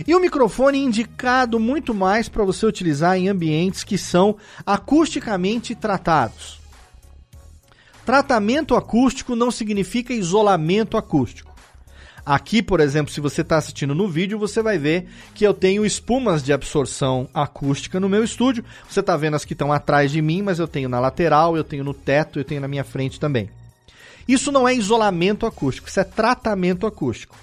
[0.06, 6.58] E o microfone indicado muito mais para você utilizar em ambientes que são acusticamente tratados.
[8.06, 11.53] Tratamento acústico não significa isolamento acústico.
[12.26, 15.84] Aqui, por exemplo, se você está assistindo no vídeo, você vai ver que eu tenho
[15.84, 18.64] espumas de absorção acústica no meu estúdio.
[18.88, 21.62] Você está vendo as que estão atrás de mim, mas eu tenho na lateral, eu
[21.62, 23.50] tenho no teto, eu tenho na minha frente também.
[24.26, 27.36] Isso não é isolamento acústico, isso é tratamento acústico.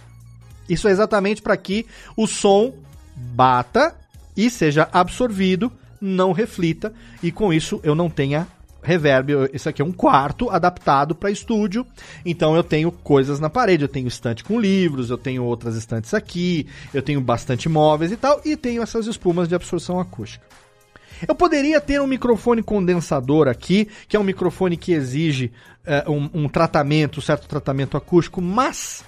[0.67, 1.85] Isso é exatamente para que
[2.17, 2.73] o som
[3.15, 3.95] bata
[4.35, 6.91] e seja absorvido, não reflita,
[7.21, 8.47] e com isso eu não tenha
[8.81, 11.85] reverb, esse aqui é um quarto adaptado para estúdio.
[12.25, 16.13] Então eu tenho coisas na parede, eu tenho estante com livros, eu tenho outras estantes
[16.13, 20.45] aqui, eu tenho bastante móveis e tal, e tenho essas espumas de absorção acústica.
[21.27, 25.51] Eu poderia ter um microfone condensador aqui, que é um microfone que exige
[25.85, 29.03] eh, um, um tratamento, um certo tratamento acústico, mas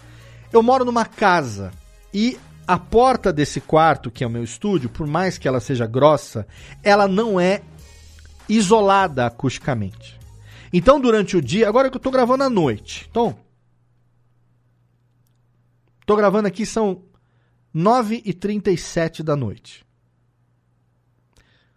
[0.52, 1.72] eu moro numa casa
[2.14, 2.38] e
[2.68, 6.48] a porta desse quarto, que é o meu estúdio, por mais que ela seja grossa,
[6.82, 7.62] ela não é
[8.48, 10.20] isolada acusticamente.
[10.72, 13.38] Então, durante o dia, agora que eu tô gravando à noite, então.
[16.06, 17.04] Tô gravando aqui, são
[17.76, 19.86] 9h37 da noite.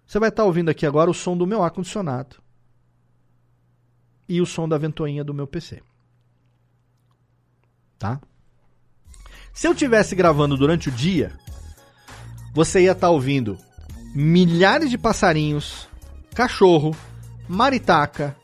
[0.06, 2.36] Você vai estar ouvindo aqui agora o som do meu ar-condicionado
[4.28, 5.82] e o som da ventoinha do meu PC.
[7.98, 8.20] Tá?
[9.52, 11.32] Se eu tivesse gravando durante o dia,
[12.54, 13.58] você ia estar ouvindo
[14.14, 15.85] milhares de passarinhos,
[16.36, 16.94] cachorro,
[17.48, 18.36] maritaca,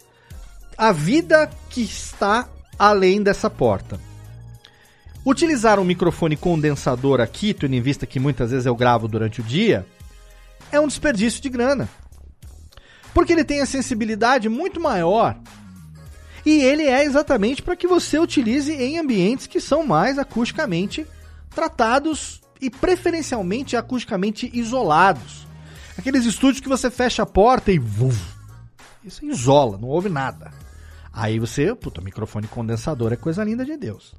[0.78, 2.48] a vida que está
[2.78, 4.00] além dessa porta.
[5.26, 9.44] Utilizar um microfone condensador aqui, tendo em vista que muitas vezes eu gravo durante o
[9.44, 9.86] dia,
[10.72, 11.86] é um desperdício de grana.
[13.12, 15.36] Porque ele tem a sensibilidade muito maior.
[16.46, 21.06] E ele é exatamente para que você utilize em ambientes que são mais acusticamente
[21.54, 25.51] tratados e preferencialmente acusticamente isolados.
[25.96, 27.80] Aqueles estúdios que você fecha a porta e
[29.04, 30.50] isso isola, não ouve nada.
[31.12, 34.14] Aí você, puta, microfone condensador é coisa linda de Deus.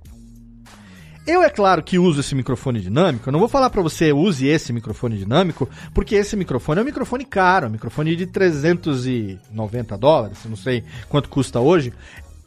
[1.26, 3.30] Eu, é claro, que uso esse microfone dinâmico.
[3.30, 6.86] Eu não vou falar para você use esse microfone dinâmico, porque esse microfone é um
[6.86, 11.94] microfone caro, é um microfone de 390 dólares, não sei quanto custa hoje.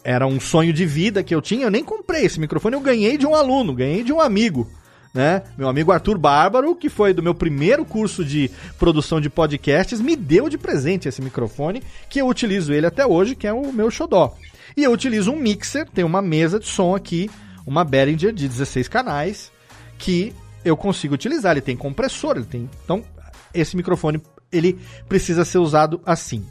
[0.05, 1.65] Era um sonho de vida que eu tinha.
[1.65, 4.71] Eu nem comprei esse microfone, eu ganhei de um aluno, ganhei de um amigo.
[5.17, 5.43] Né?
[5.57, 10.15] Meu amigo Arthur Bárbaro, que foi do meu primeiro curso de produção de podcasts, me
[10.15, 13.91] deu de presente esse microfone, que eu utilizo ele até hoje, que é o meu
[13.91, 14.37] xodó.
[14.77, 17.31] E eu utilizo um mixer, tem uma mesa de som aqui,
[17.67, 19.51] uma Behringer de 16 canais,
[19.97, 21.53] que eu consigo utilizar.
[21.53, 22.69] Ele tem compressor, ele tem.
[22.85, 23.03] Então,
[23.55, 24.21] esse microfone
[24.53, 24.79] ele
[25.09, 26.45] precisa ser usado assim.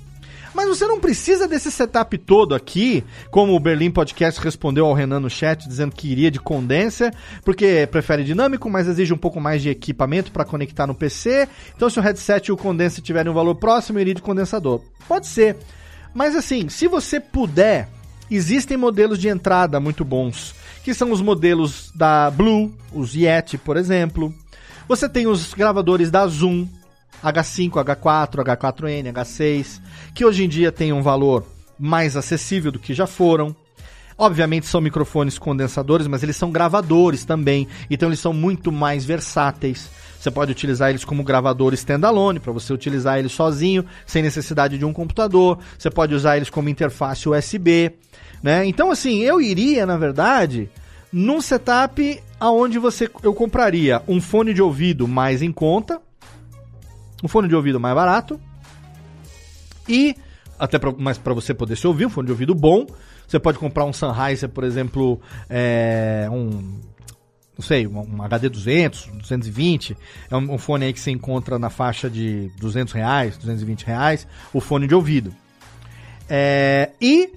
[0.56, 5.19] Mas você não precisa desse setup todo aqui, como o Berlim Podcast respondeu ao Renan
[5.19, 7.14] no chat, dizendo que iria de condenser,
[7.44, 11.49] porque prefere dinâmico, mas exige um pouco mais de equipamento para conectar no PC.
[11.76, 14.82] Então, se o headset e o condenser tiverem um valor próximo, iria de condensador.
[15.10, 15.57] Pode ser.
[16.14, 17.90] Mas assim, se você puder,
[18.32, 20.56] existem modelos de entrada muito bons,
[20.86, 24.34] que são os modelos da Blue, os Yeti, por exemplo.
[24.88, 26.65] Você tem os gravadores da Zoom,
[27.23, 29.82] H5, H4, H4N, H6,
[30.16, 31.46] que hoje em dia tem um valor
[31.78, 33.54] mais acessível do que já foram.
[34.18, 39.90] Obviamente são microfones condensadores, mas eles são gravadores também, então eles são muito mais versáteis.
[40.18, 44.86] Você pode utilizar eles como gravador standalone, para você utilizar eles sozinho, sem necessidade de
[44.86, 45.60] um computador.
[45.78, 47.92] Você pode usar eles como interface USB,
[48.42, 48.66] né?
[48.66, 50.70] Então assim, eu iria, na verdade,
[51.12, 56.00] num setup aonde você eu compraria um fone de ouvido mais em conta,
[57.22, 58.40] um fone de ouvido mais barato
[59.88, 60.16] e
[60.57, 62.86] até pra, mas para você poder se ouvir um fone de ouvido bom,
[63.28, 66.80] você pode comprar um Sennheiser, por exemplo, é, um
[67.57, 69.98] não sei, um, HD 200, 220,
[70.30, 74.28] é um, um, fone aí que você encontra na faixa de 200 reais, 220 reais,
[74.53, 75.34] o fone de ouvido.
[76.30, 77.32] É, e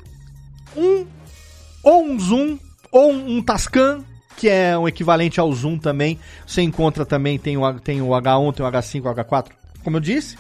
[0.77, 1.07] um
[1.83, 2.59] ou um Zoom
[2.91, 4.05] ou um, um Tascam
[4.37, 6.19] que é um equivalente ao Zoom também.
[6.47, 9.49] Você encontra também, tem o, tem o H1, tem o H5, o H4,
[9.83, 10.37] como eu disse.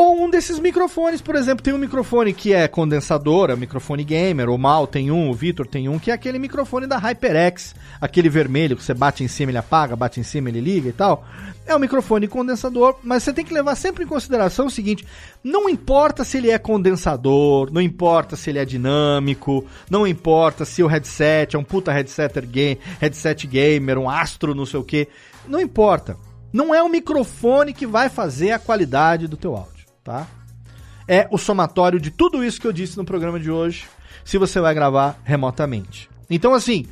[0.00, 4.48] Ou um desses microfones, por exemplo, tem um microfone que é condensador, é microfone gamer,
[4.48, 8.28] o Mal tem um, o Vitor tem um, que é aquele microfone da HyperX, aquele
[8.28, 11.26] vermelho que você bate em cima ele apaga, bate em cima ele liga e tal.
[11.66, 15.04] É um microfone condensador, mas você tem que levar sempre em consideração o seguinte:
[15.42, 20.80] não importa se ele é condensador, não importa se ele é dinâmico, não importa se
[20.80, 25.08] o headset é um puta headset, game, headset gamer, um astro, não sei o que,
[25.48, 26.16] não importa.
[26.52, 29.77] Não é o microfone que vai fazer a qualidade do teu áudio
[30.08, 30.26] tá?
[31.06, 33.86] É o somatório de tudo isso que eu disse no programa de hoje,
[34.24, 36.08] se você vai gravar remotamente.
[36.30, 36.86] Então, assim,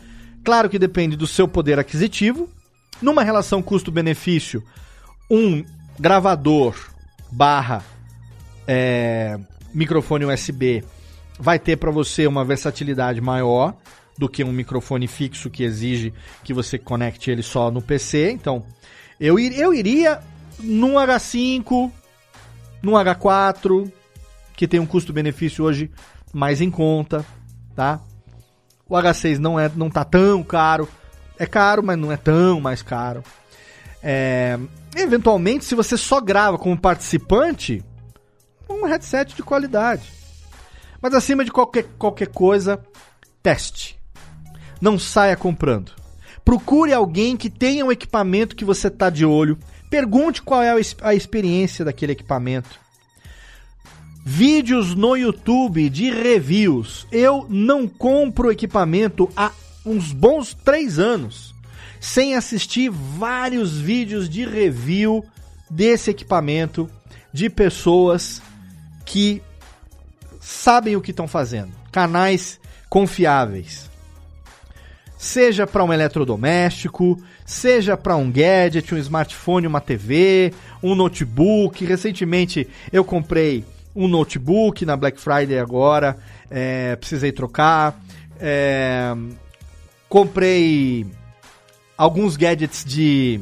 [0.45, 2.49] claro que depende do seu poder aquisitivo.
[3.01, 4.63] Numa relação custo-benefício,
[5.31, 5.65] um
[5.99, 6.75] gravador
[7.33, 7.83] barra
[8.69, 9.39] é,
[9.73, 10.85] microfone USB
[11.39, 13.75] vai ter para você uma versatilidade maior
[14.19, 16.13] do que um microfone fixo que exige
[16.45, 18.31] que você conecte ele só no PC.
[18.31, 18.65] Então,
[19.19, 20.21] eu, ir, eu iria
[20.59, 21.91] num H5,
[22.87, 23.91] no H4,
[24.55, 25.91] que tem um custo-benefício hoje
[26.33, 27.27] mais em conta,
[27.75, 28.01] tá?
[28.89, 30.89] O H6 não é não tá tão caro.
[31.37, 33.25] É caro, mas não é tão mais caro.
[34.01, 34.57] É,
[34.95, 37.85] eventualmente, se você só grava como participante,
[38.71, 40.13] um headset de qualidade.
[41.03, 42.81] Mas acima de qualquer, qualquer coisa,
[43.43, 43.99] teste.
[44.81, 45.91] Não saia comprando.
[46.45, 49.59] Procure alguém que tenha um equipamento que você está de olho.
[49.91, 52.81] Pergunte qual é a experiência daquele equipamento.
[54.25, 57.07] Vídeos no YouTube de reviews.
[57.13, 59.53] Eu não compro equipamento há
[59.85, 61.55] uns bons três anos
[62.01, 65.25] sem assistir vários vídeos de review
[65.71, 66.91] desse equipamento
[67.33, 68.41] de pessoas
[69.05, 69.43] que
[70.41, 71.73] sabem o que estão fazendo.
[71.91, 73.91] Canais confiáveis.
[75.19, 80.53] Seja para um eletrodoméstico, seja para um gadget, um smartphone, uma TV,
[80.83, 81.85] um notebook.
[81.85, 83.65] Recentemente eu comprei
[83.95, 86.19] um notebook na Black Friday agora,
[86.51, 87.99] é, precisei trocar.
[88.39, 89.15] É,
[90.09, 91.07] comprei
[91.97, 93.41] alguns gadgets de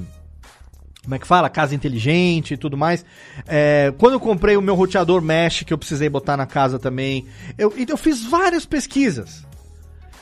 [1.02, 1.50] como é que fala?
[1.50, 3.04] Casa inteligente e tudo mais.
[3.46, 7.26] É, quando eu comprei o meu roteador mesh, que eu precisei botar na casa também,
[7.58, 9.44] eu, eu fiz várias pesquisas.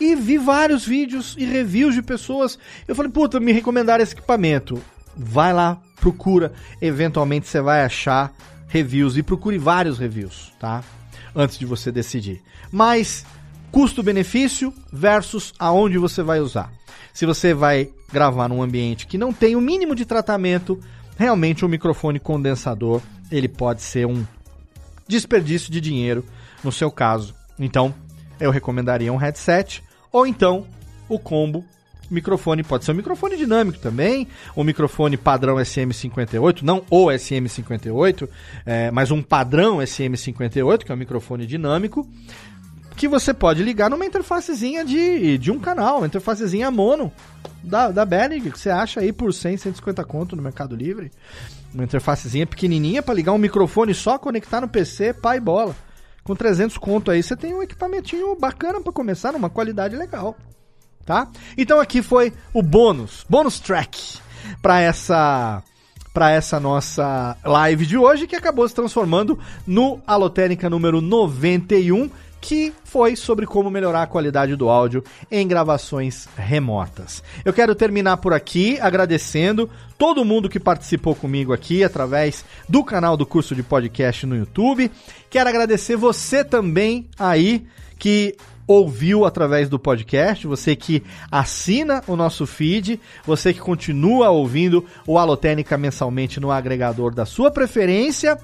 [0.02, 2.58] E vi vários vídeos e reviews de pessoas.
[2.88, 4.82] Eu falei, puta, me recomendaram esse equipamento.
[5.16, 6.52] Vai lá, procura.
[6.80, 8.34] Eventualmente você vai achar
[8.66, 9.16] reviews.
[9.16, 10.82] E procure vários reviews, tá?
[11.36, 12.42] Antes de você decidir.
[12.72, 13.24] Mas,
[13.70, 16.72] custo-benefício versus aonde você vai usar.
[17.14, 20.80] Se você vai gravar num ambiente que não tem o mínimo de tratamento,
[21.16, 23.00] realmente o um microfone condensador
[23.30, 24.26] ele pode ser um
[25.06, 26.24] desperdício de dinheiro
[26.64, 27.36] no seu caso.
[27.56, 27.94] Então,
[28.40, 29.80] eu recomendaria um headset
[30.12, 30.66] ou então
[31.08, 31.64] o combo
[32.12, 38.28] microfone, pode ser um microfone dinâmico também, um microfone padrão SM58, não o SM58,
[38.66, 42.06] é, mas um padrão SM58, que é um microfone dinâmico,
[42.96, 47.10] que você pode ligar numa interfacezinha de, de um canal, uma interfacezinha mono
[47.62, 51.10] da, da Behringer, que você acha aí por 100, 150 conto no Mercado Livre.
[51.72, 55.74] Uma interfacezinha pequenininha para ligar um microfone só, conectar no PC, pai bola.
[56.24, 60.36] Com 300 conto aí você tem um equipamentinho bacana para começar, numa qualidade legal,
[61.04, 61.28] tá?
[61.58, 64.18] Então aqui foi o bônus, bônus track
[64.60, 65.62] para essa
[66.12, 72.10] para essa nossa live de hoje que acabou se transformando no Alotênica número 91
[72.42, 77.22] que foi sobre como melhorar a qualidade do áudio em gravações remotas.
[77.44, 83.16] Eu quero terminar por aqui agradecendo todo mundo que participou comigo aqui através do canal
[83.16, 84.90] do curso de podcast no YouTube.
[85.30, 87.64] Quero agradecer você também aí
[87.96, 88.36] que
[88.66, 95.18] ouviu através do podcast, você que assina o nosso feed, você que continua ouvindo o
[95.18, 98.38] Alotênica mensalmente no agregador da sua preferência.